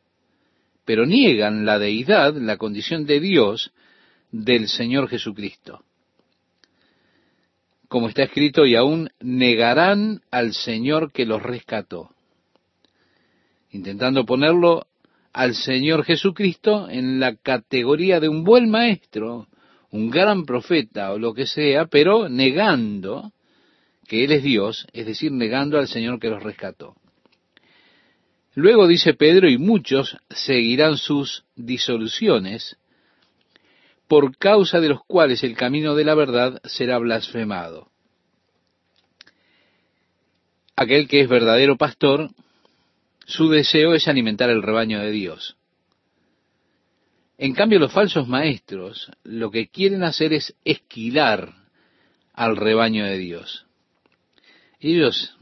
pero 0.85 1.05
niegan 1.05 1.65
la 1.65 1.79
deidad, 1.79 2.35
la 2.35 2.57
condición 2.57 3.05
de 3.05 3.19
Dios 3.19 3.71
del 4.31 4.67
Señor 4.67 5.09
Jesucristo. 5.09 5.83
Como 7.87 8.09
está 8.09 8.23
escrito, 8.23 8.65
y 8.65 8.75
aún 8.75 9.09
negarán 9.19 10.21
al 10.31 10.53
Señor 10.53 11.11
que 11.11 11.25
los 11.25 11.41
rescató, 11.41 12.09
intentando 13.71 14.25
ponerlo 14.25 14.87
al 15.31 15.55
Señor 15.55 16.03
Jesucristo 16.03 16.89
en 16.89 17.19
la 17.19 17.35
categoría 17.35 18.19
de 18.19 18.29
un 18.29 18.43
buen 18.43 18.69
maestro, 18.69 19.47
un 19.93 20.09
gran 20.09 20.45
profeta 20.45 21.13
o 21.13 21.19
lo 21.19 21.35
que 21.35 21.45
sea, 21.45 21.85
pero 21.85 22.27
negando 22.27 23.31
que 24.07 24.23
Él 24.23 24.31
es 24.31 24.41
Dios, 24.43 24.87
es 24.91 25.05
decir, 25.05 25.31
negando 25.31 25.77
al 25.77 25.87
Señor 25.87 26.19
que 26.19 26.29
los 26.29 26.41
rescató. 26.41 26.95
Luego 28.55 28.87
dice 28.87 29.13
Pedro, 29.13 29.47
y 29.47 29.59
muchos 29.59 30.17
seguirán 30.31 30.97
sus 30.97 31.45
disoluciones, 31.55 32.75
por 34.07 34.35
causa 34.35 34.79
de 34.79 34.89
los 34.89 35.01
cuales 35.05 35.43
el 35.43 35.55
camino 35.55 35.93
de 35.93 36.05
la 36.05 36.15
verdad 36.15 36.59
será 36.63 36.97
blasfemado. 36.97 37.91
Aquel 40.75 41.07
que 41.07 41.21
es 41.21 41.29
verdadero 41.29 41.77
pastor, 41.77 42.31
su 43.27 43.47
deseo 43.49 43.93
es 43.93 44.07
alimentar 44.07 44.49
el 44.49 44.63
rebaño 44.63 44.99
de 44.99 45.11
Dios. 45.11 45.55
En 47.37 47.53
cambio, 47.53 47.79
los 47.79 47.91
falsos 47.91 48.27
maestros 48.27 49.11
lo 49.23 49.49
que 49.49 49.67
quieren 49.67 50.03
hacer 50.03 50.33
es 50.33 50.55
esquilar 50.63 51.53
al 52.33 52.55
rebaño 52.57 53.05
de 53.05 53.17
Dios. 53.17 53.65
Ellos 54.79 55.35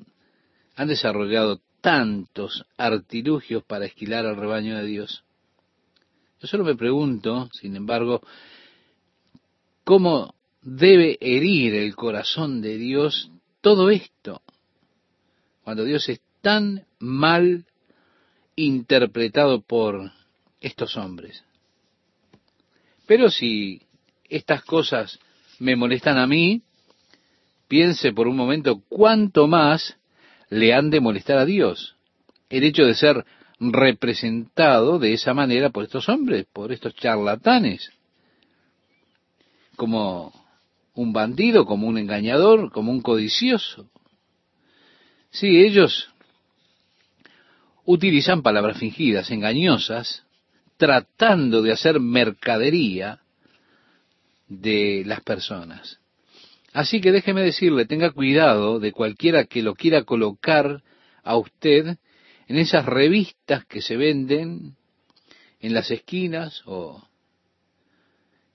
han 0.75 0.87
desarrollado 0.87 1.61
tantos 1.81 2.65
artilugios 2.77 3.63
para 3.63 3.85
esquilar 3.85 4.25
al 4.25 4.37
rebaño 4.37 4.77
de 4.77 4.85
Dios. 4.85 5.23
Yo 6.39 6.47
solo 6.47 6.63
me 6.63 6.75
pregunto, 6.75 7.49
sin 7.53 7.75
embargo, 7.75 8.21
cómo 9.83 10.35
debe 10.61 11.17
herir 11.19 11.75
el 11.75 11.95
corazón 11.95 12.61
de 12.61 12.77
Dios 12.77 13.31
todo 13.61 13.89
esto, 13.89 14.41
cuando 15.63 15.83
Dios 15.83 16.07
es 16.09 16.21
tan 16.41 16.85
mal 16.99 17.65
interpretado 18.55 19.61
por 19.61 20.11
estos 20.59 20.97
hombres. 20.97 21.43
Pero 23.12 23.30
si 23.30 23.82
estas 24.30 24.64
cosas 24.64 25.20
me 25.59 25.76
molestan 25.76 26.18
a 26.18 26.26
mí, 26.26 26.62
piense 27.68 28.14
por 28.14 28.26
un 28.26 28.38
momento 28.38 28.84
cuánto 28.88 29.49
más 29.49 29.97
le 30.49 30.74
han 30.74 30.89
de 30.89 31.01
molestar 31.01 31.38
a 31.38 31.43
Dios. 31.43 31.97
El 32.49 32.64
hecho 32.64 32.86
de 32.86 32.95
ser 32.95 33.26
representado 33.59 34.97
de 34.97 35.12
esa 35.12 35.34
manera 35.34 35.72
por 35.72 35.84
estos 35.84 36.07
hombres, 36.07 36.45
por 36.53 36.72
estos 36.72 36.95
charlatanes, 36.95 37.91
como 39.76 40.32
un 40.93 41.12
bandido, 41.12 41.66
como 41.66 41.88
un 41.88 41.97
engañador, 41.97 42.72
como 42.72 42.93
un 42.93 43.01
codicioso. 43.01 43.89
Sí, 45.32 45.62
ellos 45.62 46.14
utilizan 47.84 48.41
palabras 48.41 48.78
fingidas, 48.78 49.32
engañosas, 49.32 50.24
tratando 50.82 51.61
de 51.61 51.71
hacer 51.71 51.99
mercadería 51.99 53.19
de 54.47 55.03
las 55.05 55.21
personas. 55.21 55.99
Así 56.73 57.01
que 57.01 57.11
déjeme 57.11 57.43
decirle, 57.43 57.86
tenga 57.86 58.09
cuidado 58.09 58.79
de 58.79 58.91
cualquiera 58.91 59.45
que 59.45 59.61
lo 59.61 59.75
quiera 59.75 60.05
colocar 60.05 60.82
a 61.21 61.38
usted 61.38 61.97
en 62.47 62.57
esas 62.57 62.88
revistas 62.88 63.63
que 63.65 63.84
se 63.84 63.95
venden 63.95 64.75
en 65.59 65.75
las 65.75 65.91
esquinas 65.91 66.63
o 66.65 67.07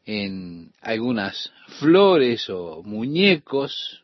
en 0.04 0.72
algunas 0.80 1.52
flores 1.78 2.50
o 2.50 2.82
muñecos 2.82 4.02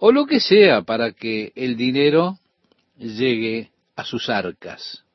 o 0.00 0.12
lo 0.12 0.26
que 0.26 0.40
sea 0.40 0.82
para 0.82 1.12
que 1.12 1.50
el 1.56 1.78
dinero 1.78 2.38
llegue 2.98 3.70
a 3.96 4.04
sus 4.04 4.28
arcas. 4.28 5.07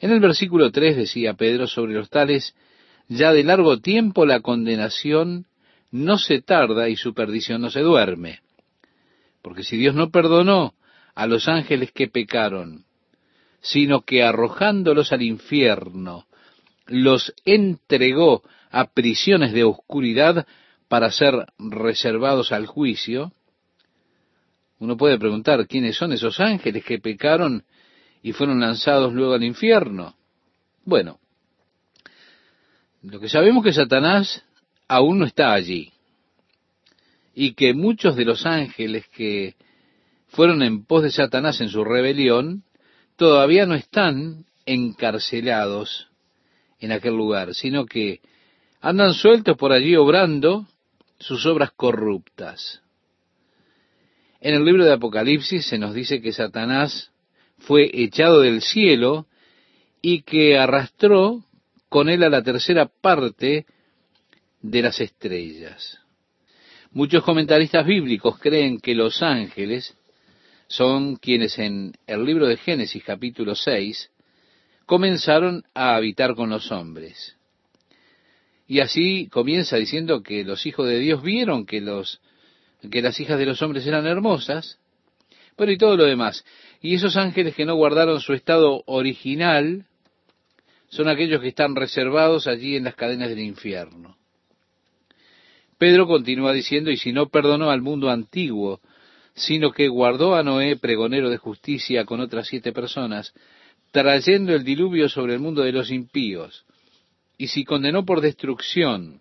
En 0.00 0.12
el 0.12 0.20
versículo 0.20 0.70
3 0.70 0.96
decía 0.96 1.34
Pedro 1.34 1.66
sobre 1.66 1.94
los 1.94 2.08
tales, 2.10 2.54
ya 3.08 3.32
de 3.32 3.42
largo 3.42 3.78
tiempo 3.80 4.26
la 4.26 4.40
condenación 4.40 5.46
no 5.90 6.18
se 6.18 6.40
tarda 6.40 6.88
y 6.88 6.96
su 6.96 7.14
perdición 7.14 7.62
no 7.62 7.70
se 7.70 7.80
duerme. 7.80 8.40
Porque 9.42 9.64
si 9.64 9.76
Dios 9.76 9.94
no 9.94 10.10
perdonó 10.10 10.74
a 11.14 11.26
los 11.26 11.48
ángeles 11.48 11.90
que 11.92 12.08
pecaron, 12.08 12.84
sino 13.60 14.02
que 14.02 14.22
arrojándolos 14.22 15.12
al 15.12 15.22
infierno, 15.22 16.26
los 16.86 17.34
entregó 17.44 18.42
a 18.70 18.92
prisiones 18.92 19.52
de 19.52 19.64
oscuridad 19.64 20.46
para 20.88 21.10
ser 21.10 21.34
reservados 21.58 22.52
al 22.52 22.66
juicio, 22.66 23.32
uno 24.78 24.96
puede 24.96 25.18
preguntar 25.18 25.66
quiénes 25.66 25.96
son 25.96 26.12
esos 26.12 26.38
ángeles 26.38 26.84
que 26.84 26.98
pecaron 26.98 27.64
y 28.22 28.32
fueron 28.32 28.60
lanzados 28.60 29.12
luego 29.12 29.34
al 29.34 29.44
infierno. 29.44 30.16
Bueno, 30.84 31.18
lo 33.02 33.20
que 33.20 33.28
sabemos 33.28 33.62
que 33.62 33.72
Satanás 33.72 34.44
aún 34.88 35.18
no 35.20 35.26
está 35.26 35.52
allí 35.52 35.92
y 37.34 37.52
que 37.52 37.74
muchos 37.74 38.16
de 38.16 38.24
los 38.24 38.46
ángeles 38.46 39.06
que 39.08 39.54
fueron 40.28 40.62
en 40.62 40.84
pos 40.84 41.02
de 41.02 41.10
Satanás 41.10 41.60
en 41.60 41.68
su 41.68 41.84
rebelión 41.84 42.64
todavía 43.16 43.66
no 43.66 43.74
están 43.74 44.46
encarcelados 44.66 46.08
en 46.80 46.92
aquel 46.92 47.14
lugar, 47.14 47.54
sino 47.54 47.86
que 47.86 48.20
andan 48.80 49.14
sueltos 49.14 49.56
por 49.56 49.72
allí 49.72 49.96
obrando 49.96 50.66
sus 51.18 51.46
obras 51.46 51.70
corruptas. 51.72 52.82
En 54.40 54.54
el 54.54 54.64
libro 54.64 54.84
de 54.84 54.92
Apocalipsis 54.92 55.66
se 55.66 55.78
nos 55.78 55.94
dice 55.94 56.20
que 56.20 56.32
Satanás 56.32 57.10
fue 57.58 57.90
echado 57.92 58.40
del 58.40 58.62
cielo 58.62 59.26
y 60.00 60.22
que 60.22 60.58
arrastró 60.58 61.44
con 61.88 62.08
él 62.08 62.22
a 62.22 62.28
la 62.28 62.42
tercera 62.42 62.86
parte 62.86 63.66
de 64.60 64.82
las 64.82 65.00
estrellas. 65.00 65.98
Muchos 66.90 67.22
comentaristas 67.22 67.86
bíblicos 67.86 68.38
creen 68.38 68.80
que 68.80 68.94
los 68.94 69.22
ángeles 69.22 69.94
son 70.68 71.16
quienes 71.16 71.58
en 71.58 71.94
el 72.06 72.24
libro 72.24 72.46
de 72.46 72.56
Génesis 72.56 73.02
capítulo 73.04 73.54
6 73.54 74.10
comenzaron 74.86 75.64
a 75.74 75.96
habitar 75.96 76.34
con 76.34 76.50
los 76.50 76.70
hombres. 76.72 77.36
Y 78.66 78.80
así 78.80 79.28
comienza 79.30 79.76
diciendo 79.76 80.22
que 80.22 80.44
los 80.44 80.66
hijos 80.66 80.86
de 80.86 80.98
Dios 80.98 81.22
vieron 81.22 81.66
que 81.66 81.80
los 81.80 82.20
que 82.90 83.02
las 83.02 83.18
hijas 83.18 83.38
de 83.38 83.46
los 83.46 83.60
hombres 83.60 83.86
eran 83.86 84.06
hermosas, 84.06 84.78
pero 85.56 85.72
y 85.72 85.78
todo 85.78 85.96
lo 85.96 86.04
demás. 86.04 86.44
Y 86.80 86.94
esos 86.94 87.16
ángeles 87.16 87.54
que 87.54 87.64
no 87.64 87.74
guardaron 87.74 88.20
su 88.20 88.32
estado 88.32 88.82
original 88.86 89.86
son 90.88 91.08
aquellos 91.08 91.40
que 91.40 91.48
están 91.48 91.74
reservados 91.74 92.46
allí 92.46 92.76
en 92.76 92.84
las 92.84 92.94
cadenas 92.94 93.28
del 93.28 93.40
infierno. 93.40 94.16
Pedro 95.76 96.06
continúa 96.06 96.52
diciendo, 96.52 96.90
y 96.90 96.96
si 96.96 97.12
no 97.12 97.28
perdonó 97.28 97.70
al 97.70 97.82
mundo 97.82 98.10
antiguo, 98.10 98.80
sino 99.34 99.70
que 99.70 99.88
guardó 99.88 100.34
a 100.34 100.42
Noé, 100.42 100.76
pregonero 100.76 101.30
de 101.30 101.36
justicia, 101.36 102.04
con 102.04 102.20
otras 102.20 102.48
siete 102.48 102.72
personas, 102.72 103.32
trayendo 103.92 104.54
el 104.54 104.64
diluvio 104.64 105.08
sobre 105.08 105.34
el 105.34 105.40
mundo 105.40 105.62
de 105.62 105.72
los 105.72 105.90
impíos, 105.90 106.64
y 107.36 107.48
si 107.48 107.64
condenó 107.64 108.04
por 108.04 108.20
destrucción 108.20 109.20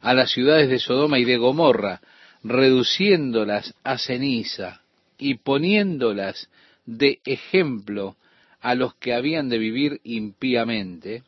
a 0.00 0.14
las 0.14 0.30
ciudades 0.30 0.68
de 0.68 0.78
Sodoma 0.78 1.18
y 1.18 1.24
de 1.24 1.36
Gomorra, 1.36 2.00
reduciéndolas 2.44 3.74
a 3.82 3.98
ceniza 3.98 4.82
y 5.18 5.34
poniéndolas 5.34 6.48
de 6.86 7.20
ejemplo 7.24 8.16
a 8.60 8.74
los 8.74 8.94
que 8.94 9.14
habían 9.14 9.48
de 9.48 9.58
vivir 9.58 10.00
impíamente, 10.04 11.22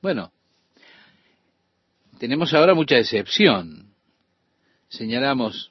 bueno, 0.00 0.32
tenemos 2.18 2.54
ahora 2.54 2.74
mucha 2.74 2.96
decepción. 2.96 3.94
Señalamos, 4.88 5.70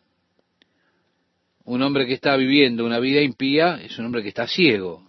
un 1.66 1.82
hombre 1.84 2.08
que 2.08 2.14
está 2.14 2.36
viviendo 2.36 2.86
una 2.86 3.00
vida 3.00 3.22
impía 3.22 3.80
es 3.82 3.98
un 4.00 4.06
hombre 4.06 4.24
que 4.24 4.30
está 4.30 4.48
ciego. 4.48 5.08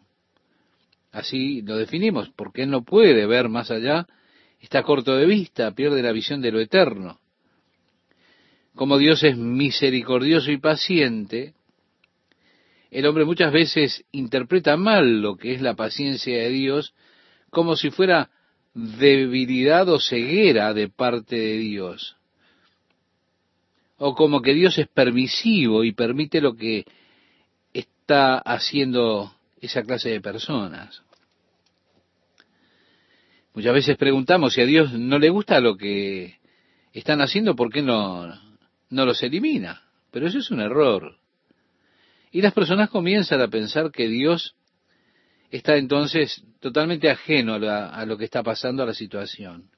Así 1.12 1.62
lo 1.62 1.76
definimos, 1.76 2.31
porque 2.37 2.62
él 2.62 2.70
no 2.70 2.85
puede 2.85 3.26
ver 3.26 3.49
más 3.49 3.70
allá, 3.70 4.07
está 4.61 4.83
corto 4.83 5.16
de 5.16 5.26
vista, 5.26 5.72
pierde 5.72 6.03
la 6.03 6.12
visión 6.12 6.41
de 6.41 6.53
lo 6.53 6.61
eterno. 6.61 7.18
como 8.74 8.99
Dios 8.99 9.22
es 9.24 9.37
misericordioso 9.37 10.51
y 10.51 10.59
paciente, 10.59 11.55
el 12.91 13.07
hombre 13.07 13.24
muchas 13.24 13.53
veces 13.53 14.05
interpreta 14.11 14.76
mal 14.76 15.20
lo 15.20 15.36
que 15.36 15.55
es 15.55 15.61
la 15.61 15.74
paciencia 15.74 16.36
de 16.36 16.49
Dios 16.51 16.95
como 17.51 17.76
si 17.76 17.91
fuera 17.91 18.30
debilidad 18.74 19.88
o 19.88 20.01
ceguera 20.01 20.74
de 20.74 20.88
parte 20.88 21.36
de 21.36 21.59
Dios. 21.59 22.16
O 23.99 24.14
como 24.14 24.41
que 24.41 24.55
Dios 24.55 24.78
es 24.78 24.88
permisivo 24.88 25.84
y 25.84 25.93
permite 25.93 26.41
lo 26.41 26.57
que 26.57 26.84
está 27.72 28.38
haciendo 28.38 29.34
esa 29.61 29.82
clase 29.82 30.11
de 30.11 30.20
personas. 30.20 31.03
Muchas 33.55 33.74
veces 33.74 33.97
preguntamos 33.97 34.55
si 34.55 34.62
a 34.62 34.66
Dios 34.66 34.93
no 34.93 35.18
le 35.18 35.28
gusta 35.28 35.61
lo 35.61 35.76
que 35.76 36.38
están 36.93 37.20
haciendo, 37.20 37.55
¿por 37.55 37.72
qué 37.72 37.82
no, 37.82 38.26
no 38.88 39.05
los 39.05 39.22
elimina? 39.22 39.82
Pero 40.11 40.28
eso 40.28 40.38
es 40.38 40.51
un 40.51 40.61
error. 40.61 41.20
Y 42.31 42.43
las 42.43 42.53
personas 42.53 42.91
comienzan 42.91 43.41
a 43.41 43.49
pensar 43.49 43.91
que 43.91 44.09
Dios 44.09 44.55
está 45.51 45.76
entonces 45.76 46.45
totalmente 46.61 47.11
ajeno 47.11 47.55
a, 47.55 48.05
lo 48.07 48.16
que 48.16 48.24
está 48.24 48.43
pasando 48.43 48.83
a 48.83 48.87
la 48.87 48.95
situación. 48.95 49.70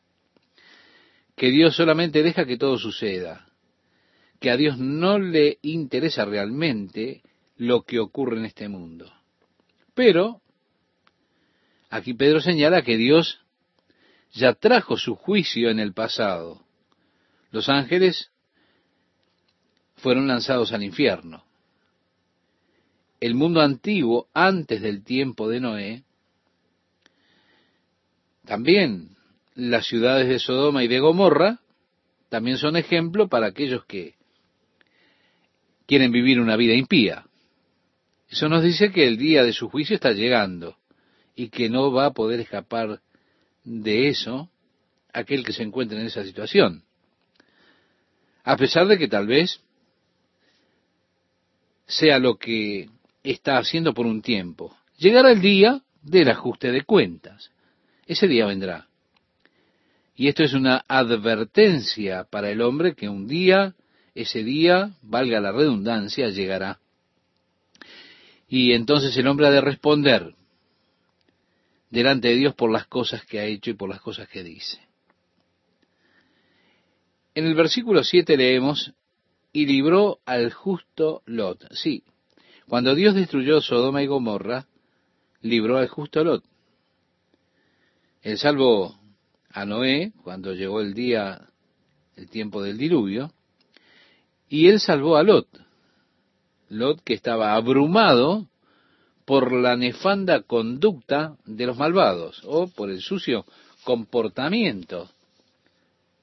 Que 1.35 1.51
Dios 1.51 1.75
solamente 1.75 2.23
deja 2.23 2.45
que 2.45 2.59
todo 2.59 2.79
suceda. 2.79 3.49
Que 4.39 4.51
a 4.51 4.57
Dios 4.57 4.79
no 4.79 5.19
le 5.19 5.59
interesa 5.63 6.25
realmente 6.25 7.23
lo 7.57 7.83
que 7.83 8.01
ocurre 8.01 8.39
en 8.39 8.45
este 8.45 8.69
mundo. 8.69 9.11
Pero, 9.95 10.43
aquí 11.89 12.13
Pedro 12.13 12.41
señala 12.41 12.83
que 12.83 12.97
Dios 12.97 13.41
ya 14.33 14.55
trajo 14.55 14.97
su 14.97 15.15
juicio 15.15 15.71
en 15.71 15.79
el 15.79 15.95
pasado. 15.95 16.65
Los 17.51 17.69
ángeles 17.69 18.31
fueron 19.97 20.27
lanzados 20.27 20.73
al 20.73 20.83
infierno. 20.83 21.45
El 23.23 23.37
mundo 23.37 23.61
antiguo, 23.61 24.27
antes 24.35 24.83
del 24.83 25.05
tiempo 25.05 25.49
de 25.49 25.61
Noé, 25.61 26.03
también 28.45 29.11
las 29.55 29.87
ciudades 29.87 30.27
de 30.27 30.41
Sodoma 30.41 30.83
y 30.83 30.89
de 30.89 30.99
Gomorra, 30.99 31.61
también 32.31 32.59
son 32.59 32.77
ejemplo 32.77 33.29
para 33.29 33.47
aquellos 33.47 33.85
que 33.85 34.17
quieren 35.87 36.11
vivir 36.11 36.41
una 36.41 36.57
vida 36.57 36.75
impía. 36.75 37.25
Eso 38.29 38.49
nos 38.49 38.65
dice 38.65 38.91
que 38.91 39.07
el 39.07 39.19
día 39.19 39.45
de 39.45 39.53
su 39.53 39.69
juicio 39.69 39.95
está 39.95 40.11
llegando 40.11 40.77
y 41.37 41.49
que 41.51 41.71
no 41.71 41.93
va 41.93 42.07
a 42.07 42.13
poder 42.15 42.41
escapar 42.41 43.03
de 43.63 44.09
eso 44.09 44.51
aquel 45.13 45.45
que 45.45 45.53
se 45.53 45.63
encuentre 45.63 46.01
en 46.01 46.07
esa 46.07 46.25
situación. 46.25 46.83
A 48.43 48.57
pesar 48.57 48.89
de 48.89 48.99
que 48.99 49.07
tal 49.07 49.29
vez 49.29 49.61
sea 51.87 52.19
lo 52.19 52.37
que 52.37 52.91
está 53.23 53.59
haciendo 53.59 53.95
por 53.95 54.07
un 54.07 54.23
tiempo. 54.23 54.77
Llegará 54.99 55.33
el 55.33 55.41
día 55.41 55.83
del 56.03 56.31
ajuste 56.31 56.71
de 56.73 56.83
cuentas. 56.83 57.51
Ese 58.07 58.27
día 58.27 58.47
vendrá. 58.47 58.89
Y 60.15 60.29
esto 60.29 60.43
es 60.45 60.53
una 60.53 60.85
advertencia 60.89 62.25
para 62.25 62.51
el 62.51 62.61
hombre 62.61 62.95
que 62.95 63.09
un 63.09 63.27
día, 63.27 63.75
ese 64.15 64.45
día, 64.45 64.93
valga 65.03 65.41
la 65.41 65.53
redundancia, 65.53 66.29
llegará. 66.29 66.79
Y 68.49 68.73
entonces 68.73 69.17
el 69.17 69.27
hombre 69.27 69.47
ha 69.47 69.51
de 69.51 69.63
responder 69.63 70.35
delante 71.91 72.29
de 72.29 72.37
Dios 72.37 72.55
por 72.55 72.71
las 72.71 72.87
cosas 72.87 73.25
que 73.25 73.39
ha 73.39 73.45
hecho 73.45 73.71
y 73.71 73.75
por 73.75 73.89
las 73.89 74.01
cosas 74.01 74.29
que 74.29 74.43
dice. 74.43 74.81
En 77.35 77.47
el 77.47 77.55
versículo 77.55 78.05
7 78.05 78.37
leemos, 78.37 78.93
y 79.53 79.67
libró 79.67 80.21
al 80.25 80.53
justo 80.53 81.23
Lot. 81.27 81.73
Sí, 81.73 82.03
cuando 82.69 82.95
Dios 82.95 83.15
destruyó 83.15 83.61
Sodoma 83.61 84.03
y 84.03 84.07
Gomorra, 84.07 84.67
libró 85.41 85.79
al 85.79 85.89
justo 85.89 86.25
Lot. 86.25 86.45
Él 88.23 88.39
salvó 88.39 88.99
a 89.51 89.65
Noé 89.65 90.13
cuando 90.23 90.53
llegó 90.53 90.81
el 90.81 90.95
día, 90.95 91.49
el 92.17 92.31
tiempo 92.31 92.63
del 92.63 92.79
diluvio, 92.79 93.33
y 94.49 94.69
él 94.69 94.81
salvó 94.81 95.17
a 95.17 95.23
Lot. 95.23 95.49
Lot 96.69 97.03
que 97.03 97.15
estaba 97.15 97.55
abrumado 97.55 98.49
por 99.25 99.53
la 99.53 99.77
nefanda 99.77 100.43
conducta 100.43 101.37
de 101.45 101.67
los 101.67 101.77
malvados 101.77 102.43
o 102.45 102.69
por 102.69 102.91
el 102.91 103.01
sucio 103.01 103.45
comportamiento 103.85 105.11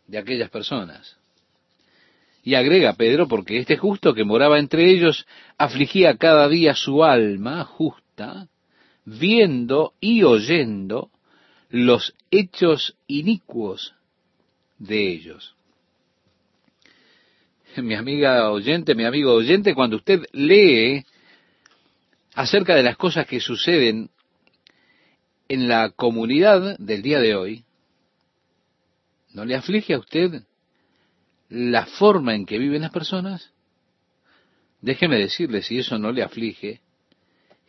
de 0.08 0.18
aquellas 0.18 0.50
personas. 0.50 1.19
Y 2.50 2.56
agrega 2.56 2.94
Pedro, 2.94 3.28
porque 3.28 3.60
este 3.60 3.78
justo 3.78 4.16
que 4.16 4.24
moraba 4.24 4.58
entre 4.58 4.90
ellos 4.90 5.28
afligía 5.60 6.18
cada 6.18 6.50
día 6.50 6.74
su 6.74 7.04
alma 7.04 7.64
justa, 7.64 8.48
viendo 9.06 9.94
y 10.00 10.24
oyendo 10.24 11.12
los 11.70 12.16
hechos 12.32 12.96
inicuos 13.06 13.94
de 14.80 15.12
ellos. 15.12 15.54
Mi 17.78 17.94
amiga 17.94 18.50
oyente, 18.50 18.96
mi 18.96 19.06
amigo 19.06 19.32
oyente, 19.32 19.76
cuando 19.76 19.98
usted 19.98 20.24
lee 20.32 21.06
acerca 22.34 22.74
de 22.74 22.82
las 22.82 22.98
cosas 22.98 23.28
que 23.28 23.40
suceden 23.40 24.10
en 25.48 25.68
la 25.68 25.92
comunidad 25.92 26.80
del 26.80 27.04
día 27.04 27.20
de 27.20 27.36
hoy, 27.36 27.64
¿no 29.34 29.46
le 29.46 29.54
aflige 29.54 29.94
a 29.94 30.00
usted 30.00 30.49
la 31.50 31.86
forma 31.86 32.36
en 32.36 32.46
que 32.46 32.58
viven 32.58 32.82
las 32.82 32.92
personas? 32.92 33.52
Déjeme 34.82 35.18
decirle, 35.18 35.62
si 35.62 35.80
eso 35.80 35.98
no 35.98 36.12
le 36.12 36.24
aflige, 36.24 36.82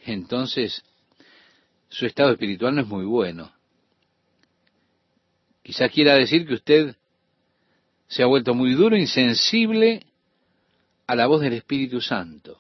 entonces 0.05 0.85
su 1.89 2.07
estado 2.07 2.31
espiritual 2.31 2.75
no 2.75 2.83
es 2.83 2.87
muy 2.87 3.05
bueno. 3.05 3.53
Quizá 5.63 5.89
quiera 5.89 6.15
decir 6.15 6.47
que 6.47 6.55
usted 6.55 6.97
se 8.07 8.23
ha 8.23 8.27
vuelto 8.27 8.55
muy 8.55 8.73
duro, 8.73 8.97
insensible 8.97 10.07
a 11.07 11.17
la 11.17 11.27
voz 11.27 11.41
del 11.41 11.55
Espíritu 11.55 12.01
Santo. 12.01 12.59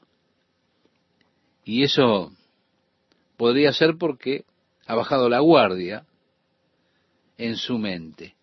Y 1.64 1.82
eso 1.82 2.32
podría 3.36 3.72
ser 3.72 3.96
porque 3.96 4.44
ha 4.86 4.94
bajado 4.94 5.28
la 5.28 5.40
guardia 5.40 6.04
en 7.38 7.56
su 7.56 7.78
mente. 7.78 8.34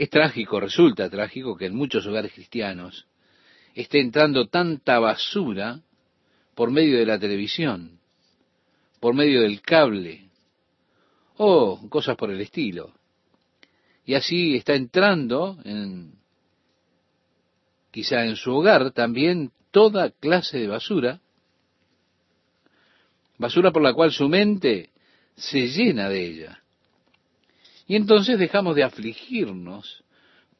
Es 0.00 0.08
trágico, 0.08 0.58
resulta 0.58 1.10
trágico 1.10 1.58
que 1.58 1.66
en 1.66 1.76
muchos 1.76 2.06
hogares 2.06 2.32
cristianos 2.32 3.06
esté 3.74 4.00
entrando 4.00 4.48
tanta 4.48 4.98
basura 4.98 5.82
por 6.54 6.70
medio 6.70 6.96
de 6.96 7.04
la 7.04 7.18
televisión, 7.18 8.00
por 8.98 9.12
medio 9.12 9.42
del 9.42 9.60
cable, 9.60 10.30
o 11.36 11.86
cosas 11.90 12.16
por 12.16 12.30
el 12.30 12.40
estilo. 12.40 12.94
Y 14.06 14.14
así 14.14 14.56
está 14.56 14.74
entrando 14.74 15.58
en, 15.64 16.14
quizá 17.90 18.24
en 18.24 18.36
su 18.36 18.54
hogar 18.54 18.92
también 18.92 19.52
toda 19.70 20.12
clase 20.12 20.60
de 20.60 20.66
basura 20.66 21.20
basura 23.36 23.70
por 23.70 23.82
la 23.82 23.92
cual 23.92 24.12
su 24.12 24.30
mente 24.30 24.88
se 25.36 25.68
llena 25.68 26.08
de 26.08 26.24
ella. 26.24 26.59
Y 27.90 27.96
entonces 27.96 28.38
dejamos 28.38 28.76
de 28.76 28.84
afligirnos 28.84 30.04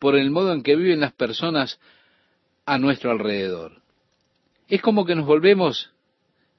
por 0.00 0.16
el 0.16 0.32
modo 0.32 0.52
en 0.52 0.64
que 0.64 0.74
viven 0.74 0.98
las 0.98 1.12
personas 1.12 1.78
a 2.66 2.76
nuestro 2.76 3.12
alrededor. 3.12 3.82
Es 4.66 4.82
como 4.82 5.06
que 5.06 5.14
nos 5.14 5.26
volvemos 5.26 5.92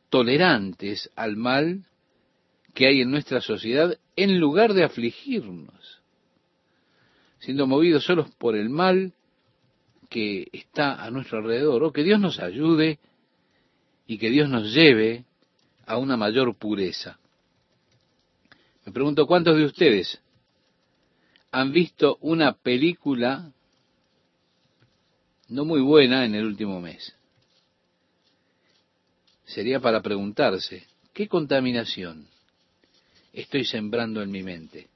tolerantes 0.09 1.11
al 1.17 1.36
mal 1.36 1.84
que 2.74 2.88
hay 2.88 3.01
en 3.01 3.11
nuestra 3.11 3.41
sociedad 3.41 3.99
en 4.15 4.39
lugar 4.39 4.74
de 4.74 4.86
afligirnos, 4.86 6.01
siendo 7.39 7.67
movidos 7.67 8.05
solos 8.05 8.34
por 8.38 8.55
el 8.55 8.69
mal 8.69 9.11
que 10.07 10.47
está 10.53 11.03
a 11.03 11.11
nuestro 11.11 11.39
alrededor. 11.39 11.84
O 11.84 11.91
que 11.91 12.03
Dios 12.03 12.22
nos 12.22 12.39
ayude 12.39 12.97
y 14.07 14.17
que 14.17 14.30
Dios 14.30 14.47
nos 14.47 14.74
lleve 14.74 15.26
a 15.86 15.97
una 15.97 16.15
mayor 16.15 16.55
pureza. 16.55 17.19
Me 18.86 18.93
pregunto 18.93 19.28
cuántos 19.28 19.57
de 19.57 19.65
ustedes 19.65 20.22
han 21.52 21.72
visto 21.72 22.18
una 22.22 22.54
película 22.54 23.52
no 25.49 25.66
muy 25.66 25.82
buena 25.82 26.26
en 26.26 26.34
el 26.34 26.45
último 26.45 26.80
mes. 26.80 27.14
Sería 29.45 29.82
para 29.82 30.02
preguntarse, 30.02 30.88
¿qué 31.14 31.28
contaminación 31.28 32.28
estoy 33.34 33.66
sembrando 33.66 34.22
en 34.22 34.32
mi 34.32 34.43
mente? 34.43 34.88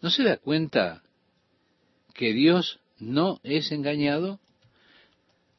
¿No 0.00 0.10
se 0.10 0.24
da 0.24 0.38
cuenta 0.38 1.02
que 2.14 2.32
Dios 2.32 2.80
no 2.98 3.38
es 3.44 3.70
engañado? 3.70 4.40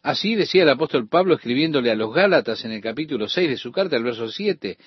Así 0.01 0.35
decía 0.35 0.63
el 0.63 0.69
apóstol 0.69 1.07
Pablo 1.07 1.35
escribiéndole 1.35 1.89
a 1.89 1.95
los 1.95 2.13
Gálatas 2.13 2.65
en 2.65 2.73
el 2.73 2.81
capítulo 2.81 3.29
6 3.29 3.49
de 3.49 3.57
su 3.57 3.71
carta, 3.71 3.95
el 3.95 4.03
verso 4.03 4.27
7. 4.27 4.77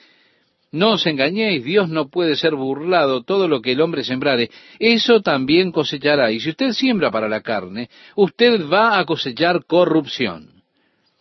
No 0.76 0.92
os 0.92 1.06
engañéis, 1.06 1.64
Dios 1.64 1.88
no 1.88 2.10
puede 2.10 2.36
ser 2.36 2.54
burlado, 2.54 3.22
todo 3.22 3.48
lo 3.48 3.62
que 3.62 3.72
el 3.72 3.80
hombre 3.80 4.04
sembrare, 4.04 4.50
eso 4.78 5.22
también 5.22 5.72
cosechará. 5.72 6.30
Y 6.32 6.40
si 6.40 6.50
usted 6.50 6.72
siembra 6.72 7.10
para 7.10 7.30
la 7.30 7.40
carne, 7.40 7.88
usted 8.14 8.68
va 8.68 8.98
a 8.98 9.06
cosechar 9.06 9.64
corrupción. 9.64 10.62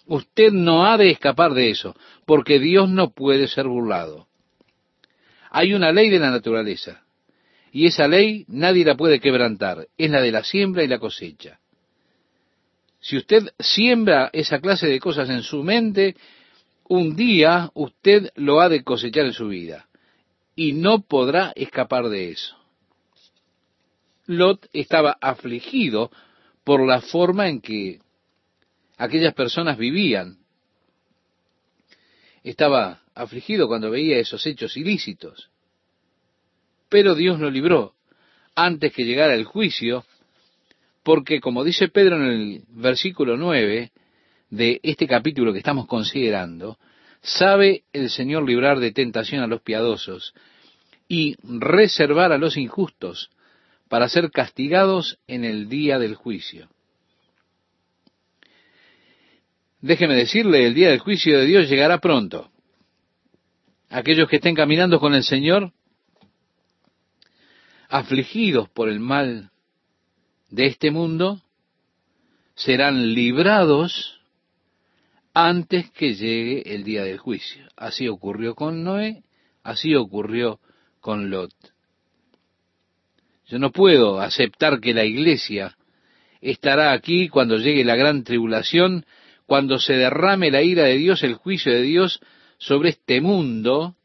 Usted 0.08 0.51
no 0.51 0.86
ha 0.86 0.97
de 0.97 1.10
escapar 1.10 1.53
de 1.53 1.70
eso, 1.70 1.95
porque 2.26 2.60
Dios 2.60 2.89
no 2.89 3.12
puede 3.12 3.47
ser 3.47 3.66
burlado. 3.66 4.28
Hay 5.51 5.74
una 5.74 5.93
ley 5.93 6.10
de 6.10 6.20
la 6.20 6.32
naturaleza, 6.32 7.06
y 7.72 7.86
esa 7.86 8.10
ley 8.10 8.43
nadie 8.49 8.84
la 8.84 8.95
puede 8.95 9.22
quebrantar, 9.22 9.88
es 9.97 10.12
la 10.12 10.22
de 10.22 10.34
la 10.34 10.43
siembra 10.43 10.84
y 10.84 10.88
la 10.89 10.99
cosecha. 10.99 11.60
Si 12.99 13.16
usted 13.16 13.43
siembra 13.58 14.30
esa 14.34 14.60
clase 14.60 14.88
de 14.88 14.99
cosas 14.99 15.30
en 15.30 15.43
su 15.43 15.64
mente, 15.64 16.18
un 16.88 17.15
día 17.15 17.71
usted 17.73 18.31
lo 18.36 18.61
ha 18.61 18.69
de 18.69 18.83
cosechar 18.83 19.25
en 19.25 19.33
su 19.33 19.47
vida 19.47 19.88
y 20.55 20.73
no 20.73 21.01
podrá 21.01 21.51
escapar 21.55 22.09
de 22.09 22.31
eso. 22.31 22.55
Lot 24.27 24.67
estaba 24.73 25.17
afligido 25.21 26.11
por 26.63 26.86
la 26.86 27.01
forma 27.01 27.47
en 27.47 27.61
que 27.61 27.99
aquellas 28.97 29.33
personas 29.33 29.77
vivían. 29.77 30.39
Estaba 32.43 33.01
afligido 33.13 33.67
cuando 33.67 33.91
veía 33.91 34.17
esos 34.17 34.45
hechos 34.45 34.77
ilícitos. 34.77 35.49
Pero 36.89 37.15
Dios 37.15 37.39
lo 37.39 37.49
libró 37.49 37.95
antes 38.55 38.93
que 38.93 39.05
llegara 39.05 39.33
el 39.33 39.43
juicio 39.43 40.05
porque 41.03 41.39
como 41.39 41.63
dice 41.63 41.88
Pedro 41.88 42.15
en 42.15 42.23
el 42.23 42.63
versículo 42.69 43.38
9 43.38 43.91
de 44.56 44.80
este 44.84 45.06
capítulo 45.06 45.51
que 45.51 45.60
estamos 45.60 45.86
considerando, 45.86 46.78
sabe 47.22 47.84
el 47.91 48.10
Señor 48.10 48.47
librar 48.47 48.80
de 48.80 48.91
tentación 48.91 49.43
a 49.43 49.47
los 49.47 49.62
piadosos 49.62 50.34
y 51.08 51.36
reservar 51.43 52.32
a 52.32 52.38
los 52.38 52.56
injustos 52.56 53.30
para 53.89 54.08
ser 54.08 54.32
castigados 54.32 55.20
en 55.28 55.43
el 55.43 55.68
día 55.68 55.99
del 55.99 56.16
juicio. 56.16 56.70
Déjeme 59.82 60.16
decirle, 60.16 60.66
el 60.66 60.74
día 60.74 60.89
del 60.89 60.99
juicio 60.99 61.38
de 61.38 61.45
Dios 61.45 61.70
llegará 61.70 61.99
pronto. 61.99 62.49
Aquellos 63.89 64.28
que 64.30 64.38
estén 64.38 64.56
caminando 64.56 64.99
con 64.99 65.14
el 65.14 65.24
Señor, 65.24 65.74
afligidos 67.89 68.70
por 68.70 68.89
el 68.89 68.99
mal 68.99 69.51
de 70.49 70.68
este 70.68 70.91
mundo 70.91 71.41
serán 72.56 73.14
librados 73.14 74.22
antes 75.36 75.91
que 75.91 76.15
llegue 76.15 76.73
el 76.73 76.83
día 76.83 77.03
del 77.03 77.19
juicio. 77.19 77.67
Así 77.75 78.07
ocurrió 78.07 78.55
con 78.55 78.83
Noé, 78.83 79.23
así 79.63 79.93
ocurrió 79.93 80.59
con 81.01 81.29
Lot. 81.29 81.51
Yo 83.47 83.59
no 83.59 83.71
puedo 83.71 84.21
aceptar 84.21 84.79
que 84.79 84.93
la 84.93 85.03
iglesia 85.03 85.77
estará 86.41 86.93
aquí 86.93 87.27
cuando 87.27 87.57
llegue 87.57 87.83
la 87.83 87.97
gran 87.97 88.23
tribulación, 88.23 89.05
cuando 89.45 89.77
se 89.77 89.93
derrame 89.93 90.49
la 90.49 90.63
ira 90.63 90.86
de 90.86 90.97
Dios, 90.97 91.21
el 91.21 91.36
juicio 91.36 91.71
de 91.71 91.81
Dios 91.81 92.21
sobre 92.57 92.89
este 92.89 93.19
mundo 93.19 93.95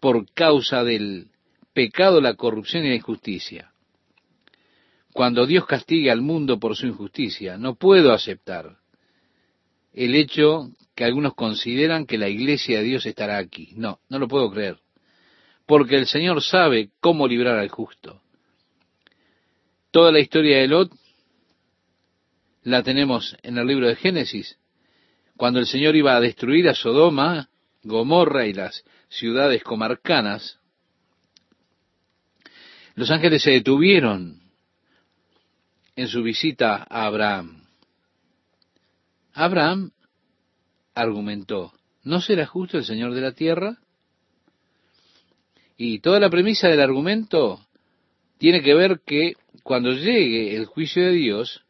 por 0.00 0.30
causa 0.34 0.82
del 0.82 1.28
pecado, 1.72 2.20
la 2.20 2.34
corrupción 2.34 2.84
y 2.84 2.88
la 2.88 2.96
injusticia 2.96 3.72
cuando 5.12 5.46
Dios 5.46 5.66
castigue 5.66 6.10
al 6.10 6.22
mundo 6.22 6.58
por 6.58 6.74
su 6.74 6.86
injusticia. 6.86 7.58
No 7.58 7.74
puedo 7.74 8.12
aceptar 8.12 8.78
el 9.92 10.14
hecho 10.14 10.70
que 10.94 11.04
algunos 11.04 11.34
consideran 11.34 12.06
que 12.06 12.18
la 12.18 12.28
iglesia 12.28 12.78
de 12.78 12.84
Dios 12.84 13.06
estará 13.06 13.38
aquí. 13.38 13.72
No, 13.76 14.00
no 14.08 14.18
lo 14.18 14.28
puedo 14.28 14.50
creer. 14.50 14.78
Porque 15.66 15.96
el 15.96 16.06
Señor 16.06 16.42
sabe 16.42 16.90
cómo 17.00 17.26
librar 17.26 17.58
al 17.58 17.68
justo. 17.68 18.20
Toda 19.90 20.12
la 20.12 20.20
historia 20.20 20.58
de 20.58 20.68
Lot 20.68 20.92
la 22.62 22.82
tenemos 22.82 23.36
en 23.42 23.58
el 23.58 23.66
libro 23.66 23.88
de 23.88 23.96
Génesis, 23.96 24.58
cuando 25.36 25.58
el 25.58 25.66
Señor 25.66 25.96
iba 25.96 26.14
a 26.14 26.20
destruir 26.20 26.68
a 26.68 26.74
Sodoma, 26.74 27.48
Gomorra 27.82 28.46
y 28.46 28.52
las 28.52 28.84
ciudades 29.08 29.62
comarcanas, 29.64 30.58
los 32.94 33.10
ángeles 33.10 33.42
se 33.42 33.50
detuvieron 33.50 34.40
en 35.96 36.08
su 36.08 36.22
visita 36.22 36.86
a 36.88 37.06
Abraham. 37.06 37.61
Abraham 39.34 39.92
argumentó, 40.94 41.72
¿no 42.02 42.20
será 42.20 42.46
justo 42.46 42.78
el 42.78 42.84
Señor 42.84 43.14
de 43.14 43.20
la 43.20 43.32
tierra? 43.32 43.78
Y 45.76 46.00
toda 46.00 46.20
la 46.20 46.30
premisa 46.30 46.68
del 46.68 46.80
argumento 46.80 47.60
tiene 48.38 48.62
que 48.62 48.74
ver 48.74 49.00
que 49.06 49.34
cuando 49.62 49.92
llegue 49.92 50.56
el 50.56 50.66
juicio 50.66 51.02
de 51.02 51.12
Dios, 51.12 51.64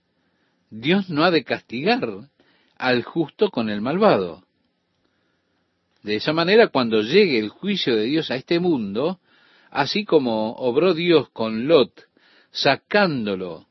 Dios 0.70 1.10
no 1.10 1.24
ha 1.24 1.30
de 1.30 1.44
castigar 1.44 2.28
al 2.76 3.04
justo 3.04 3.50
con 3.50 3.70
el 3.70 3.80
malvado. 3.80 4.44
De 6.02 6.16
esa 6.16 6.32
manera, 6.32 6.68
cuando 6.68 7.02
llegue 7.02 7.38
el 7.38 7.48
juicio 7.48 7.94
de 7.94 8.04
Dios 8.04 8.30
a 8.30 8.36
este 8.36 8.58
mundo, 8.58 9.20
así 9.70 10.04
como 10.04 10.52
obró 10.54 10.94
Dios 10.94 11.28
con 11.30 11.68
Lot, 11.68 12.08
sacándolo 12.50 13.66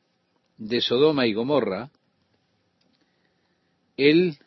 de 0.57 0.79
Sodoma 0.79 1.27
y 1.27 1.33
Gomorra, 1.33 1.91
Él 4.09 4.37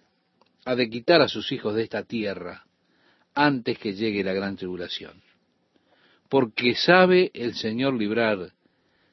ha 0.65 0.75
de 0.75 0.91
quitar 0.91 1.23
a 1.23 1.29
sus 1.29 1.53
hijos 1.53 1.77
de 1.77 1.85
esta 1.85 2.03
tierra 2.03 2.65
antes 3.35 3.79
que 3.79 3.95
llegue 3.95 4.25
la 4.25 4.33
gran 4.33 4.57
tribulación. 4.57 5.23
Porque 6.29 6.75
sabe 6.75 7.31
el 7.35 7.55
Señor 7.55 7.95
librar 7.95 8.53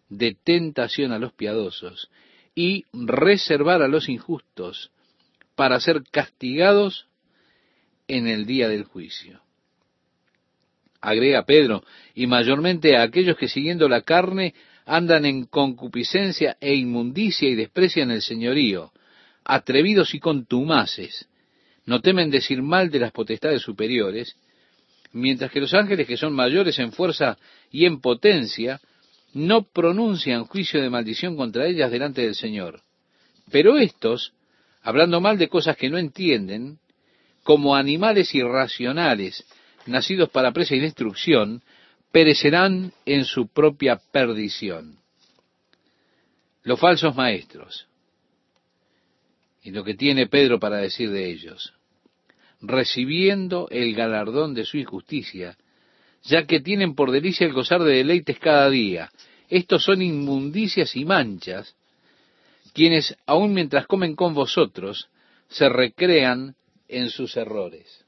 de 0.09 0.35
tentación 0.43 1.11
a 1.11 1.19
los 1.19 1.33
piadosos 1.33 2.09
y 2.55 2.85
reservar 2.91 3.83
a 3.83 3.87
los 3.87 4.09
injustos 4.09 4.91
para 5.55 5.79
ser 5.79 6.01
castigados 6.09 7.07
en 8.07 8.27
el 8.27 8.47
día 8.47 8.67
del 8.67 8.85
juicio. 8.85 9.41
Agrega 11.01 11.45
Pedro, 11.45 11.83
y 12.15 12.25
mayormente 12.25 12.97
a 12.97 13.03
aquellos 13.03 13.37
que 13.37 13.47
siguiendo 13.47 13.87
la 13.87 14.01
carne 14.01 14.55
andan 14.85 15.25
en 15.25 15.45
concupiscencia 15.45 16.57
e 16.59 16.73
inmundicia 16.73 17.47
y 17.47 17.55
desprecian 17.55 18.09
el 18.09 18.21
señorío, 18.21 18.91
atrevidos 19.51 20.13
y 20.13 20.19
contumaces, 20.21 21.27
no 21.85 21.99
temen 21.99 22.31
decir 22.31 22.61
mal 22.61 22.89
de 22.89 22.99
las 22.99 23.11
potestades 23.11 23.61
superiores, 23.61 24.37
mientras 25.11 25.51
que 25.51 25.59
los 25.59 25.73
ángeles 25.73 26.07
que 26.07 26.15
son 26.15 26.31
mayores 26.31 26.79
en 26.79 26.93
fuerza 26.93 27.37
y 27.69 27.85
en 27.85 27.99
potencia, 27.99 28.79
no 29.33 29.63
pronuncian 29.63 30.45
juicio 30.45 30.81
de 30.81 30.89
maldición 30.89 31.35
contra 31.35 31.67
ellas 31.67 31.91
delante 31.91 32.21
del 32.21 32.35
Señor. 32.35 32.81
Pero 33.51 33.77
estos, 33.77 34.31
hablando 34.83 35.19
mal 35.19 35.37
de 35.37 35.49
cosas 35.49 35.75
que 35.75 35.89
no 35.89 35.97
entienden, 35.97 36.79
como 37.43 37.75
animales 37.75 38.33
irracionales, 38.33 39.43
nacidos 39.85 40.29
para 40.29 40.53
presa 40.53 40.75
y 40.75 40.79
destrucción, 40.79 41.61
perecerán 42.13 42.93
en 43.05 43.25
su 43.25 43.47
propia 43.49 43.99
perdición. 44.13 44.97
Los 46.63 46.79
falsos 46.79 47.13
maestros. 47.17 47.90
Y 49.61 49.71
lo 49.71 49.83
que 49.83 49.93
tiene 49.93 50.27
Pedro 50.27 50.59
para 50.59 50.77
decir 50.77 51.11
de 51.11 51.29
ellos. 51.29 51.73
Recibiendo 52.61 53.67
el 53.69 53.93
galardón 53.95 54.53
de 54.53 54.65
su 54.65 54.77
injusticia, 54.77 55.57
ya 56.23 56.45
que 56.45 56.59
tienen 56.59 56.95
por 56.95 57.11
delicia 57.11 57.45
el 57.45 57.53
gozar 57.53 57.81
de 57.83 57.95
deleites 57.95 58.39
cada 58.39 58.69
día. 58.69 59.11
Estos 59.49 59.83
son 59.83 60.01
inmundicias 60.01 60.95
y 60.95 61.05
manchas, 61.05 61.75
quienes, 62.73 63.17
aun 63.25 63.53
mientras 63.53 63.87
comen 63.87 64.15
con 64.15 64.33
vosotros, 64.33 65.09
se 65.49 65.67
recrean 65.67 66.55
en 66.87 67.09
sus 67.09 67.35
errores. 67.35 68.05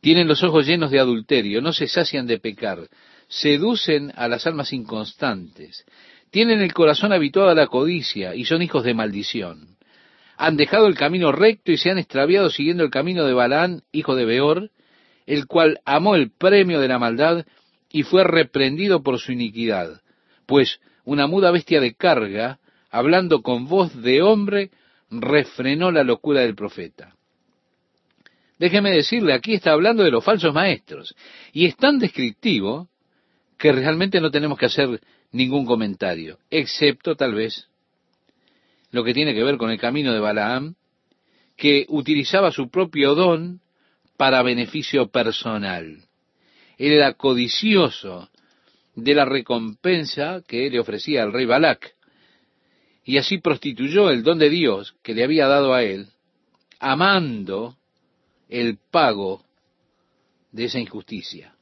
Tienen 0.00 0.26
los 0.26 0.42
ojos 0.42 0.66
llenos 0.66 0.90
de 0.90 0.98
adulterio, 0.98 1.60
no 1.60 1.72
se 1.72 1.86
sacian 1.86 2.26
de 2.26 2.40
pecar, 2.40 2.88
seducen 3.28 4.12
a 4.16 4.26
las 4.26 4.46
almas 4.46 4.72
inconstantes, 4.72 5.84
tienen 6.32 6.62
el 6.62 6.72
corazón 6.72 7.12
habituado 7.12 7.50
a 7.50 7.54
la 7.54 7.66
codicia 7.66 8.34
y 8.34 8.46
son 8.46 8.62
hijos 8.62 8.84
de 8.84 8.94
maldición. 8.94 9.76
Han 10.38 10.56
dejado 10.56 10.86
el 10.86 10.96
camino 10.96 11.30
recto 11.30 11.70
y 11.70 11.76
se 11.76 11.90
han 11.90 11.98
extraviado 11.98 12.48
siguiendo 12.48 12.82
el 12.82 12.90
camino 12.90 13.24
de 13.26 13.34
Balaán, 13.34 13.82
hijo 13.92 14.16
de 14.16 14.24
Beor, 14.24 14.70
el 15.26 15.46
cual 15.46 15.80
amó 15.84 16.16
el 16.16 16.32
premio 16.32 16.80
de 16.80 16.88
la 16.88 16.98
maldad 16.98 17.44
y 17.90 18.02
fue 18.02 18.24
reprendido 18.24 19.02
por 19.02 19.18
su 19.18 19.32
iniquidad. 19.32 20.00
Pues 20.46 20.80
una 21.04 21.26
muda 21.26 21.50
bestia 21.50 21.82
de 21.82 21.94
carga, 21.94 22.60
hablando 22.90 23.42
con 23.42 23.68
voz 23.68 23.94
de 24.02 24.22
hombre, 24.22 24.70
refrenó 25.10 25.92
la 25.92 26.02
locura 26.02 26.40
del 26.40 26.54
profeta. 26.54 27.14
Déjeme 28.58 28.90
decirle, 28.90 29.34
aquí 29.34 29.52
está 29.52 29.72
hablando 29.72 30.02
de 30.02 30.10
los 30.10 30.24
falsos 30.24 30.54
maestros. 30.54 31.14
Y 31.52 31.66
es 31.66 31.76
tan 31.76 31.98
descriptivo 31.98 32.88
que 33.58 33.70
realmente 33.70 34.18
no 34.18 34.30
tenemos 34.30 34.58
que 34.58 34.66
hacer 34.66 35.00
ningún 35.32 35.66
comentario, 35.66 36.38
excepto 36.50 37.16
tal 37.16 37.34
vez 37.34 37.68
lo 38.90 39.02
que 39.02 39.14
tiene 39.14 39.34
que 39.34 39.42
ver 39.42 39.56
con 39.56 39.70
el 39.70 39.80
camino 39.80 40.12
de 40.12 40.20
Balaam, 40.20 40.74
que 41.56 41.86
utilizaba 41.88 42.52
su 42.52 42.68
propio 42.70 43.14
don 43.14 43.60
para 44.16 44.42
beneficio 44.42 45.08
personal. 45.08 46.04
Él 46.78 46.92
era 46.92 47.14
codicioso 47.14 48.30
de 48.94 49.14
la 49.14 49.24
recompensa 49.24 50.42
que 50.46 50.68
le 50.70 50.78
ofrecía 50.78 51.22
al 51.22 51.32
rey 51.32 51.46
Balac, 51.46 51.94
y 53.04 53.16
así 53.16 53.38
prostituyó 53.38 54.10
el 54.10 54.22
don 54.22 54.38
de 54.38 54.50
Dios 54.50 54.94
que 55.02 55.14
le 55.14 55.24
había 55.24 55.48
dado 55.48 55.74
a 55.74 55.82
él, 55.82 56.08
amando 56.78 57.76
el 58.48 58.78
pago 58.90 59.44
de 60.52 60.66
esa 60.66 60.78
injusticia. 60.78 61.54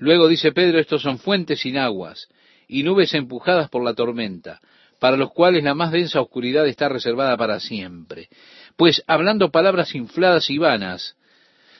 Luego 0.00 0.28
dice 0.28 0.52
Pedro, 0.52 0.78
estos 0.78 1.02
son 1.02 1.18
fuentes 1.18 1.60
sin 1.60 1.76
aguas 1.76 2.28
y 2.66 2.82
nubes 2.84 3.12
empujadas 3.12 3.68
por 3.68 3.84
la 3.84 3.92
tormenta, 3.92 4.58
para 4.98 5.18
los 5.18 5.30
cuales 5.30 5.62
la 5.62 5.74
más 5.74 5.92
densa 5.92 6.22
oscuridad 6.22 6.66
está 6.66 6.88
reservada 6.88 7.36
para 7.36 7.60
siempre. 7.60 8.30
Pues 8.76 9.04
hablando 9.06 9.50
palabras 9.50 9.94
infladas 9.94 10.48
y 10.48 10.56
vanas, 10.56 11.16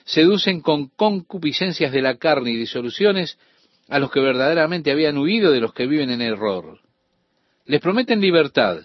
seducen 0.05 0.61
con 0.61 0.89
concupiscencias 0.89 1.91
de 1.91 2.03
la 2.03 2.17
carne 2.17 2.51
y 2.51 2.57
disoluciones 2.57 3.39
a 3.89 3.97
los 3.97 4.11
que 4.11 4.19
verdaderamente 4.19 4.91
habían 4.91 5.17
huido 5.17 5.51
de 5.51 5.59
los 5.59 5.73
que 5.73 5.87
viven 5.87 6.11
en 6.11 6.21
error. 6.21 6.79
Les 7.65 7.81
prometen 7.81 8.21
libertad 8.21 8.83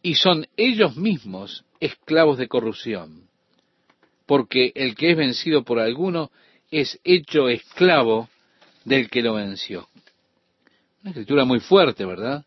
y 0.00 0.14
son 0.14 0.46
ellos 0.56 0.96
mismos 0.96 1.66
esclavos 1.78 2.38
de 2.38 2.48
corrupción, 2.48 3.28
porque 4.24 4.72
el 4.74 4.94
que 4.94 5.10
es 5.10 5.16
vencido 5.18 5.62
por 5.62 5.78
alguno 5.78 6.30
es 6.70 6.98
hecho 7.04 7.50
esclavo 7.50 8.30
del 8.86 9.10
que 9.10 9.20
lo 9.20 9.34
venció. 9.34 9.88
Una 11.02 11.10
escritura 11.10 11.44
muy 11.44 11.58
fuerte, 11.60 12.04
¿verdad? 12.06 12.44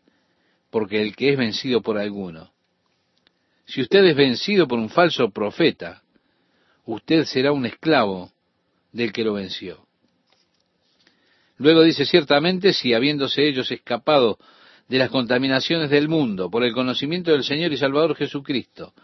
Porque 0.70 1.00
el 1.00 1.14
que 1.14 1.32
es 1.32 1.38
vencido 1.38 1.82
por 1.82 1.98
alguno. 1.98 2.50
Si 3.66 3.82
usted 3.82 4.02
es 4.04 4.16
vencido 4.16 4.66
por 4.66 4.78
un 4.78 4.88
falso 4.88 5.30
profeta, 5.30 6.02
usted 6.86 7.24
será 7.26 7.52
un 7.52 7.66
esclavo 7.66 8.32
del 8.90 9.12
que 9.12 9.22
lo 9.22 9.34
venció. 9.34 9.86
Luego 11.58 11.82
dice, 11.82 12.06
ciertamente, 12.06 12.72
si 12.72 12.94
habiéndose 12.94 13.46
ellos 13.46 13.70
escapado 13.70 14.38
de 14.88 14.98
las 14.98 15.10
contaminaciones 15.10 15.90
del 15.90 16.08
mundo 16.08 16.50
por 16.50 16.64
el 16.64 16.72
conocimiento 16.72 17.32
del 17.32 17.44
Señor 17.44 17.70
y 17.72 17.76
Salvador 17.76 18.16
Jesucristo, 18.16 18.94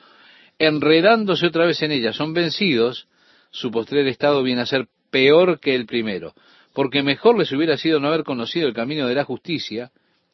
enredándose 0.59 1.47
otra 1.47 1.67
vez 1.67 1.83
en 1.83 1.93
ellas, 1.93 2.17
son 2.17 2.33
vencidos, 2.33 3.09
su 3.51 3.71
postrer 3.71 4.07
estado 4.07 4.43
viene 4.43 4.63
a 4.63 4.67
ser 4.67 4.89
peor 5.11 5.61
que 5.61 5.75
el 5.75 5.85
primero, 5.85 6.35
porque 6.77 7.03
mejor 7.03 7.39
les 7.39 7.51
hubiera 7.53 7.79
sido 7.79 8.01
no 8.01 8.09
haber 8.09 8.23
conocido 8.23 8.69
el 8.69 8.75
camino 8.75 9.09
de 9.09 9.15
la 9.15 9.25
justicia, 9.25 9.93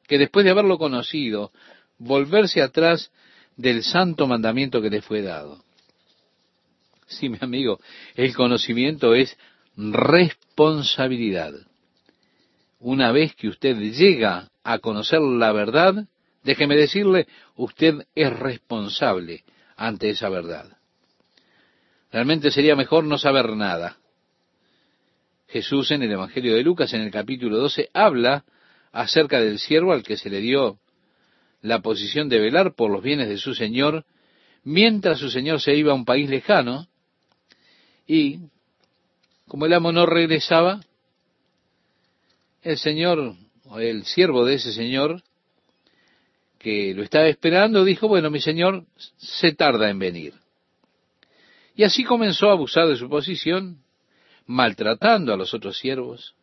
que 0.08 0.18
después 0.18 0.44
de 0.44 0.50
haberlo 0.50 0.76
conocido, 0.76 1.52
volverse 1.98 2.60
atrás 2.60 3.12
del 3.56 3.84
santo 3.84 4.26
mandamiento 4.26 4.82
que 4.82 4.90
les 4.90 5.04
fue 5.04 5.22
dado. 5.22 5.62
Sí, 7.06 7.28
mi 7.28 7.38
amigo, 7.40 7.78
el 8.16 8.34
conocimiento 8.34 9.14
es 9.14 9.38
responsabilidad. 9.76 11.52
Una 12.80 13.12
vez 13.12 13.36
que 13.36 13.46
usted 13.46 13.76
llega 13.76 14.50
a 14.64 14.80
conocer 14.80 15.20
la 15.20 15.52
verdad, 15.52 16.08
déjeme 16.42 16.74
decirle, 16.74 17.28
usted 17.54 18.04
es 18.16 18.36
responsable 18.36 19.44
ante 19.76 20.10
esa 20.10 20.28
verdad. 20.28 20.76
Realmente 22.10 22.50
sería 22.50 22.74
mejor 22.74 23.04
no 23.04 23.16
saber 23.16 23.54
nada. 23.54 24.01
Jesús 25.52 25.90
en 25.90 26.02
el 26.02 26.10
Evangelio 26.10 26.54
de 26.54 26.62
Lucas, 26.62 26.94
en 26.94 27.02
el 27.02 27.10
capítulo 27.10 27.58
12, 27.58 27.90
habla 27.92 28.44
acerca 28.90 29.38
del 29.38 29.58
siervo 29.58 29.92
al 29.92 30.02
que 30.02 30.16
se 30.16 30.30
le 30.30 30.40
dio 30.40 30.78
la 31.60 31.82
posición 31.82 32.30
de 32.30 32.40
velar 32.40 32.74
por 32.74 32.90
los 32.90 33.02
bienes 33.02 33.28
de 33.28 33.36
su 33.36 33.54
Señor, 33.54 34.06
mientras 34.64 35.18
su 35.18 35.28
Señor 35.28 35.60
se 35.60 35.74
iba 35.74 35.92
a 35.92 35.94
un 35.94 36.06
país 36.06 36.30
lejano, 36.30 36.88
y 38.06 38.38
como 39.46 39.66
el 39.66 39.74
amo 39.74 39.92
no 39.92 40.06
regresaba, 40.06 40.80
el 42.62 42.78
Señor, 42.78 43.34
o 43.66 43.78
el 43.78 44.06
siervo 44.06 44.46
de 44.46 44.54
ese 44.54 44.72
Señor, 44.72 45.22
que 46.58 46.94
lo 46.94 47.02
estaba 47.02 47.26
esperando, 47.26 47.84
dijo, 47.84 48.08
bueno, 48.08 48.30
mi 48.30 48.40
Señor 48.40 48.86
se 49.18 49.52
tarda 49.52 49.90
en 49.90 49.98
venir. 49.98 50.32
Y 51.76 51.84
así 51.84 52.04
comenzó 52.04 52.48
a 52.48 52.52
abusar 52.52 52.88
de 52.88 52.96
su 52.96 53.10
posición, 53.10 53.82
maltratando 54.46 55.32
a 55.32 55.36
los 55.36 55.54
otros 55.54 55.78
siervos, 55.78 56.34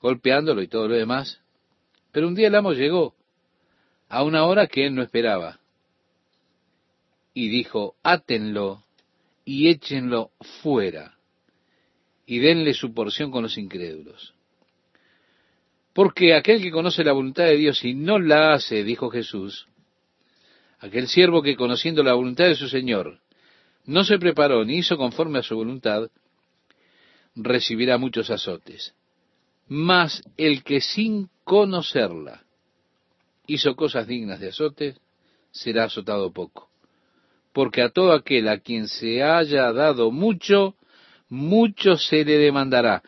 golpeándolo 0.00 0.62
y 0.62 0.68
todo 0.68 0.88
lo 0.88 0.94
demás. 0.94 1.40
Pero 2.12 2.28
un 2.28 2.34
día 2.34 2.48
el 2.48 2.54
amo 2.54 2.72
llegó 2.72 3.14
a 4.08 4.22
una 4.22 4.44
hora 4.44 4.66
que 4.66 4.86
él 4.86 4.94
no 4.94 5.02
esperaba 5.02 5.60
y 7.34 7.48
dijo, 7.48 7.96
átenlo 8.02 8.84
y 9.44 9.68
échenlo 9.68 10.30
fuera 10.62 11.16
y 12.24 12.38
denle 12.38 12.74
su 12.74 12.92
porción 12.92 13.30
con 13.30 13.42
los 13.42 13.58
incrédulos. 13.58 14.34
Porque 15.92 16.34
aquel 16.34 16.60
que 16.60 16.70
conoce 16.70 17.04
la 17.04 17.12
voluntad 17.12 17.44
de 17.44 17.56
Dios 17.56 17.84
y 17.84 17.94
no 17.94 18.18
la 18.18 18.52
hace, 18.52 18.84
dijo 18.84 19.08
Jesús, 19.10 19.66
aquel 20.78 21.08
siervo 21.08 21.42
que 21.42 21.56
conociendo 21.56 22.02
la 22.02 22.14
voluntad 22.14 22.46
de 22.46 22.54
su 22.54 22.68
Señor 22.68 23.20
no 23.84 24.04
se 24.04 24.18
preparó 24.18 24.64
ni 24.64 24.78
hizo 24.78 24.96
conforme 24.96 25.38
a 25.38 25.42
su 25.42 25.56
voluntad, 25.56 26.10
recibirá 27.36 27.98
muchos 27.98 28.30
azotes. 28.30 28.94
Mas 29.68 30.22
el 30.36 30.62
que 30.64 30.80
sin 30.80 31.28
conocerla 31.44 32.42
hizo 33.46 33.76
cosas 33.76 34.06
dignas 34.06 34.40
de 34.40 34.48
azotes, 34.48 34.96
será 35.52 35.84
azotado 35.84 36.32
poco. 36.32 36.68
Porque 37.52 37.82
a 37.82 37.90
todo 37.90 38.12
aquel 38.12 38.48
a 38.48 38.58
quien 38.58 38.88
se 38.88 39.22
haya 39.22 39.72
dado 39.72 40.10
mucho, 40.10 40.74
mucho 41.28 41.96
se 41.96 42.24
le 42.24 42.38
demandará, 42.38 43.02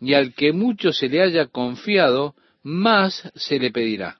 y 0.00 0.14
al 0.14 0.34
que 0.34 0.52
mucho 0.52 0.92
se 0.92 1.08
le 1.08 1.22
haya 1.22 1.46
confiado, 1.46 2.34
más 2.62 3.30
se 3.34 3.58
le 3.58 3.70
pedirá. 3.70 4.18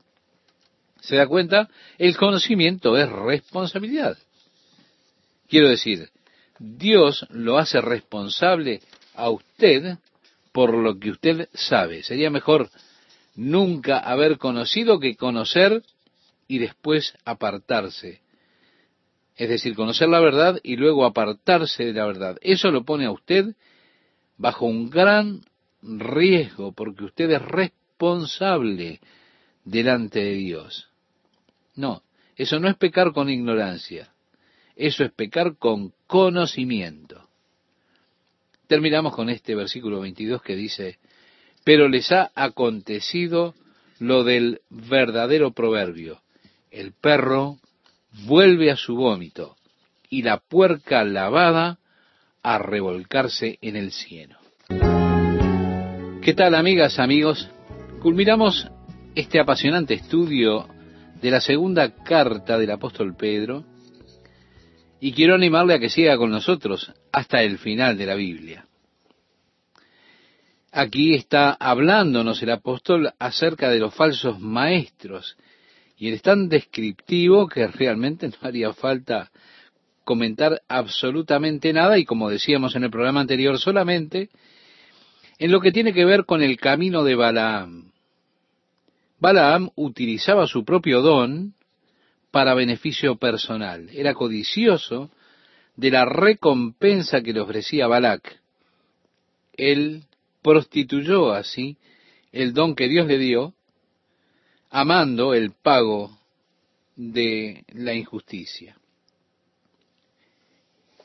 ¿Se 1.00 1.16
da 1.16 1.26
cuenta? 1.26 1.68
El 1.98 2.16
conocimiento 2.16 2.96
es 2.96 3.10
responsabilidad. 3.10 4.16
Quiero 5.48 5.68
decir, 5.68 6.08
Dios 6.58 7.26
lo 7.30 7.58
hace 7.58 7.80
responsable 7.80 8.80
a 9.14 9.30
usted 9.30 9.98
por 10.52 10.74
lo 10.74 10.98
que 10.98 11.10
usted 11.10 11.48
sabe. 11.52 12.02
Sería 12.02 12.30
mejor 12.30 12.70
nunca 13.34 13.98
haber 13.98 14.38
conocido 14.38 15.00
que 15.00 15.16
conocer 15.16 15.82
y 16.46 16.58
después 16.58 17.14
apartarse. 17.24 18.20
Es 19.36 19.48
decir, 19.48 19.74
conocer 19.74 20.08
la 20.08 20.20
verdad 20.20 20.60
y 20.62 20.76
luego 20.76 21.04
apartarse 21.04 21.86
de 21.86 21.92
la 21.92 22.06
verdad. 22.06 22.38
Eso 22.40 22.70
lo 22.70 22.84
pone 22.84 23.06
a 23.06 23.10
usted 23.10 23.56
bajo 24.36 24.66
un 24.66 24.90
gran 24.90 25.42
riesgo 25.82 26.72
porque 26.72 27.04
usted 27.04 27.30
es 27.30 27.42
responsable 27.42 29.00
delante 29.64 30.20
de 30.20 30.34
Dios. 30.34 30.88
No, 31.74 32.02
eso 32.36 32.60
no 32.60 32.68
es 32.68 32.76
pecar 32.76 33.12
con 33.12 33.28
ignorancia. 33.28 34.12
Eso 34.76 35.04
es 35.04 35.12
pecar 35.12 35.56
con 35.56 35.92
conocimiento. 36.06 37.28
Terminamos 38.66 39.14
con 39.14 39.28
este 39.28 39.54
versículo 39.54 40.00
22 40.00 40.42
que 40.42 40.56
dice, 40.56 40.98
pero 41.64 41.88
les 41.88 42.10
ha 42.12 42.30
acontecido 42.34 43.54
lo 43.98 44.24
del 44.24 44.60
verdadero 44.70 45.52
proverbio. 45.52 46.20
El 46.70 46.92
perro 46.92 47.58
vuelve 48.26 48.70
a 48.70 48.76
su 48.76 48.96
vómito 48.96 49.56
y 50.08 50.22
la 50.22 50.38
puerca 50.38 51.04
lavada 51.04 51.78
a 52.42 52.58
revolcarse 52.58 53.58
en 53.60 53.76
el 53.76 53.92
cielo. 53.92 54.38
¿Qué 56.22 56.34
tal 56.34 56.54
amigas, 56.54 56.98
amigos? 56.98 57.50
Culminamos 58.00 58.68
este 59.14 59.40
apasionante 59.40 59.94
estudio 59.94 60.66
de 61.20 61.30
la 61.30 61.40
segunda 61.40 61.94
carta 62.02 62.58
del 62.58 62.70
apóstol 62.70 63.14
Pedro 63.14 63.64
y 65.04 65.12
quiero 65.12 65.34
animarle 65.34 65.74
a 65.74 65.78
que 65.78 65.90
siga 65.90 66.16
con 66.16 66.30
nosotros 66.30 66.90
hasta 67.12 67.42
el 67.42 67.58
final 67.58 67.98
de 67.98 68.06
la 68.06 68.14
Biblia. 68.14 68.64
Aquí 70.72 71.12
está 71.12 71.52
hablándonos 71.52 72.42
el 72.42 72.50
apóstol 72.50 73.12
acerca 73.18 73.68
de 73.68 73.80
los 73.80 73.94
falsos 73.94 74.40
maestros 74.40 75.36
y 75.98 76.08
él 76.08 76.14
es 76.14 76.22
tan 76.22 76.48
descriptivo 76.48 77.48
que 77.48 77.66
realmente 77.66 78.28
no 78.28 78.34
haría 78.40 78.72
falta 78.72 79.30
comentar 80.04 80.62
absolutamente 80.68 81.74
nada 81.74 81.98
y 81.98 82.06
como 82.06 82.30
decíamos 82.30 82.74
en 82.74 82.84
el 82.84 82.90
programa 82.90 83.20
anterior 83.20 83.58
solamente 83.58 84.30
en 85.38 85.52
lo 85.52 85.60
que 85.60 85.70
tiene 85.70 85.92
que 85.92 86.06
ver 86.06 86.24
con 86.24 86.42
el 86.42 86.56
camino 86.56 87.04
de 87.04 87.14
Balaam. 87.14 87.92
Balaam 89.20 89.68
utilizaba 89.74 90.46
su 90.46 90.64
propio 90.64 91.02
don 91.02 91.52
para 92.34 92.54
beneficio 92.54 93.14
personal. 93.14 93.88
Era 93.92 94.12
codicioso 94.12 95.08
de 95.76 95.92
la 95.92 96.04
recompensa 96.04 97.22
que 97.22 97.32
le 97.32 97.38
ofrecía 97.38 97.86
Balac. 97.86 98.40
Él 99.56 100.02
prostituyó 100.42 101.30
así 101.30 101.76
el 102.32 102.52
don 102.52 102.74
que 102.74 102.88
Dios 102.88 103.06
le 103.06 103.18
dio, 103.18 103.54
amando 104.68 105.32
el 105.32 105.52
pago 105.52 106.18
de 106.96 107.64
la 107.68 107.94
injusticia. 107.94 108.76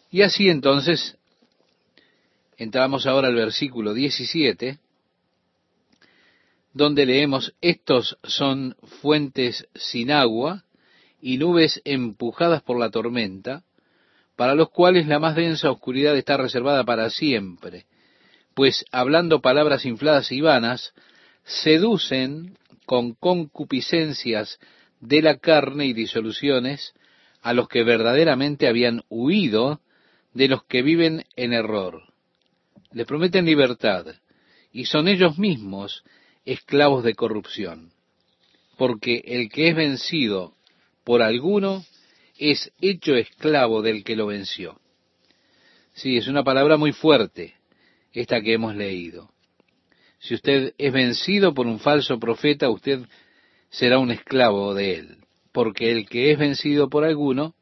Y 0.09 0.23
así 0.23 0.49
entonces 0.49 1.15
Entramos 2.59 3.05
ahora 3.05 3.29
al 3.29 3.35
versículo 3.35 3.93
17, 3.93 4.79
donde 6.73 7.05
leemos, 7.05 7.53
estos 7.61 8.17
son 8.23 8.75
fuentes 9.01 9.65
sin 9.75 10.11
agua 10.11 10.65
y 11.21 11.37
nubes 11.37 11.81
empujadas 11.85 12.61
por 12.61 12.79
la 12.79 12.89
tormenta, 12.89 13.63
para 14.35 14.55
los 14.55 14.69
cuales 14.69 15.07
la 15.07 15.19
más 15.19 15.35
densa 15.35 15.69
oscuridad 15.69 16.15
está 16.17 16.37
reservada 16.37 16.83
para 16.83 17.09
siempre, 17.09 17.85
pues 18.53 18.85
hablando 18.91 19.41
palabras 19.41 19.85
infladas 19.85 20.31
y 20.31 20.41
vanas, 20.41 20.93
seducen 21.43 22.57
con 22.85 23.13
concupiscencias 23.13 24.59
de 24.99 25.21
la 25.21 25.37
carne 25.37 25.85
y 25.85 25.93
disoluciones 25.93 26.93
a 27.41 27.53
los 27.53 27.67
que 27.67 27.83
verdaderamente 27.83 28.67
habían 28.67 29.03
huido 29.09 29.81
de 30.33 30.47
los 30.47 30.63
que 30.63 30.81
viven 30.81 31.23
en 31.35 31.53
error. 31.53 32.03
Les 32.91 33.05
prometen 33.05 33.45
libertad 33.45 34.05
y 34.71 34.85
son 34.85 35.07
ellos 35.07 35.37
mismos 35.37 36.03
esclavos 36.45 37.03
de 37.03 37.15
corrupción, 37.15 37.91
porque 38.77 39.21
el 39.25 39.49
que 39.49 39.69
es 39.69 39.75
vencido 39.75 40.55
por 41.09 41.23
alguno 41.23 41.83
es 42.37 42.71
hecho 42.79 43.15
esclavo 43.15 43.81
del 43.81 44.03
que 44.03 44.15
lo 44.15 44.27
venció. 44.27 44.79
Sí, 45.91 46.17
es 46.17 46.27
una 46.27 46.43
palabra 46.43 46.77
muy 46.77 46.91
fuerte 46.91 47.55
esta 48.13 48.41
que 48.41 48.53
hemos 48.53 48.75
leído. 48.75 49.31
Si 50.19 50.35
usted 50.35 50.75
es 50.77 50.93
vencido 50.93 51.55
por 51.55 51.65
un 51.65 51.79
falso 51.79 52.19
profeta, 52.19 52.69
usted 52.69 52.99
será 53.71 53.97
un 53.97 54.11
esclavo 54.11 54.75
de 54.75 54.97
él, 54.97 55.17
porque 55.51 55.89
el 55.89 56.07
que 56.07 56.31
es 56.31 56.37
vencido 56.37 56.91
por 56.91 57.03
alguno 57.03 57.55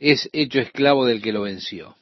es 0.00 0.28
hecho 0.32 0.58
esclavo 0.58 1.06
del 1.06 1.22
que 1.22 1.30
lo 1.30 1.42
venció. 1.42 1.94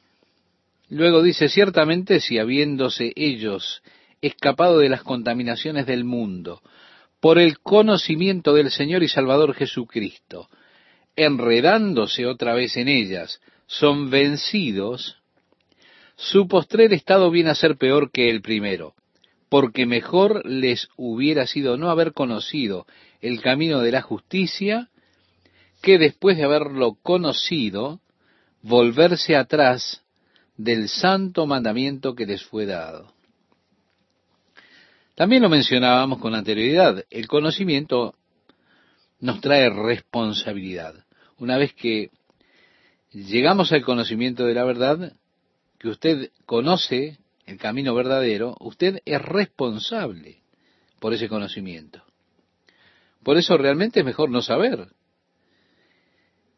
Luego 0.89 1.21
dice, 1.21 1.47
ciertamente 1.47 2.21
si 2.21 2.39
habiéndose 2.39 3.13
ellos 3.15 3.83
escapado 4.19 4.79
de 4.79 4.89
las 4.89 5.03
contaminaciones 5.03 5.85
del 5.85 6.05
mundo, 6.05 6.59
por 7.19 7.37
el 7.37 7.59
conocimiento 7.59 8.53
del 8.53 8.71
Señor 8.71 9.03
y 9.03 9.07
Salvador 9.07 9.53
Jesucristo, 9.53 10.47
enredándose 11.15 12.25
otra 12.25 12.53
vez 12.53 12.77
en 12.77 12.87
ellas, 12.87 13.41
son 13.67 14.09
vencidos, 14.09 15.17
su 16.15 16.47
postrer 16.47 16.93
estado 16.93 17.29
viene 17.31 17.49
a 17.49 17.55
ser 17.55 17.77
peor 17.77 18.11
que 18.11 18.29
el 18.29 18.41
primero, 18.41 18.93
porque 19.49 19.85
mejor 19.85 20.45
les 20.45 20.89
hubiera 20.95 21.45
sido 21.47 21.77
no 21.77 21.89
haber 21.89 22.13
conocido 22.13 22.85
el 23.21 23.41
camino 23.41 23.79
de 23.79 23.91
la 23.91 24.01
justicia, 24.01 24.89
que 25.81 25.97
después 25.97 26.37
de 26.37 26.43
haberlo 26.43 26.97
conocido, 27.01 27.99
volverse 28.61 29.35
atrás 29.35 30.03
del 30.57 30.89
santo 30.89 31.47
mandamiento 31.47 32.15
que 32.15 32.25
les 32.25 32.43
fue 32.43 32.65
dado. 32.65 33.13
También 35.19 35.41
lo 35.41 35.49
mencionábamos 35.49 36.19
con 36.19 36.33
anterioridad, 36.33 37.03
el 37.09 37.27
conocimiento 37.27 38.15
nos 39.19 39.41
trae 39.41 39.69
responsabilidad. 39.69 40.95
Una 41.39 41.57
vez 41.57 41.73
que 41.73 42.09
llegamos 43.11 43.73
al 43.73 43.83
conocimiento 43.83 44.45
de 44.45 44.53
la 44.53 44.63
verdad, 44.63 45.11
que 45.77 45.89
usted 45.89 46.31
conoce 46.45 47.17
el 47.45 47.57
camino 47.57 47.93
verdadero, 47.93 48.55
usted 48.61 49.01
es 49.03 49.21
responsable 49.21 50.37
por 51.01 51.13
ese 51.13 51.27
conocimiento. 51.27 52.01
Por 53.21 53.37
eso 53.37 53.57
realmente 53.57 53.99
es 53.99 54.05
mejor 54.05 54.29
no 54.29 54.41
saber. 54.41 54.87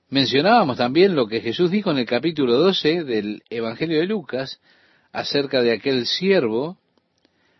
Mencionábamos 0.09 0.77
también 0.77 1.15
lo 1.15 1.25
que 1.25 1.41
Jesús 1.41 1.71
dijo 1.71 1.89
en 1.89 1.97
el 1.97 2.05
capítulo 2.05 2.59
12 2.59 3.05
del 3.05 3.41
Evangelio 3.49 3.99
de 3.99 4.05
Lucas 4.05 4.61
acerca 5.11 5.63
de 5.63 5.71
aquel 5.71 6.05
siervo 6.05 6.77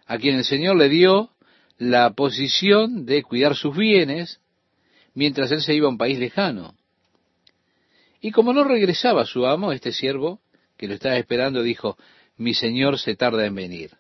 a 0.05 0.17
quien 0.17 0.35
el 0.35 0.45
Señor 0.45 0.77
le 0.77 0.89
dio 0.89 1.31
la 1.77 2.11
posición 2.11 3.05
de 3.05 3.23
cuidar 3.23 3.55
sus 3.55 3.75
bienes 3.75 4.39
mientras 5.13 5.51
él 5.51 5.61
se 5.61 5.73
iba 5.73 5.87
a 5.87 5.91
un 5.91 5.97
país 5.97 6.19
lejano. 6.19 6.75
Y 8.21 8.31
como 8.31 8.53
no 8.53 8.63
regresaba 8.63 9.25
su 9.25 9.47
amo, 9.47 9.71
este 9.71 9.91
siervo, 9.91 10.39
que 10.77 10.87
lo 10.87 10.93
estaba 10.93 11.17
esperando, 11.17 11.63
dijo, 11.63 11.97
mi 12.37 12.53
Señor 12.53 12.99
se 12.99 13.15
tarda 13.15 13.45
en 13.45 13.55
venir. 13.55 13.91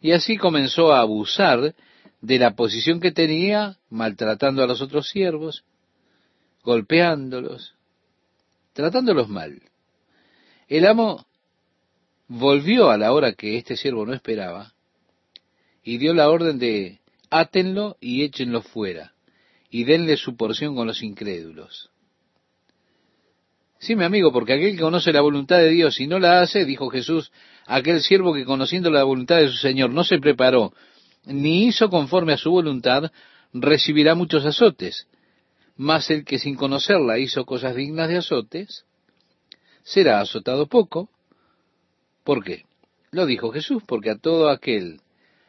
Y 0.00 0.12
así 0.12 0.36
comenzó 0.36 0.92
a 0.92 1.00
abusar 1.00 1.74
de 2.20 2.38
la 2.38 2.54
posición 2.54 3.00
que 3.00 3.12
tenía, 3.12 3.78
maltratando 3.90 4.62
a 4.62 4.66
los 4.66 4.80
otros 4.80 5.08
siervos, 5.08 5.64
golpeándolos, 6.62 7.74
tratándolos 8.72 9.28
mal. 9.28 9.60
El 10.68 10.86
amo 10.86 11.26
volvió 12.34 12.90
a 12.90 12.96
la 12.96 13.12
hora 13.12 13.34
que 13.34 13.58
este 13.58 13.76
siervo 13.76 14.06
no 14.06 14.14
esperaba 14.14 14.72
y 15.84 15.98
dio 15.98 16.14
la 16.14 16.30
orden 16.30 16.58
de 16.58 17.00
átenlo 17.28 17.98
y 18.00 18.22
échenlo 18.22 18.62
fuera, 18.62 19.12
y 19.68 19.84
denle 19.84 20.16
su 20.16 20.34
porción 20.36 20.74
con 20.74 20.86
los 20.86 21.02
incrédulos. 21.02 21.90
Sí, 23.78 23.96
mi 23.96 24.04
amigo, 24.04 24.32
porque 24.32 24.54
aquel 24.54 24.76
que 24.76 24.82
conoce 24.82 25.12
la 25.12 25.20
voluntad 25.20 25.58
de 25.58 25.70
Dios 25.70 26.00
y 26.00 26.06
no 26.06 26.18
la 26.18 26.40
hace, 26.40 26.64
dijo 26.64 26.88
Jesús, 26.88 27.32
aquel 27.66 28.00
siervo 28.00 28.32
que 28.32 28.44
conociendo 28.44 28.90
la 28.90 29.04
voluntad 29.04 29.36
de 29.36 29.48
su 29.48 29.56
Señor 29.56 29.90
no 29.90 30.04
se 30.04 30.18
preparó, 30.18 30.72
ni 31.26 31.66
hizo 31.66 31.90
conforme 31.90 32.32
a 32.32 32.38
su 32.38 32.50
voluntad, 32.50 33.10
recibirá 33.52 34.14
muchos 34.14 34.46
azotes. 34.46 35.06
Mas 35.76 36.10
el 36.10 36.24
que 36.24 36.38
sin 36.38 36.54
conocerla 36.54 37.18
hizo 37.18 37.44
cosas 37.44 37.74
dignas 37.74 38.08
de 38.08 38.18
azotes, 38.18 38.84
será 39.82 40.20
azotado 40.20 40.66
poco. 40.66 41.10
¿Por 42.24 42.44
qué? 42.44 42.64
Lo 43.10 43.26
dijo 43.26 43.50
Jesús, 43.50 43.82
porque 43.86 44.10
a 44.10 44.18
todo 44.18 44.48
aquel 44.48 45.00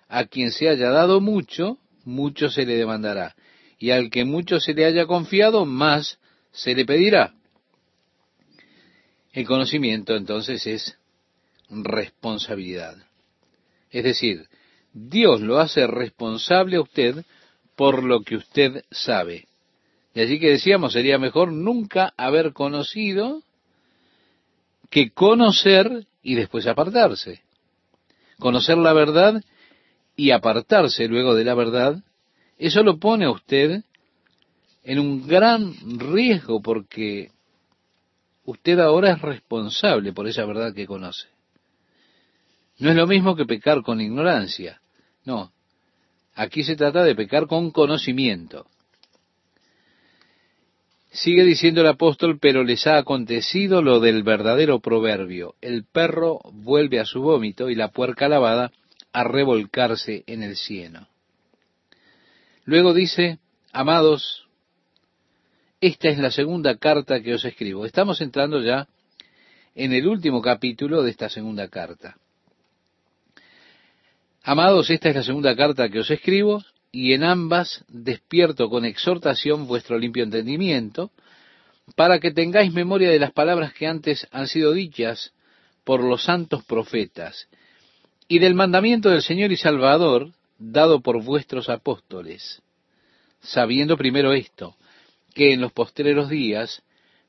a 0.10 0.26
quien 0.26 0.52
se 0.52 0.70
haya 0.70 0.90
dado 0.90 1.22
mucho, 1.22 1.80
mucho 2.06 2.50
se 2.50 2.66
le 2.66 2.76
demandará. 2.76 3.36
Y 3.80 3.92
al 3.92 4.10
que 4.10 4.26
mucho 4.26 4.60
se 4.60 4.74
le 4.74 4.86
haya 4.86 5.06
confiado, 5.06 5.66
más 5.66 6.20
se 6.52 6.76
le 6.76 6.86
pedirá. 6.86 7.34
El 9.32 9.48
conocimiento 9.48 10.16
entonces 10.16 10.68
es 10.68 10.98
responsabilidad. 11.70 12.96
Es 13.90 14.04
decir, 14.04 14.48
Dios 14.94 15.42
lo 15.42 15.60
hace 15.60 15.88
responsable 15.88 16.78
a 16.78 16.82
usted 16.82 17.26
por 17.76 18.04
lo 18.04 18.22
que 18.22 18.36
usted 18.36 18.86
sabe. 18.92 19.48
Y 20.14 20.22
así 20.22 20.40
que 20.40 20.52
decíamos, 20.52 20.94
sería 20.94 21.18
mejor 21.18 21.52
nunca 21.52 22.14
haber 22.18 22.54
conocido 22.54 23.42
que 24.92 25.10
conocer 25.10 26.06
y 26.24 26.36
después 26.36 26.66
apartarse. 26.66 27.42
Conocer 28.40 28.78
la 28.78 28.94
verdad 28.94 29.44
y 30.16 30.32
apartarse 30.32 31.08
luego 31.08 31.36
de 31.36 31.44
la 31.44 31.54
verdad, 31.54 32.02
eso 32.58 32.82
lo 32.82 32.98
pone 32.98 33.26
a 33.26 33.32
usted 33.32 33.84
en 34.84 35.00
un 35.00 35.28
gran 35.28 35.76
riesgo 36.00 36.62
porque 36.62 37.32
usted 38.46 38.80
ahora 38.80 39.12
es 39.12 39.22
responsable 39.22 40.14
por 40.14 40.28
esa 40.28 40.46
verdad 40.46 40.74
que 40.74 40.88
conoce. 40.88 41.28
No 42.80 42.90
es 42.90 42.96
lo 42.96 43.06
mismo 43.08 43.36
que 43.36 43.46
pecar 43.46 43.84
con 43.84 44.02
ignorancia, 44.02 44.82
no. 45.26 45.52
Aquí 46.36 46.64
se 46.64 46.76
trata 46.76 47.04
de 47.04 47.16
pecar 47.16 47.48
con 47.48 47.72
conocimiento. 47.72 48.66
Sigue 51.14 51.44
diciendo 51.44 51.82
el 51.82 51.88
apóstol, 51.88 52.40
pero 52.40 52.64
les 52.64 52.88
ha 52.88 52.98
acontecido 52.98 53.84
lo 53.84 54.00
del 54.00 54.24
verdadero 54.24 54.80
proverbio. 54.80 55.54
El 55.62 55.86
perro 55.86 56.40
vuelve 56.52 57.00
a 57.00 57.06
su 57.06 57.22
vómito 57.22 57.70
y 57.70 57.76
la 57.76 57.90
puerca 57.90 58.28
lavada 58.28 58.72
a 59.14 59.24
revolcarse 59.24 60.24
en 60.26 60.42
el 60.42 60.56
cieno. 60.56 61.08
Luego 62.66 62.96
dice, 62.96 63.38
amados, 63.72 64.48
esta 65.82 66.10
es 66.10 66.18
la 66.18 66.32
segunda 66.32 66.78
carta 66.78 67.22
que 67.22 67.36
os 67.36 67.46
escribo. 67.46 67.86
Estamos 67.86 68.20
entrando 68.20 68.60
ya 68.64 68.88
en 69.76 69.94
el 69.94 70.08
último 70.08 70.42
capítulo 70.42 71.04
de 71.04 71.12
esta 71.12 71.30
segunda 71.30 71.68
carta. 71.68 72.18
Amados, 74.42 74.90
esta 74.90 75.10
es 75.10 75.16
la 75.16 75.24
segunda 75.24 75.56
carta 75.56 75.90
que 75.90 76.00
os 76.00 76.10
escribo, 76.10 76.64
y 76.96 77.14
en 77.14 77.24
ambas 77.24 77.84
despierto 77.90 78.70
con 78.70 78.86
exhortación 78.86 79.66
vuestro 79.66 79.98
limpio 79.98 80.24
entendimiento, 80.24 81.10
para 81.96 82.20
que 82.20 82.32
tengáis 82.32 82.72
memoria 82.72 83.10
de 83.10 83.20
las 83.20 83.32
palabras 83.32 83.74
que 83.74 83.88
antes 83.88 84.28
han 84.32 84.48
sido 84.48 84.72
dichas 84.72 85.34
por 85.84 86.04
los 86.04 86.24
santos 86.24 86.64
profetas, 86.64 87.50
y 88.28 88.38
del 88.40 88.54
mandamiento 88.54 89.10
del 89.10 89.24
Señor 89.24 89.52
y 89.52 89.58
Salvador 89.58 90.32
dado 90.60 91.02
por 91.02 91.22
vuestros 91.24 91.68
apóstoles, 91.68 92.62
sabiendo 93.42 93.98
primero 93.98 94.32
esto, 94.32 94.78
que 95.34 95.52
en 95.52 95.62
los 95.62 95.74
postreros 95.74 96.30
días 96.30 96.84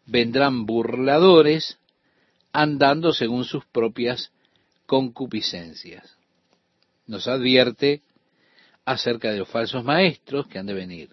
vendrán 0.05 0.66
burladores 0.66 1.78
andando 2.53 3.15
según 3.15 3.45
sus 3.45 3.65
propias 3.65 4.31
concupiscencias. 4.85 6.19
Nos 7.07 7.27
advierte 7.28 8.03
acerca 8.85 9.31
de 9.31 9.39
los 9.39 9.48
falsos 9.48 9.85
maestros 9.85 10.47
que 10.47 10.59
han 10.59 10.66
de 10.66 10.74
venir. 10.74 11.11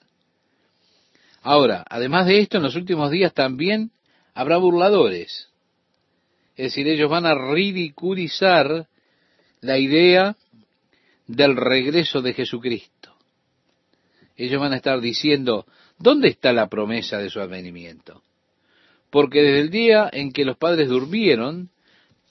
Ahora, 1.41 1.83
además 1.89 2.27
de 2.27 2.39
esto, 2.39 2.57
en 2.57 2.63
los 2.63 2.75
últimos 2.75 3.09
días 3.11 3.33
también 3.33 3.91
habrá 4.33 4.57
burladores. 4.57 5.49
Es 6.55 6.65
decir, 6.65 6.87
ellos 6.87 7.09
van 7.09 7.25
a 7.25 7.35
ridiculizar 7.35 8.87
la 9.61 9.77
idea 9.77 10.35
del 11.27 11.55
regreso 11.55 12.21
de 12.21 12.33
Jesucristo. 12.33 13.15
Ellos 14.35 14.59
van 14.59 14.73
a 14.73 14.77
estar 14.77 14.99
diciendo, 15.01 15.65
¿dónde 15.97 16.27
está 16.27 16.53
la 16.53 16.67
promesa 16.67 17.17
de 17.17 17.29
su 17.29 17.39
advenimiento? 17.39 18.21
Porque 19.09 19.41
desde 19.41 19.61
el 19.61 19.69
día 19.69 20.09
en 20.11 20.31
que 20.31 20.45
los 20.45 20.57
padres 20.57 20.89
durmieron, 20.89 21.69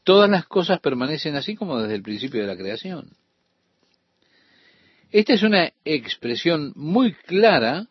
todas 0.05 0.31
las 0.31 0.47
cosas 0.47 0.81
permanecen 0.81 1.37
así 1.37 1.57
como 1.57 1.79
desde 1.79 1.95
el 1.95 2.03
principio 2.03 2.41
de 2.41 2.47
la 2.47 2.57
creación. 2.57 3.11
Esta 5.13 5.35
es 5.35 5.43
una 5.43 5.73
expresión 5.85 6.73
muy 6.77 7.15
clara 7.15 7.89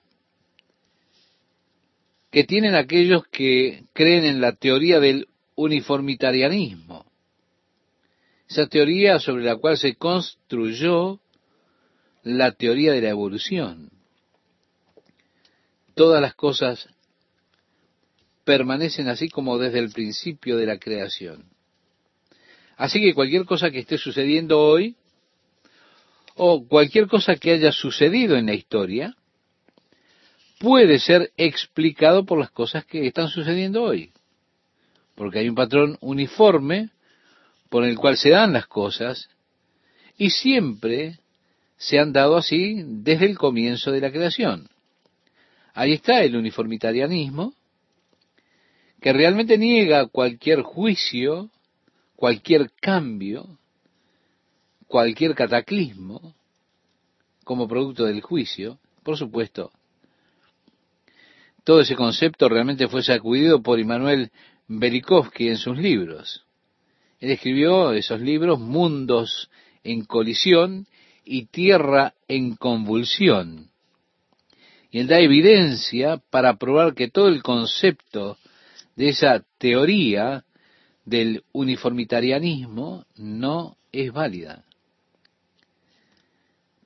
que 2.32 2.46
tienen 2.46 2.76
aquellos 2.76 3.24
que 3.28 3.84
creen 3.94 4.24
en 4.24 4.40
la 4.40 4.54
teoría 4.54 5.00
del 5.00 5.28
uniformitarianismo. 5.56 7.06
Esa 8.48 8.68
teoría 8.68 9.20
sobre 9.20 9.44
la 9.44 9.58
cual 9.58 9.78
se 9.78 9.96
construyó 9.96 11.20
la 12.24 12.54
teoría 12.54 12.94
de 12.94 13.02
la 13.02 13.10
evolución. 13.10 13.92
Todas 15.96 16.22
las 16.22 16.36
cosas 16.36 16.88
permanecen 18.46 19.10
así 19.10 19.28
como 19.28 19.58
desde 19.58 19.80
el 19.80 19.92
principio 19.92 20.56
de 20.56 20.66
la 20.66 20.80
creación. 20.80 21.46
Así 22.78 23.02
que 23.02 23.14
cualquier 23.14 23.44
cosa 23.44 23.72
que 23.72 23.80
esté 23.80 23.98
sucediendo 23.98 24.60
hoy, 24.60 24.96
o 26.42 26.66
cualquier 26.66 27.08
cosa 27.08 27.36
que 27.36 27.52
haya 27.52 27.74
sucedido 27.74 28.38
en 28.38 28.46
la 28.46 28.54
historia, 28.54 29.14
puede 30.58 30.98
ser 31.00 31.34
explicado 31.36 32.26
por 32.26 32.40
las 32.40 32.50
cosas 32.50 32.86
que 32.86 33.06
están 33.06 33.28
sucediendo 33.28 33.84
hoy. 33.84 34.14
Porque 35.16 35.40
hay 35.40 35.50
un 35.50 35.56
patrón 35.56 35.98
uniforme 36.00 36.92
por 37.70 37.84
el 37.84 37.98
cual 37.98 38.16
se 38.16 38.30
dan 38.30 38.54
las 38.54 38.68
cosas 38.68 39.30
y 40.18 40.30
siempre 40.30 41.20
se 41.76 42.00
han 42.00 42.14
dado 42.14 42.38
así 42.38 42.84
desde 42.86 43.26
el 43.26 43.38
comienzo 43.38 43.92
de 43.92 44.00
la 44.00 44.10
creación. 44.10 44.70
Ahí 45.74 45.92
está 45.92 46.22
el 46.22 46.38
uniformitarianismo, 46.38 47.54
que 49.02 49.12
realmente 49.12 49.58
niega 49.58 50.08
cualquier 50.08 50.62
juicio, 50.62 51.50
cualquier 52.16 52.72
cambio, 52.80 53.59
cualquier 54.90 55.36
cataclismo 55.36 56.34
como 57.46 57.68
producto 57.68 58.06
del 58.06 58.22
juicio, 58.22 58.80
por 59.04 59.18
supuesto, 59.18 59.72
todo 61.64 61.82
ese 61.82 61.96
concepto 61.96 62.50
realmente 62.50 62.88
fue 62.88 63.04
sacudido 63.04 63.62
por 63.62 63.80
Immanuel 63.80 64.32
Belikovsky 64.68 65.50
en 65.50 65.58
sus 65.58 65.78
libros. 65.78 66.44
Él 67.20 67.32
escribió 67.32 67.92
esos 67.94 68.20
libros, 68.20 68.60
Mundos 68.60 69.50
en 69.84 70.06
colisión 70.06 70.88
y 71.24 71.46
Tierra 71.46 72.16
en 72.28 72.56
convulsión. 72.56 73.70
Y 74.90 75.00
él 75.00 75.08
da 75.08 75.20
evidencia 75.20 76.18
para 76.32 76.56
probar 76.58 76.96
que 76.96 77.10
todo 77.10 77.28
el 77.28 77.44
concepto 77.44 78.38
de 78.96 79.10
esa 79.10 79.46
teoría 79.60 80.46
del 81.06 81.44
uniformitarianismo 81.52 83.06
no 83.18 83.78
es 83.92 84.12
válida. 84.12 84.66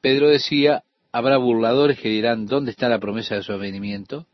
Pedro 0.04 0.28
decía, 0.28 0.84
habrá 1.14 1.38
burladores 1.38 1.98
que 1.98 2.10
dirán, 2.10 2.46
¿dónde 2.46 2.72
está 2.72 2.90
la 2.90 3.00
promesa 3.00 3.36
de 3.36 3.42
su 3.42 3.54
avenimiento? 3.54 4.28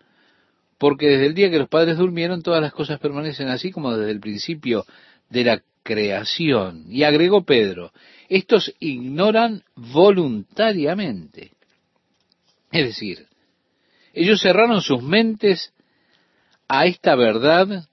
Porque 0.80 1.06
desde 1.06 1.28
el 1.28 1.36
día 1.36 1.52
que 1.52 1.60
los 1.60 1.70
padres 1.70 1.96
durmieron, 1.96 2.42
todas 2.42 2.60
las 2.60 2.74
cosas 2.74 3.00
permanecen 3.00 3.50
así 3.50 3.70
como 3.70 3.96
desde 3.96 4.10
el 4.10 4.20
principio 4.20 4.88
de 5.30 5.44
la 5.44 5.62
creación. 5.84 6.86
Y 6.90 7.04
agregó 7.04 7.44
Pedro, 7.44 7.92
estos 8.30 8.74
ignoran 8.80 9.64
voluntariamente. 9.76 11.52
Es 12.72 12.88
decir, 12.88 13.28
ellos 14.14 14.42
cerraron 14.42 14.82
sus 14.82 15.04
mentes 15.04 15.72
a 16.68 16.88
esta 16.88 17.14
verdad 17.14 17.88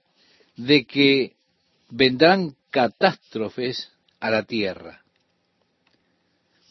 de 0.55 0.85
que 0.85 1.35
vendrán 1.91 2.55
catástrofes 2.71 3.91
a 4.19 4.31
la 4.31 4.45
tierra. 4.45 5.03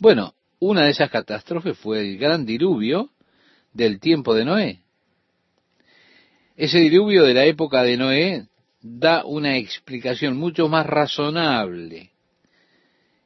Bueno, 0.01 0.35
una 0.59 0.85
de 0.85 0.91
esas 0.91 1.11
catástrofes 1.11 1.79
fue 1.79 2.01
el 2.01 2.19
gran 2.19 2.47
diluvio 2.47 3.11
del 3.73 4.01
tiempo 4.01 4.35
de 4.35 4.45
Noé. 4.45 4.81
Ese 6.57 6.79
diluvio 6.79 7.25
de 7.25 7.35
la 7.35 7.45
época 7.45 7.83
de 7.83 7.97
Noé 7.97 8.47
da 8.81 9.25
una 9.25 9.59
explicación 9.59 10.37
mucho 10.37 10.69
más 10.69 10.87
razonable 10.87 12.11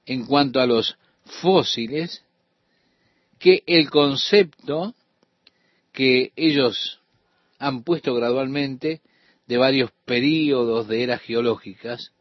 en 0.07 0.27
cuanto 0.27 0.61
a 0.61 0.67
los 0.67 0.97
fósiles 1.25 2.25
que 3.39 3.63
el 3.67 3.91
concepto 3.91 4.95
que 5.93 6.33
ellos 6.35 7.01
han 7.59 7.85
puesto 7.85 8.15
gradualmente 8.15 9.01
de 9.47 9.57
varios 9.57 9.91
períodos 10.05 10.89
de 10.89 11.03
eras 11.03 11.21
geológicas, 11.21 12.13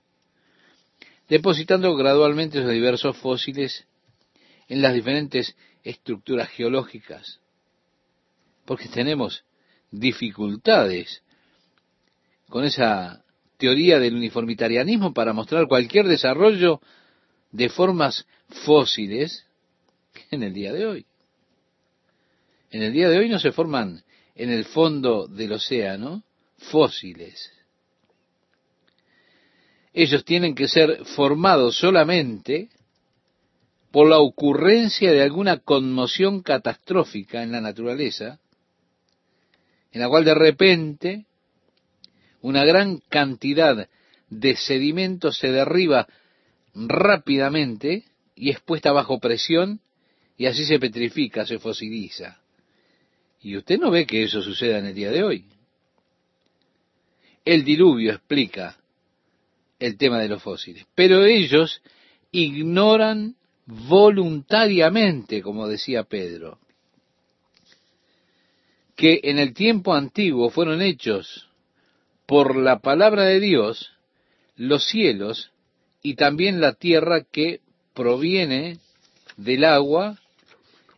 depositando 1.28 1.96
gradualmente 1.96 2.60
los 2.60 2.72
diversos 2.72 3.18
fósiles 3.18 3.88
en 4.70 4.82
las 4.82 4.94
diferentes 4.94 5.56
estructuras 5.84 6.50
geológicas, 6.50 7.40
porque 8.66 8.88
tenemos 8.88 9.44
dificultades 9.92 11.24
con 12.48 12.64
esa 12.64 13.24
teoría 13.58 14.00
del 14.00 14.16
uniformitarianismo 14.16 15.14
para 15.14 15.34
mostrar 15.34 15.68
cualquier 15.68 16.08
desarrollo 16.08 16.80
de 17.52 17.70
formas 17.70 18.26
fósiles 18.64 19.46
en 20.32 20.44
el 20.44 20.54
día 20.54 20.72
de 20.72 20.86
hoy. 20.86 21.06
En 22.72 22.84
el 22.84 22.94
día 22.94 23.10
de 23.10 23.18
hoy 23.18 23.30
no 23.30 23.40
se 23.40 23.52
forman 23.52 24.04
en 24.36 24.52
el 24.52 24.66
fondo 24.66 25.28
del 25.28 25.54
océano 25.54 26.24
fósiles. 26.58 27.52
Ellos 29.94 30.24
tienen 30.24 30.54
que 30.54 30.68
ser 30.68 31.04
formados 31.06 31.78
solamente 31.78 32.70
por 33.92 34.08
la 34.08 34.20
ocurrencia 34.20 35.12
de 35.12 35.24
alguna 35.24 35.58
conmoción 35.58 36.42
catastrófica 36.42 37.44
en 37.44 37.52
la 37.52 37.62
naturaleza, 37.62 38.40
en 39.92 40.02
la 40.02 40.10
cual 40.10 40.26
de 40.26 40.36
repente 40.36 41.26
una 42.42 42.64
gran 42.64 43.00
cantidad 43.10 43.90
de 44.30 44.56
sedimento 44.56 45.32
se 45.32 45.52
derriba 45.52 46.08
rápidamente 46.76 48.06
y 48.36 48.52
es 48.52 48.60
puesta 48.60 48.92
bajo 48.92 49.20
presión 49.20 49.82
y 50.38 50.46
así 50.46 50.66
se 50.66 50.80
petrifica, 50.80 51.46
se 51.46 51.60
fosiliza. 51.60 52.40
Y 53.42 53.58
usted 53.58 53.80
no 53.80 53.90
ve 53.90 54.06
que 54.06 54.24
eso 54.24 54.42
suceda 54.42 54.78
en 54.78 54.86
el 54.86 54.94
día 54.94 55.12
de 55.12 55.24
hoy. 55.24 55.46
El 57.44 57.64
diluvio 57.64 58.12
explica 58.12 58.78
el 59.80 59.98
tema 59.98 60.20
de 60.20 60.30
los 60.30 60.44
fósiles, 60.44 60.86
pero 60.94 61.26
ellos 61.26 61.82
ignoran 62.32 63.36
voluntariamente, 63.70 65.44
como 65.44 65.68
decía 65.68 66.04
Pedro, 66.04 66.58
que 68.96 69.20
en 69.24 69.38
el 69.38 69.54
tiempo 69.54 69.94
antiguo 69.94 70.50
fueron 70.50 70.82
hechos 70.82 71.48
por 72.26 72.56
la 72.56 72.80
palabra 72.80 73.26
de 73.26 73.40
Dios 73.40 73.92
los 74.56 74.86
cielos 74.88 75.52
y 76.02 76.16
también 76.16 76.60
la 76.62 76.74
tierra 76.74 77.24
que 77.24 77.62
proviene 77.94 78.80
del 79.38 79.64
agua 79.64 80.18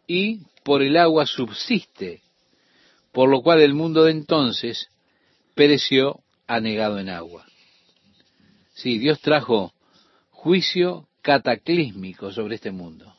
y 0.08 0.40
por 0.64 0.82
el 0.82 0.96
agua 0.96 1.26
subsiste, 1.26 2.22
por 3.12 3.30
lo 3.30 3.42
cual 3.42 3.60
el 3.60 3.74
mundo 3.74 4.06
de 4.06 4.12
entonces 4.12 4.88
pereció 5.56 6.22
anegado 6.48 7.00
en 7.00 7.10
agua. 7.10 7.46
Sí, 8.74 8.98
Dios 8.98 9.20
trajo 9.20 9.74
juicio 10.30 11.08
cataclísmico 11.22 12.32
sobre 12.32 12.56
este 12.56 12.72
mundo. 12.72 13.14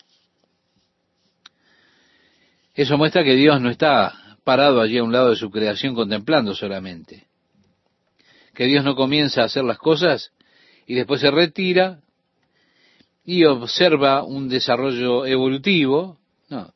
Eso 2.74 2.96
muestra 2.96 3.22
que 3.24 3.34
Dios 3.34 3.60
no 3.60 3.70
está 3.70 4.36
parado 4.44 4.80
allí 4.80 4.98
a 4.98 5.04
un 5.04 5.12
lado 5.12 5.30
de 5.30 5.36
su 5.36 5.50
creación 5.50 5.94
contemplando 5.94 6.54
solamente 6.54 7.26
que 8.54 8.66
Dios 8.66 8.84
no 8.84 8.94
comienza 8.94 9.42
a 9.42 9.46
hacer 9.46 9.64
las 9.64 9.78
cosas 9.78 10.32
y 10.86 10.94
después 10.94 11.20
se 11.20 11.30
retira 11.30 12.00
y 13.24 13.44
observa 13.44 14.24
un 14.24 14.48
desarrollo 14.48 15.24
evolutivo. 15.26 16.18
No. 16.48 16.72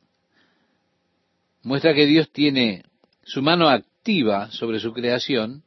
Muestra 1.62 1.94
que 1.94 2.06
Dios 2.06 2.30
tiene 2.30 2.84
su 3.24 3.42
mano 3.42 3.68
activa 3.68 4.50
sobre 4.52 4.80
su 4.80 4.92
creación 4.92 5.64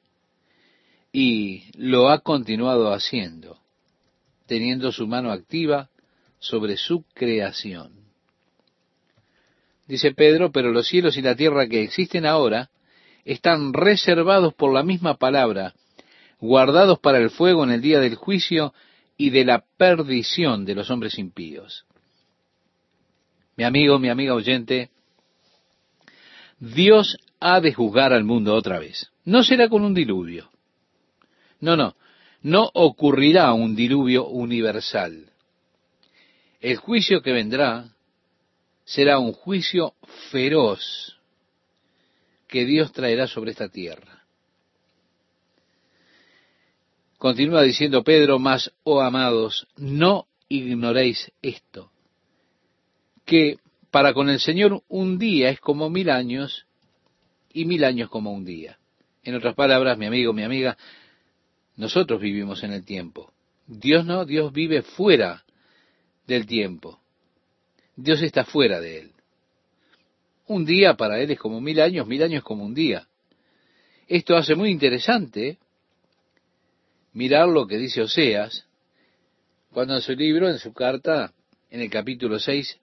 y 1.11 1.65
lo 1.75 2.09
ha 2.09 2.19
continuado 2.19 2.93
haciendo, 2.93 3.59
teniendo 4.49 4.91
su 4.91 5.05
mano 5.05 5.31
activa 5.31 5.89
sobre 6.39 6.75
su 6.75 7.03
creación. 7.13 7.91
Dice 9.87 10.11
Pedro, 10.11 10.51
pero 10.51 10.71
los 10.71 10.87
cielos 10.87 11.17
y 11.17 11.21
la 11.21 11.35
tierra 11.35 11.67
que 11.67 11.83
existen 11.83 12.25
ahora 12.25 12.71
están 13.25 13.73
reservados 13.73 14.55
por 14.55 14.73
la 14.73 14.81
misma 14.81 15.17
palabra 15.17 15.75
guardados 16.39 16.97
para 16.99 17.19
el 17.19 17.29
fuego 17.29 17.63
en 17.63 17.71
el 17.71 17.81
día 17.81 17.99
del 17.99 18.15
juicio 18.15 18.73
y 19.17 19.29
de 19.29 19.45
la 19.45 19.65
perdición 19.77 20.65
de 20.65 20.73
los 20.73 20.89
hombres 20.89 21.19
impíos. 21.19 21.85
Mi 23.55 23.65
amigo, 23.65 23.99
mi 23.99 24.09
amiga 24.09 24.33
oyente, 24.33 24.89
Dios 26.59 27.17
ha 27.39 27.59
de 27.59 27.73
juzgar 27.73 28.13
al 28.13 28.23
mundo 28.23 28.55
otra 28.55 28.79
vez. 28.79 29.11
No 29.25 29.43
será 29.43 29.69
con 29.69 29.83
un 29.83 29.93
diluvio. 29.93 30.49
No, 31.59 31.75
no, 31.75 31.95
no 32.41 32.69
ocurrirá 32.73 33.53
un 33.53 33.75
diluvio 33.75 34.27
universal. 34.27 35.31
El 36.61 36.77
juicio 36.77 37.21
que 37.21 37.31
vendrá 37.31 37.89
será 38.85 39.19
un 39.19 39.33
juicio 39.33 39.93
feroz 40.31 41.17
que 42.47 42.65
Dios 42.65 42.91
traerá 42.91 43.27
sobre 43.27 43.51
esta 43.51 43.69
tierra. 43.69 44.23
Continúa 47.17 47.63
diciendo 47.63 48.03
Pedro, 48.03 48.39
mas, 48.39 48.71
oh 48.83 49.01
amados, 49.01 49.67
no 49.75 50.27
ignoréis 50.47 51.31
esto, 51.41 51.91
que 53.25 53.57
para 53.91 54.13
con 54.13 54.29
el 54.29 54.39
Señor 54.39 54.83
un 54.87 55.19
día 55.19 55.49
es 55.49 55.59
como 55.59 55.89
mil 55.89 56.09
años 56.09 56.65
y 57.53 57.65
mil 57.65 57.83
años 57.83 58.09
como 58.09 58.31
un 58.31 58.45
día. 58.45 58.79
En 59.23 59.35
otras 59.35 59.53
palabras, 59.53 59.97
mi 59.97 60.05
amigo, 60.05 60.33
mi 60.33 60.43
amiga, 60.43 60.77
nosotros 61.79 62.19
vivimos 62.19 62.61
en 62.63 62.73
el 62.73 62.83
tiempo. 62.83 63.31
Dios 63.65 64.05
no, 64.05 64.25
Dios 64.25 64.51
vive 64.51 64.81
fuera 64.81 65.45
del 66.27 66.45
tiempo. 66.45 66.99
Dios 67.95 68.21
está 68.21 68.43
fuera 68.43 68.81
de 68.81 68.99
él. 68.99 69.11
Un 70.47 70.65
día 70.65 70.95
para 70.95 71.21
él 71.21 71.31
es 71.31 71.39
como 71.39 71.61
mil 71.61 71.79
años, 71.79 72.05
mil 72.05 72.21
años 72.21 72.43
como 72.43 72.65
un 72.65 72.73
día. 72.73 73.07
Esto 74.09 74.35
hace 74.35 74.55
muy 74.55 74.71
interesante 74.71 75.57
mirar 77.13 77.47
lo 77.47 77.65
que 77.65 77.77
dice 77.77 78.01
Oseas, 78.01 78.65
cuando 79.71 79.95
en 79.95 80.01
su 80.01 80.11
libro, 80.11 80.49
en 80.49 80.59
su 80.59 80.73
carta, 80.73 81.33
en 81.69 81.79
el 81.79 81.89
capítulo 81.89 82.39
6, 82.39 82.77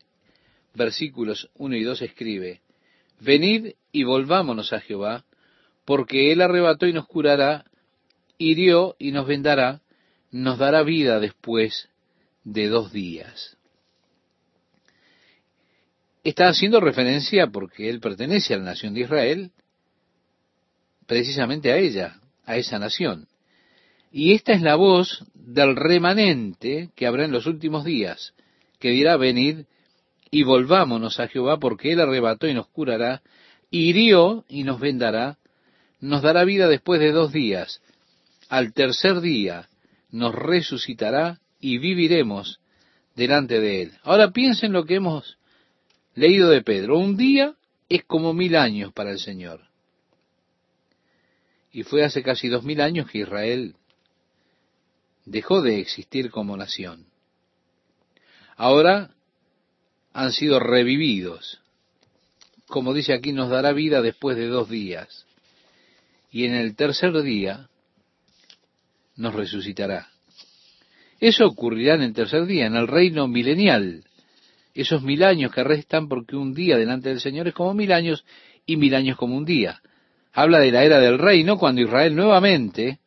versículos 0.72 1.50
1 1.56 1.76
y 1.76 1.82
2 1.82 2.00
escribe, 2.00 2.62
Venid 3.20 3.74
y 3.92 4.04
volvámonos 4.04 4.72
a 4.72 4.80
Jehová, 4.80 5.26
porque 5.84 6.32
él 6.32 6.40
arrebató 6.40 6.86
y 6.86 6.94
nos 6.94 7.06
curará, 7.06 7.66
hirió 8.38 8.96
y 8.98 9.12
nos 9.12 9.26
vendará, 9.26 9.80
nos 10.30 10.58
dará 10.58 10.82
vida 10.82 11.20
después 11.20 11.88
de 12.44 12.68
dos 12.68 12.92
días. 12.92 13.56
Está 16.24 16.48
haciendo 16.48 16.80
referencia 16.80 17.46
porque 17.48 17.88
él 17.88 18.00
pertenece 18.00 18.54
a 18.54 18.58
la 18.58 18.64
nación 18.64 18.94
de 18.94 19.02
Israel, 19.02 19.50
precisamente 21.06 21.72
a 21.72 21.76
ella, 21.76 22.20
a 22.44 22.56
esa 22.56 22.78
nación. 22.78 23.28
Y 24.10 24.34
esta 24.34 24.52
es 24.52 24.62
la 24.62 24.74
voz 24.74 25.24
del 25.34 25.76
remanente 25.76 26.90
que 26.96 27.06
habrá 27.06 27.24
en 27.24 27.32
los 27.32 27.46
últimos 27.46 27.84
días, 27.84 28.34
que 28.78 28.90
dirá, 28.90 29.16
venid 29.16 29.66
y 30.30 30.42
volvámonos 30.42 31.20
a 31.20 31.28
Jehová, 31.28 31.58
porque 31.58 31.92
él 31.92 32.00
arrebató 32.00 32.48
y 32.48 32.54
nos 32.54 32.66
curará, 32.68 33.22
hirió 33.70 34.44
y 34.48 34.64
nos 34.64 34.80
vendará, 34.80 35.38
nos 36.00 36.22
dará 36.22 36.44
vida 36.44 36.68
después 36.68 37.00
de 37.00 37.12
dos 37.12 37.32
días, 37.32 37.80
al 38.48 38.72
tercer 38.72 39.20
día 39.20 39.68
nos 40.10 40.34
resucitará 40.34 41.40
y 41.60 41.78
viviremos 41.78 42.60
delante 43.14 43.60
de 43.60 43.82
Él. 43.82 43.92
Ahora 44.02 44.30
piensen 44.30 44.72
lo 44.72 44.84
que 44.84 44.96
hemos 44.96 45.38
leído 46.14 46.50
de 46.50 46.62
Pedro. 46.62 46.98
Un 46.98 47.16
día 47.16 47.54
es 47.88 48.04
como 48.04 48.32
mil 48.32 48.56
años 48.56 48.92
para 48.92 49.10
el 49.10 49.18
Señor. 49.18 49.60
Y 51.72 51.82
fue 51.82 52.04
hace 52.04 52.22
casi 52.22 52.48
dos 52.48 52.64
mil 52.64 52.80
años 52.80 53.10
que 53.10 53.18
Israel 53.18 53.74
dejó 55.24 55.60
de 55.60 55.80
existir 55.80 56.30
como 56.30 56.56
nación. 56.56 57.06
Ahora 58.56 59.10
han 60.12 60.32
sido 60.32 60.58
revividos. 60.58 61.60
Como 62.66 62.94
dice 62.94 63.12
aquí, 63.12 63.32
nos 63.32 63.50
dará 63.50 63.72
vida 63.72 64.00
después 64.00 64.36
de 64.36 64.46
dos 64.46 64.70
días. 64.70 65.26
Y 66.30 66.46
en 66.46 66.54
el 66.54 66.74
tercer 66.74 67.22
día 67.22 67.68
nos 69.16 69.34
resucitará. 69.34 70.08
Eso 71.20 71.46
ocurrirá 71.46 71.94
en 71.94 72.02
el 72.02 72.12
tercer 72.12 72.46
día, 72.46 72.66
en 72.66 72.76
el 72.76 72.88
reino 72.88 73.26
milenial. 73.26 74.04
Esos 74.74 75.02
mil 75.02 75.24
años 75.24 75.52
que 75.52 75.64
restan 75.64 76.08
porque 76.08 76.36
un 76.36 76.52
día 76.52 76.76
delante 76.76 77.08
del 77.08 77.20
Señor 77.20 77.48
es 77.48 77.54
como 77.54 77.72
mil 77.72 77.92
años 77.92 78.24
y 78.66 78.76
mil 78.76 78.94
años 78.94 79.16
como 79.16 79.36
un 79.36 79.44
día. 79.44 79.80
Habla 80.32 80.60
de 80.60 80.70
la 80.70 80.84
era 80.84 81.00
del 81.00 81.18
reino 81.18 81.56
cuando 81.56 81.80
Israel 81.80 82.14
nuevamente 82.14 82.98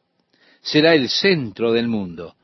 será 0.61 0.95
el 0.95 1.09
centro 1.09 1.71
del 1.71 1.87
mundo 1.87 2.35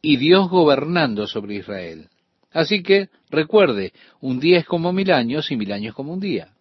y 0.00 0.16
Dios 0.16 0.48
gobernando 0.48 1.26
sobre 1.26 1.56
Israel. 1.56 2.08
Así 2.52 2.82
que 2.82 3.08
recuerde, 3.28 3.92
un 4.20 4.40
día 4.40 4.58
es 4.58 4.66
como 4.66 4.92
mil 4.92 5.10
años 5.10 5.50
y 5.50 5.56
mil 5.56 5.72
años 5.72 5.94
como 5.94 6.12
un 6.12 6.20
día. 6.20 6.52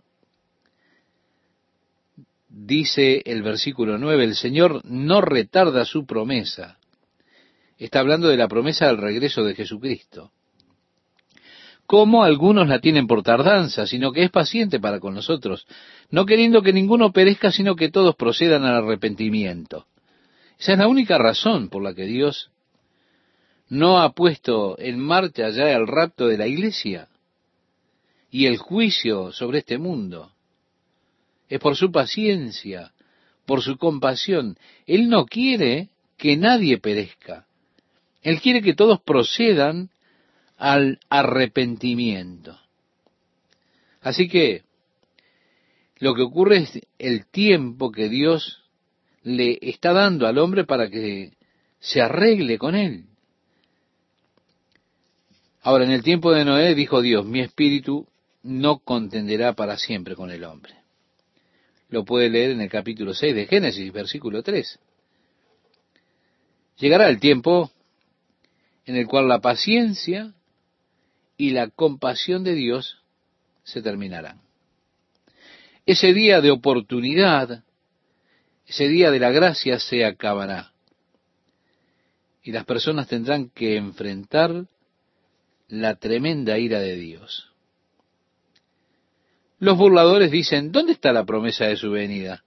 Dice 2.50 3.22
el 3.26 3.44
versículo 3.44 4.00
9, 4.00 4.24
el 4.24 4.36
Señor 4.36 4.84
no 4.84 5.22
retarda 5.22 5.86
su 5.86 6.08
promesa. 6.08 6.80
Está 7.78 8.00
hablando 8.00 8.28
de 8.28 8.38
la 8.38 8.48
promesa 8.48 8.88
del 8.88 8.98
regreso 8.98 9.44
de 9.44 9.54
Jesucristo. 9.54 10.32
Como 11.86 12.24
algunos 12.24 12.68
la 12.68 12.80
tienen 12.80 13.08
por 13.08 13.22
tardanza, 13.22 13.86
sino 13.86 14.12
que 14.12 14.24
es 14.24 14.32
paciente 14.32 14.80
para 14.80 15.00
con 15.00 15.14
nosotros, 15.14 15.68
no 16.10 16.26
queriendo 16.26 16.64
que 16.64 16.74
ninguno 16.74 17.12
perezca, 17.12 17.52
sino 17.52 17.76
que 17.76 17.90
todos 17.90 18.16
procedan 18.16 18.66
al 18.66 18.84
arrepentimiento. 18.84 19.86
Esa 20.60 20.74
es 20.74 20.80
la 20.80 20.88
única 20.88 21.18
razón 21.20 21.70
por 21.70 21.84
la 21.84 21.94
que 21.94 22.06
Dios 22.06 22.52
no 23.70 24.02
ha 24.02 24.12
puesto 24.14 24.78
en 24.80 25.00
marcha 25.00 25.50
ya 25.50 25.72
el 25.72 25.88
rapto 25.88 26.28
de 26.28 26.38
la 26.38 26.48
iglesia 26.48 27.08
y 28.32 28.48
el 28.48 28.58
juicio 28.58 29.32
sobre 29.32 29.60
este 29.60 29.78
mundo 29.78 30.32
es 31.50 31.60
por 31.60 31.76
su 31.76 31.92
paciencia, 31.92 32.94
por 33.46 33.62
su 33.62 33.78
compasión. 33.78 34.58
Él 34.86 35.10
no 35.10 35.26
quiere 35.26 35.90
que 36.18 36.38
nadie 36.38 36.78
perezca. 36.78 37.48
Él 38.22 38.40
quiere 38.40 38.62
que 38.62 38.76
todos 38.76 39.02
procedan 39.02 39.90
al 40.58 41.00
arrepentimiento. 41.10 42.60
Así 44.02 44.28
que 44.28 44.64
lo 45.98 46.14
que 46.14 46.22
ocurre 46.22 46.58
es 46.58 46.80
el 47.00 47.26
tiempo 47.26 47.92
que 47.92 48.10
Dios 48.10 48.64
le 49.24 49.58
está 49.62 49.94
dando 49.94 50.28
al 50.28 50.38
hombre 50.38 50.66
para 50.66 50.90
que 50.90 51.34
se 51.80 52.02
arregle 52.02 52.58
con 52.58 52.76
él. 52.76 53.06
Ahora, 55.62 55.84
en 55.84 55.92
el 55.92 56.04
tiempo 56.04 56.32
de 56.32 56.46
Noé 56.46 56.74
dijo 56.76 57.02
Dios, 57.02 57.26
mi 57.26 57.42
espíritu 57.42 58.08
no 58.44 58.80
contenderá 58.80 59.54
para 59.54 59.78
siempre 59.78 60.16
con 60.16 60.32
el 60.32 60.46
hombre. 60.46 60.78
Lo 61.90 62.06
puede 62.06 62.30
leer 62.30 62.52
en 62.52 62.61
el 62.61 62.70
capítulo 62.70 63.14
6 63.14 63.36
de 63.36 63.48
Génesis, 63.48 63.91
versículo 63.91 64.44
3. 64.44 64.80
Llegará 66.78 67.10
el 67.10 67.20
tiempo 67.20 67.72
en 68.86 68.95
el 68.95 69.07
cual 69.07 69.28
la 69.28 69.40
paciencia 69.40 70.34
y 71.38 71.52
la 71.52 71.70
compasión 71.70 72.44
de 72.44 72.53
Dios 72.53 73.02
se 73.64 73.82
terminarán. 73.82 74.41
Ese 75.86 76.14
día 76.14 76.41
de 76.41 76.52
oportunidad, 76.52 77.64
ese 78.68 78.88
día 78.88 79.10
de 79.10 79.20
la 79.20 79.32
gracia 79.32 79.80
se 79.80 80.06
acabará. 80.06 80.72
Y 82.44 82.52
las 82.52 82.66
personas 82.66 83.07
tendrán 83.07 83.49
que 83.49 83.76
enfrentar 83.76 84.66
la 85.68 85.95
tremenda 85.95 86.57
ira 86.60 86.80
de 86.80 86.95
Dios. 86.95 87.49
Los 89.60 89.77
burladores 89.77 90.31
dicen, 90.31 90.72
¿dónde 90.72 90.94
está 90.94 91.11
la 91.11 91.26
promesa 91.26 91.65
de 91.65 91.76
su 91.76 91.91
venida? 91.91 92.44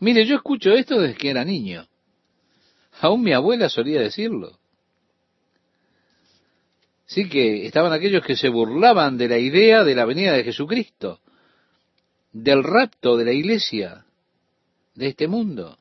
Mire, 0.00 0.26
yo 0.26 0.36
escucho 0.36 0.72
esto 0.72 1.00
desde 1.00 1.16
que 1.16 1.30
era 1.30 1.44
niño. 1.44 1.86
Aún 3.00 3.22
mi 3.22 3.32
abuela 3.32 3.68
solía 3.68 4.00
decirlo. 4.00 4.58
Sí 7.06 7.28
que 7.28 7.66
estaban 7.66 7.92
aquellos 7.92 8.24
que 8.24 8.36
se 8.36 8.48
burlaban 8.48 9.16
de 9.16 9.28
la 9.28 9.38
idea 9.38 9.84
de 9.84 9.94
la 9.94 10.04
venida 10.04 10.32
de 10.32 10.44
Jesucristo, 10.44 11.20
del 12.32 12.62
rapto 12.62 13.16
de 13.16 13.24
la 13.24 13.32
iglesia, 13.32 14.04
de 14.94 15.08
este 15.08 15.28
mundo. 15.28 15.78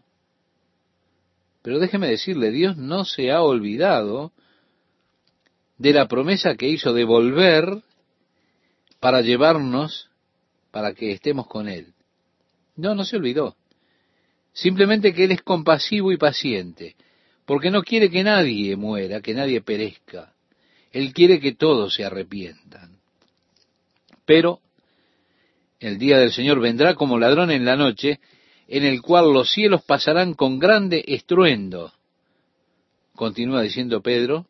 Pero 1.61 1.79
déjeme 1.79 2.07
decirle, 2.07 2.51
Dios 2.51 2.77
no 2.77 3.05
se 3.05 3.31
ha 3.31 3.41
olvidado 3.41 4.31
de 5.77 5.93
la 5.93 6.07
promesa 6.07 6.55
que 6.55 6.67
hizo 6.67 6.93
de 6.93 7.05
volver 7.05 7.83
para 8.99 9.21
llevarnos 9.21 10.09
para 10.71 10.93
que 10.93 11.11
estemos 11.11 11.47
con 11.47 11.67
Él. 11.67 11.93
No, 12.75 12.95
no 12.95 13.03
se 13.03 13.17
olvidó. 13.17 13.55
Simplemente 14.53 15.13
que 15.13 15.25
Él 15.25 15.31
es 15.31 15.41
compasivo 15.41 16.11
y 16.11 16.17
paciente, 16.17 16.95
porque 17.45 17.71
no 17.71 17.83
quiere 17.83 18.09
que 18.09 18.23
nadie 18.23 18.75
muera, 18.75 19.21
que 19.21 19.33
nadie 19.33 19.61
perezca. 19.61 20.33
Él 20.91 21.13
quiere 21.13 21.39
que 21.39 21.53
todos 21.53 21.93
se 21.93 22.03
arrepientan. 22.03 22.99
Pero 24.25 24.59
el 25.79 25.97
día 25.97 26.17
del 26.17 26.31
Señor 26.31 26.59
vendrá 26.59 26.95
como 26.95 27.19
ladrón 27.19 27.51
en 27.51 27.65
la 27.65 27.75
noche, 27.75 28.19
en 28.67 28.83
el 28.83 29.01
cual 29.01 29.33
los 29.33 29.51
cielos 29.51 29.83
pasarán 29.83 30.33
con 30.33 30.59
grande 30.59 31.03
estruendo, 31.07 31.93
continúa 33.15 33.61
diciendo 33.61 34.01
Pedro, 34.01 34.45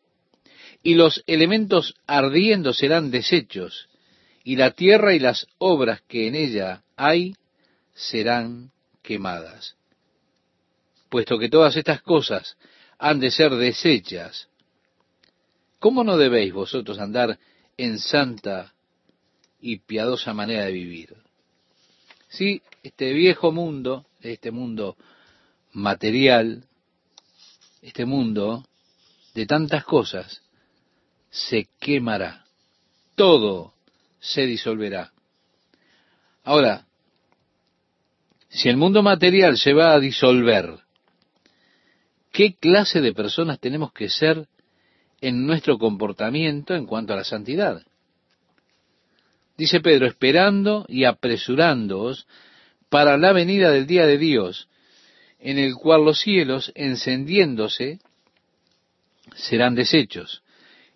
y 0.82 0.94
los 0.94 1.22
elementos 1.26 1.94
ardiendo 2.06 2.72
serán 2.72 3.10
deshechos, 3.10 3.89
y 4.44 4.56
la 4.56 4.72
tierra 4.72 5.14
y 5.14 5.18
las 5.18 5.46
obras 5.58 6.00
que 6.08 6.26
en 6.26 6.34
ella 6.34 6.82
hay 6.96 7.34
serán 7.94 8.70
quemadas. 9.02 9.76
Puesto 11.08 11.38
que 11.38 11.48
todas 11.48 11.76
estas 11.76 12.02
cosas 12.02 12.56
han 12.98 13.20
de 13.20 13.30
ser 13.30 13.54
deshechas, 13.54 14.48
¿cómo 15.78 16.04
no 16.04 16.16
debéis 16.16 16.52
vosotros 16.52 16.98
andar 16.98 17.38
en 17.76 17.98
santa 17.98 18.74
y 19.60 19.78
piadosa 19.78 20.32
manera 20.32 20.64
de 20.64 20.72
vivir? 20.72 21.16
Sí, 22.28 22.62
este 22.82 23.12
viejo 23.12 23.50
mundo, 23.50 24.06
este 24.20 24.50
mundo 24.50 24.96
material, 25.72 26.64
este 27.82 28.04
mundo 28.04 28.64
de 29.34 29.46
tantas 29.46 29.84
cosas, 29.84 30.42
se 31.30 31.68
quemará. 31.80 32.44
Todo 33.14 33.74
se 34.20 34.46
disolverá. 34.46 35.12
Ahora, 36.44 36.86
si 38.48 38.68
el 38.68 38.76
mundo 38.76 39.02
material 39.02 39.56
se 39.56 39.72
va 39.72 39.92
a 39.92 40.00
disolver, 40.00 40.80
¿qué 42.32 42.54
clase 42.54 43.00
de 43.00 43.12
personas 43.12 43.60
tenemos 43.60 43.92
que 43.92 44.08
ser 44.08 44.48
en 45.20 45.46
nuestro 45.46 45.78
comportamiento 45.78 46.74
en 46.74 46.86
cuanto 46.86 47.12
a 47.12 47.16
la 47.16 47.24
santidad? 47.24 47.82
Dice 49.56 49.80
Pedro, 49.80 50.06
esperando 50.06 50.86
y 50.88 51.04
apresurándoos 51.04 52.26
para 52.88 53.16
la 53.18 53.32
venida 53.32 53.70
del 53.70 53.86
día 53.86 54.06
de 54.06 54.18
Dios, 54.18 54.68
en 55.38 55.58
el 55.58 55.74
cual 55.74 56.04
los 56.04 56.20
cielos, 56.20 56.72
encendiéndose, 56.74 58.00
serán 59.34 59.74
deshechos, 59.74 60.42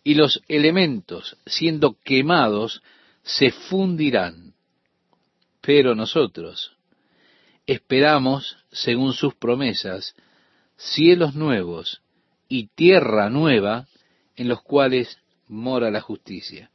y 0.03 0.15
los 0.15 0.43
elementos, 0.49 1.37
siendo 1.47 1.97
quemados, 2.05 2.83
se 3.25 3.51
fundirán. 3.51 4.55
Pero 5.61 5.95
nosotros 5.95 6.77
esperamos, 7.67 8.59
según 8.71 9.15
sus 9.15 9.35
promesas, 9.35 10.15
cielos 10.77 11.35
nuevos 11.35 12.03
y 12.49 12.69
tierra 12.69 13.31
nueva 13.31 13.89
en 14.37 14.49
los 14.49 14.63
cuales 14.63 15.19
mora 15.49 15.91
la 15.91 16.01
justicia. 16.01 16.71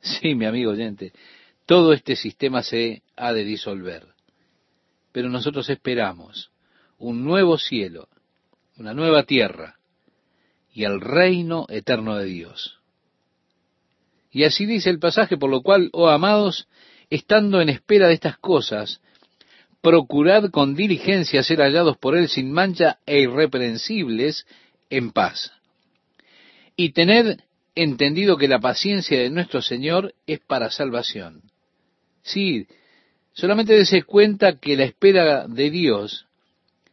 Sí, 0.00 0.34
mi 0.34 0.44
amigo 0.44 0.72
oyente, 0.72 1.12
todo 1.64 1.92
este 1.92 2.14
sistema 2.14 2.62
se 2.62 3.02
ha 3.16 3.32
de 3.32 3.44
disolver. 3.44 4.06
Pero 5.12 5.30
nosotros 5.30 5.68
esperamos 5.70 6.50
un 6.98 7.24
nuevo 7.24 7.58
cielo, 7.58 8.08
una 8.76 8.92
nueva 8.92 9.24
tierra 9.24 9.78
y 10.72 10.84
el 10.84 11.00
reino 11.00 11.66
eterno 11.70 12.16
de 12.16 12.26
Dios. 12.26 12.75
Y 14.36 14.44
así 14.44 14.66
dice 14.66 14.90
el 14.90 14.98
pasaje, 14.98 15.38
por 15.38 15.48
lo 15.48 15.62
cual, 15.62 15.88
oh 15.94 16.10
amados, 16.10 16.68
estando 17.08 17.62
en 17.62 17.70
espera 17.70 18.06
de 18.06 18.12
estas 18.12 18.36
cosas, 18.36 19.00
procurad 19.80 20.50
con 20.50 20.74
diligencia 20.74 21.42
ser 21.42 21.60
hallados 21.60 21.96
por 21.96 22.14
Él 22.14 22.28
sin 22.28 22.52
mancha 22.52 22.98
e 23.06 23.20
irreprensibles 23.20 24.46
en 24.90 25.12
paz. 25.12 25.52
Y 26.76 26.92
tened 26.92 27.38
entendido 27.74 28.36
que 28.36 28.46
la 28.46 28.58
paciencia 28.58 29.18
de 29.18 29.30
nuestro 29.30 29.62
Señor 29.62 30.14
es 30.26 30.40
para 30.40 30.70
salvación. 30.70 31.40
Sí, 32.22 32.66
solamente 33.32 33.72
dése 33.72 34.02
cuenta 34.02 34.58
que 34.58 34.76
la 34.76 34.84
espera 34.84 35.48
de 35.48 35.70
Dios 35.70 36.26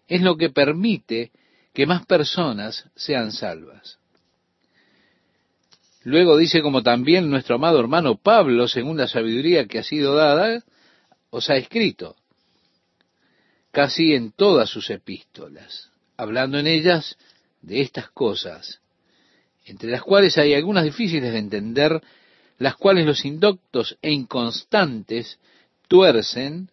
es 0.08 0.22
lo 0.22 0.38
que 0.38 0.50
permite 0.50 1.34
que 1.74 1.88
más 1.88 2.06
personas 2.06 2.86
sean 2.96 3.34
salvas. 3.34 4.00
Luego 6.04 6.38
dice, 6.38 6.62
como 6.62 6.84
también 6.84 7.30
nuestro 7.30 7.56
amado 7.56 7.80
hermano 7.80 8.16
Pablo, 8.18 8.68
según 8.68 8.98
la 8.98 9.08
sabiduría 9.08 9.68
que 9.68 9.80
ha 9.80 9.84
sido 9.84 10.16
dada, 10.16 10.64
os 11.30 11.50
ha 11.50 11.56
escrito, 11.56 12.16
casi 13.72 14.14
en 14.14 14.32
todas 14.32 14.70
sus 14.70 14.90
epístolas, 14.90 15.92
hablando 16.18 16.60
en 16.60 16.68
ellas 16.68 17.18
de 17.62 17.82
estas 17.82 18.10
cosas, 18.10 18.82
entre 19.66 19.90
las 19.90 20.02
cuales 20.04 20.38
hay 20.38 20.54
algunas 20.54 20.84
difíciles 20.84 21.32
de 21.32 21.40
entender, 21.40 22.02
las 22.58 22.76
cuales 22.76 23.06
los 23.06 23.24
indoctos 23.24 23.98
e 24.02 24.12
inconstantes 24.12 25.40
tuercen, 25.88 26.70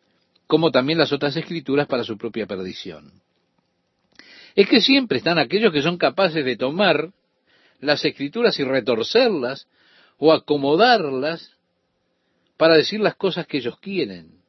como 0.48 0.72
también 0.72 0.98
las 0.98 1.12
otras 1.12 1.36
escrituras 1.36 1.86
para 1.86 2.02
su 2.02 2.18
propia 2.18 2.46
perdición. 2.46 3.12
Es 4.56 4.68
que 4.68 4.80
siempre 4.80 5.18
están 5.18 5.38
aquellos 5.38 5.72
que 5.72 5.82
son 5.82 5.96
capaces 5.96 6.44
de 6.44 6.56
tomar 6.56 7.12
las 7.80 8.04
escrituras 8.04 8.58
y 8.58 8.64
retorcerlas 8.64 9.66
o 10.18 10.32
acomodarlas 10.32 11.50
para 12.56 12.76
decir 12.76 13.00
las 13.00 13.16
cosas 13.16 13.46
que 13.46 13.58
ellos 13.58 13.78
quieren. 13.80 14.40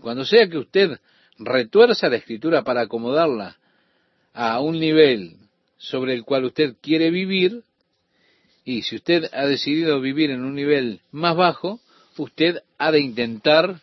Cuando 0.00 0.24
sea 0.24 0.48
que 0.48 0.58
usted 0.58 1.00
retuerza 1.38 2.08
la 2.08 2.16
escritura 2.16 2.62
para 2.62 2.82
acomodarla 2.82 3.56
a 4.32 4.60
un 4.60 4.78
nivel 4.78 5.36
sobre 5.76 6.14
el 6.14 6.24
cual 6.24 6.44
usted 6.44 6.76
quiere 6.80 7.10
vivir, 7.10 7.64
y 8.64 8.82
si 8.82 8.96
usted 8.96 9.28
ha 9.32 9.46
decidido 9.46 10.00
vivir 10.00 10.30
en 10.30 10.44
un 10.44 10.54
nivel 10.54 11.00
más 11.10 11.36
bajo, 11.36 11.80
usted 12.16 12.62
ha 12.78 12.92
de 12.92 13.00
intentar 13.00 13.80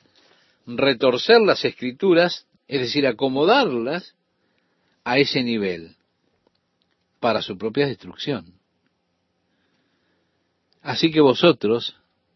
retorcer 0.66 1.42
las 1.42 1.66
escrituras, 1.66 2.46
es 2.68 2.82
decir, 2.82 3.08
acomodarlas 3.08 4.16
a 5.04 5.18
ese 5.18 5.44
nivel 5.44 5.95
para 7.26 7.42
su 7.42 7.58
propia 7.58 7.88
destrucción. 7.88 8.54
Así 10.84 11.10
que 11.10 11.22
vosotros, 11.22 11.96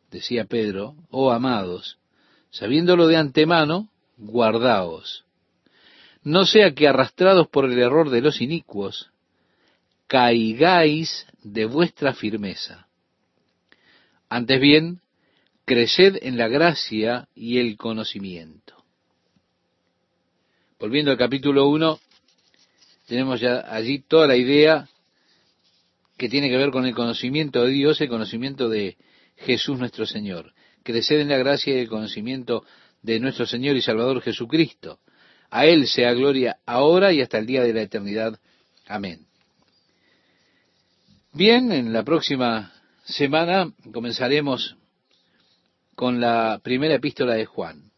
decía 0.10 0.46
Pedro, 0.46 0.96
oh 1.12 1.30
amados, 1.30 2.00
sabiéndolo 2.50 3.06
de 3.06 3.16
antemano, 3.16 3.92
guardaos, 4.18 5.26
no 6.24 6.44
sea 6.48 6.74
que 6.74 6.88
arrastrados 6.88 7.48
por 7.50 7.66
el 7.66 7.78
error 7.78 8.10
de 8.10 8.22
los 8.22 8.42
inicuos, 8.42 9.12
caigáis 10.08 11.28
de 11.44 11.66
vuestra 11.66 12.16
firmeza. 12.16 12.88
Antes 14.28 14.60
bien, 14.60 15.02
creced 15.66 16.18
en 16.24 16.36
la 16.36 16.48
gracia 16.48 17.28
y 17.36 17.60
el 17.60 17.78
conocimiento. 17.78 18.84
Volviendo 20.80 21.12
al 21.12 21.18
capítulo 21.20 21.68
1, 21.68 22.00
tenemos 23.10 23.42
ya 23.42 23.66
allí 23.68 24.00
toda 24.00 24.28
la 24.28 24.36
idea 24.36 24.88
que 26.16 26.30
tiene 26.30 26.48
que 26.48 26.58
ver 26.58 26.70
con 26.70 26.86
el 26.86 26.94
conocimiento 26.94 27.64
de 27.64 27.72
Dios, 27.72 28.00
el 28.00 28.08
conocimiento 28.08 28.70
de 28.70 28.98
Jesús 29.36 29.80
nuestro 29.80 30.06
Señor. 30.06 30.54
Creced 30.84 31.20
en 31.20 31.30
la 31.30 31.38
gracia 31.38 31.76
y 31.76 31.80
el 31.80 31.90
conocimiento 31.90 32.64
de 33.02 33.20
nuestro 33.20 33.48
Señor 33.48 33.76
y 33.76 33.82
Salvador 33.82 34.22
Jesucristo. 34.22 35.00
A 35.50 35.66
Él 35.66 35.88
sea 35.88 36.14
gloria 36.14 36.58
ahora 36.68 37.12
y 37.12 37.22
hasta 37.22 37.40
el 37.40 37.48
día 37.48 37.64
de 37.64 37.74
la 37.74 37.82
eternidad. 37.82 38.40
Amén. 38.88 39.26
Bien, 41.34 41.72
en 41.72 41.92
la 41.92 42.04
próxima 42.04 42.72
semana 43.06 43.74
comenzaremos 43.92 44.78
con 45.96 46.22
la 46.22 46.60
primera 46.62 46.94
epístola 46.94 47.34
de 47.34 47.48
Juan. 47.48 47.92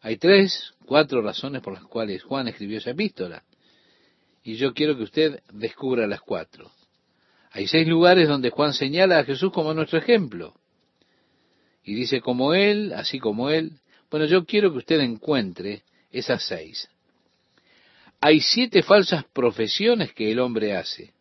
Hay 0.00 0.16
tres, 0.16 0.74
cuatro 0.86 1.22
razones 1.22 1.62
por 1.62 1.74
las 1.74 1.84
cuales 1.84 2.24
Juan 2.24 2.48
escribió 2.48 2.78
esa 2.78 2.90
epístola. 2.90 3.44
Y 4.46 4.54
yo 4.54 4.72
quiero 4.72 4.96
que 4.96 5.02
usted 5.02 5.42
descubra 5.52 6.06
las 6.06 6.20
cuatro. 6.20 6.70
Hay 7.50 7.66
seis 7.66 7.86
lugares 7.86 8.28
donde 8.28 8.50
Juan 8.50 8.72
señala 8.72 9.18
a 9.18 9.24
Jesús 9.24 9.52
como 9.52 9.74
nuestro 9.74 9.98
ejemplo. 9.98 10.54
Y 11.84 11.94
dice 11.94 12.20
como 12.20 12.54
Él, 12.54 12.92
así 12.94 13.18
como 13.18 13.50
Él. 13.50 13.72
Bueno, 14.10 14.26
yo 14.26 14.44
quiero 14.44 14.70
que 14.70 14.78
usted 14.78 15.00
encuentre 15.00 15.82
esas 16.10 16.44
seis. 16.44 16.88
Hay 18.20 18.40
siete 18.40 18.82
falsas 18.82 19.24
profesiones 19.32 20.12
que 20.12 20.30
el 20.30 20.38
hombre 20.38 20.76
hace 20.76 21.12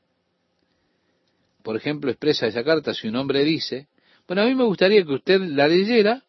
por 1.66 1.76
ejemplo, 1.76 2.12
expresa 2.12 2.46
esa 2.46 2.64
carta 2.64 2.94
si 2.94 3.08
un 3.08 3.16
hombre 3.16 3.44
dice, 3.44 3.88
bueno, 4.28 4.44
a 4.44 4.46
mí 4.46 4.54
me 4.54 4.66
gustaría 4.66 5.04
que 5.04 5.14
usted 5.14 5.42
la 5.42 5.68
leyera 5.68 6.22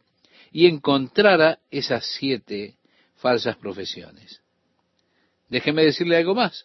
y 0.50 0.66
encontrara 0.66 1.58
esas 1.70 2.06
siete 2.06 2.76
falsas 3.16 3.58
profesiones. 3.58 4.40
Déjeme 5.50 5.84
decirle 5.84 6.16
algo 6.16 6.34
más. 6.34 6.64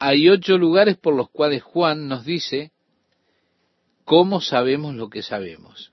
Hay 0.00 0.28
ocho 0.28 0.58
lugares 0.58 0.96
por 0.96 1.14
los 1.14 1.30
cuales 1.30 1.62
Juan 1.62 2.08
nos 2.08 2.24
dice 2.24 2.72
cómo 4.04 4.40
sabemos 4.40 4.94
lo 4.94 5.08
que 5.08 5.22
sabemos. 5.22 5.92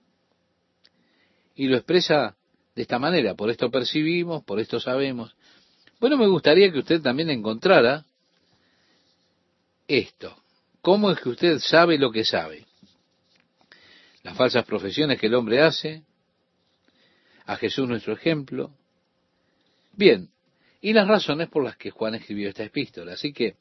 Y 1.55 1.67
lo 1.67 1.77
expresa 1.77 2.35
de 2.75 2.81
esta 2.81 2.99
manera, 2.99 3.35
por 3.35 3.49
esto 3.49 3.69
percibimos, 3.69 4.43
por 4.43 4.59
esto 4.59 4.79
sabemos. 4.79 5.35
Bueno, 5.99 6.17
me 6.17 6.27
gustaría 6.27 6.71
que 6.71 6.79
usted 6.79 7.01
también 7.01 7.29
encontrara 7.29 8.05
esto. 9.87 10.35
¿Cómo 10.81 11.11
es 11.11 11.19
que 11.19 11.29
usted 11.29 11.59
sabe 11.59 11.97
lo 11.97 12.11
que 12.11 12.23
sabe? 12.23 12.65
Las 14.23 14.37
falsas 14.37 14.65
profesiones 14.65 15.19
que 15.19 15.27
el 15.27 15.35
hombre 15.35 15.61
hace, 15.61 16.03
a 17.45 17.55
Jesús 17.57 17.87
nuestro 17.87 18.13
ejemplo, 18.13 18.71
Bien, 19.97 20.29
y 20.79 20.93
las 20.93 21.07
razones 21.07 21.49
por 21.49 21.63
las 21.63 21.75
que 21.75 21.89
Juan 21.89 22.13
escribió 22.13 22.49
esta 22.49 22.63
epístola. 22.63 23.13
Así 23.13 23.33
que 23.33 23.55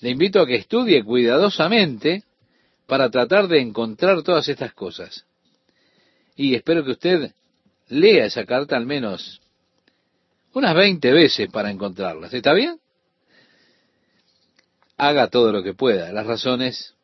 le 0.00 0.10
invito 0.10 0.40
a 0.40 0.46
que 0.46 0.56
estudie 0.56 1.02
cuidadosamente 1.04 2.24
para 2.86 3.10
tratar 3.10 3.48
de 3.48 3.60
encontrar 3.60 4.22
todas 4.22 4.48
estas 4.48 4.72
cosas. 4.74 5.24
Y 6.36 6.54
espero 6.54 6.84
que 6.84 6.92
usted 6.92 7.32
lea 7.88 8.26
esa 8.26 8.44
carta 8.44 8.76
al 8.76 8.86
menos 8.86 9.40
unas 10.52 10.74
20 10.74 11.12
veces 11.12 11.50
para 11.50 11.70
encontrarlas. 11.70 12.32
¿Está 12.32 12.52
bien? 12.52 12.78
Haga 14.96 15.28
todo 15.28 15.52
lo 15.52 15.62
que 15.62 15.74
pueda. 15.74 16.12
Las 16.12 16.26
razones 16.26 16.94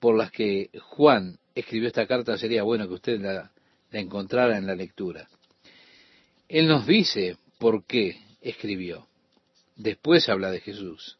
por 0.00 0.16
las 0.16 0.30
que 0.30 0.70
Juan 0.80 1.38
escribió 1.54 1.88
esta 1.88 2.06
carta 2.06 2.36
sería 2.36 2.62
bueno 2.62 2.88
que 2.88 2.94
usted 2.94 3.20
la, 3.20 3.52
la 3.90 4.00
encontrara 4.00 4.58
en 4.58 4.66
la 4.66 4.74
lectura. 4.74 5.28
Él 6.48 6.68
nos 6.68 6.86
dice 6.86 7.36
por 7.58 7.84
qué 7.84 8.20
escribió. 8.40 9.06
Después 9.76 10.28
habla 10.28 10.50
de 10.50 10.60
Jesús. 10.60 11.18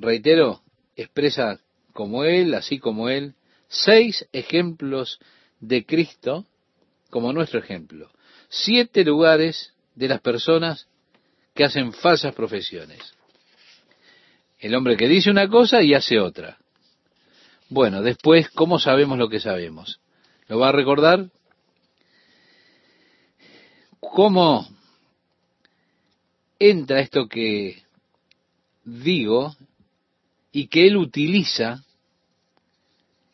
Reitero, 0.00 0.62
expresa 0.96 1.60
como 1.92 2.24
Él, 2.24 2.54
así 2.54 2.78
como 2.78 3.10
Él, 3.10 3.34
seis 3.68 4.26
ejemplos 4.32 5.20
de 5.60 5.84
Cristo 5.84 6.46
como 7.10 7.34
nuestro 7.34 7.60
ejemplo. 7.60 8.10
Siete 8.48 9.04
lugares 9.04 9.74
de 9.94 10.08
las 10.08 10.22
personas 10.22 10.88
que 11.54 11.64
hacen 11.64 11.92
falsas 11.92 12.34
profesiones. 12.34 12.98
El 14.58 14.74
hombre 14.74 14.96
que 14.96 15.06
dice 15.06 15.30
una 15.30 15.48
cosa 15.48 15.82
y 15.82 15.92
hace 15.92 16.18
otra. 16.18 16.58
Bueno, 17.68 18.00
después, 18.00 18.48
¿cómo 18.50 18.78
sabemos 18.78 19.18
lo 19.18 19.28
que 19.28 19.38
sabemos? 19.38 20.00
¿Lo 20.48 20.58
va 20.58 20.70
a 20.70 20.72
recordar? 20.72 21.30
¿Cómo 24.00 24.66
entra 26.58 27.00
esto 27.00 27.28
que 27.28 27.82
digo 28.84 29.54
y 30.52 30.66
que 30.68 30.86
él 30.86 30.96
utiliza 30.96 31.84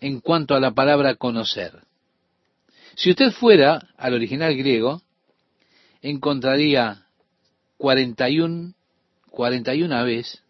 en 0.01 0.21
cuanto 0.21 0.55
a 0.55 0.61
la 0.61 0.73
palabra 0.73 1.15
conocer? 1.17 1.81
Si 2.95 3.11
usted 3.11 3.31
fuera 3.33 3.89
al 3.97 4.15
original 4.15 4.57
griego, 4.57 5.03
encontraría 6.03 7.07
41, 7.79 8.73
41 9.31 10.05
veces 10.05 10.43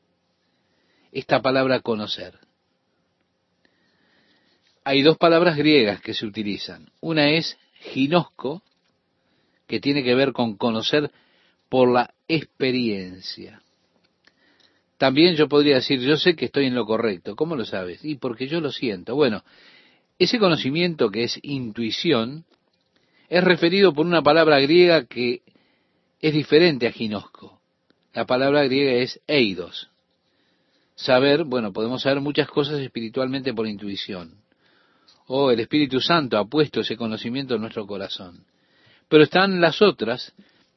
esta 1.13 1.41
palabra 1.41 1.81
conocer. 1.81 2.39
Hay 4.85 5.03
dos 5.03 5.17
palabras 5.17 5.57
griegas 5.57 6.01
que 6.01 6.15
se 6.15 6.27
utilizan. 6.27 6.91
Una 7.01 7.31
es 7.31 7.57
ginosco, 7.73 8.63
que 9.67 9.81
tiene 9.81 10.05
que 10.05 10.15
ver 10.15 10.33
con 10.33 10.57
conocer 10.57 11.11
por 11.69 11.91
la 11.91 12.15
experiencia. 12.29 13.63
También 14.99 15.37
yo 15.37 15.49
podría 15.49 15.77
decir, 15.77 16.01
yo 16.01 16.17
sé 16.17 16.37
que 16.37 16.47
estoy 16.47 16.67
en 16.67 16.75
lo 16.75 16.87
correcto. 16.87 17.37
¿Cómo 17.37 17.55
lo 17.55 17.65
sabes? 17.65 18.05
Y 18.05 18.17
porque 18.17 18.49
yo 18.49 18.61
lo 18.61 18.73
siento. 18.73 19.15
Bueno, 19.15 19.43
ese 20.19 20.39
conocimiento 20.39 21.11
que 21.11 21.25
es 21.25 21.39
intuición 21.43 22.45
es 23.29 23.45
referido 23.45 23.93
por 23.93 24.07
una 24.07 24.23
palabra 24.23 24.61
griega 24.61 25.05
que 25.05 25.43
es 26.21 26.33
diferente 26.33 26.87
a 26.87 26.93
ginosco. 26.93 27.61
La 28.15 28.25
palabra 28.25 28.65
griega 28.65 28.93
es 28.93 29.21
eidos. 29.27 29.91
Saber, 30.95 31.45
bueno, 31.45 31.75
podemos 31.75 32.03
saber 32.03 32.21
muchas 32.21 32.49
cosas 32.49 32.81
espiritualmente 32.81 33.53
por 33.53 33.67
intuición. 33.67 34.41
O 35.27 35.51
el 35.51 35.61
Espíritu 35.61 36.01
Santo 36.01 36.39
ha 36.39 36.47
puesto 36.47 36.81
ese 36.81 36.97
conocimiento 36.97 37.55
en 37.55 37.61
nuestro 37.61 37.87
corazón. 37.87 38.47
Pero 39.09 39.23
están 39.23 39.61
las 39.61 39.83
otras 39.83 40.33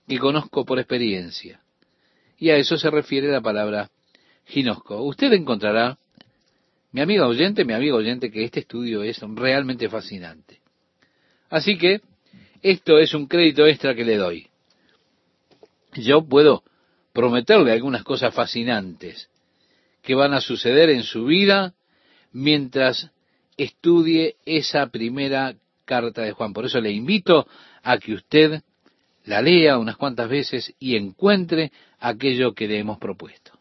que 0.08 0.18
conozco 0.18 0.66
por 0.66 0.80
experiencia. 0.80 1.62
Y 2.38 2.50
a 2.50 2.58
eso 2.58 2.78
se 2.78 2.90
refiere 2.90 3.32
la 3.32 3.41
palabra 3.41 3.90
ginosco. 4.49 5.01
Usted 5.03 5.31
encontrará, 5.34 5.97
mi 6.91 7.01
amigo 7.01 7.27
oyente, 7.27 7.63
mi 7.65 7.73
amigo 7.73 7.97
oyente, 7.97 8.31
que 8.31 8.43
este 8.43 8.61
estudio 8.61 9.03
es 9.03 9.19
realmente 9.21 9.88
fascinante. 9.89 10.59
Así 11.49 11.77
que 11.77 12.01
esto 12.61 12.97
es 12.97 13.13
un 13.13 13.27
crédito 13.27 13.65
extra 13.65 13.95
que 13.95 14.03
le 14.03 14.17
doy. 14.17 14.47
Yo 15.93 16.23
puedo 16.23 16.63
prometerle 17.13 17.71
algunas 17.71 18.03
cosas 18.03 18.34
fascinantes 18.34 19.30
que 20.01 20.15
van 20.15 20.34
a 20.34 20.41
suceder 20.41 20.89
en 20.89 21.03
su 21.03 21.26
vida 21.26 21.73
mientras 22.31 23.11
estudie 23.57 24.35
esa 24.45 24.88
primera 24.88 25.55
carta 25.85 26.21
de 26.21 26.31
Juan. 26.31 26.53
Por 26.53 26.65
eso 26.65 26.80
le 26.80 26.91
invito 26.91 27.47
a 27.84 27.97
que 27.97 28.13
usted 28.13 28.61
la 29.26 29.41
lea 29.41 29.77
unas 29.77 29.97
cuantas 29.97 30.30
veces 30.30 30.73
y 30.80 30.95
encuentre 30.95 31.71
aquello 31.99 32.53
que 32.53 32.67
le 32.67 32.80
hemos 32.80 32.97
propuesto. 32.99 33.59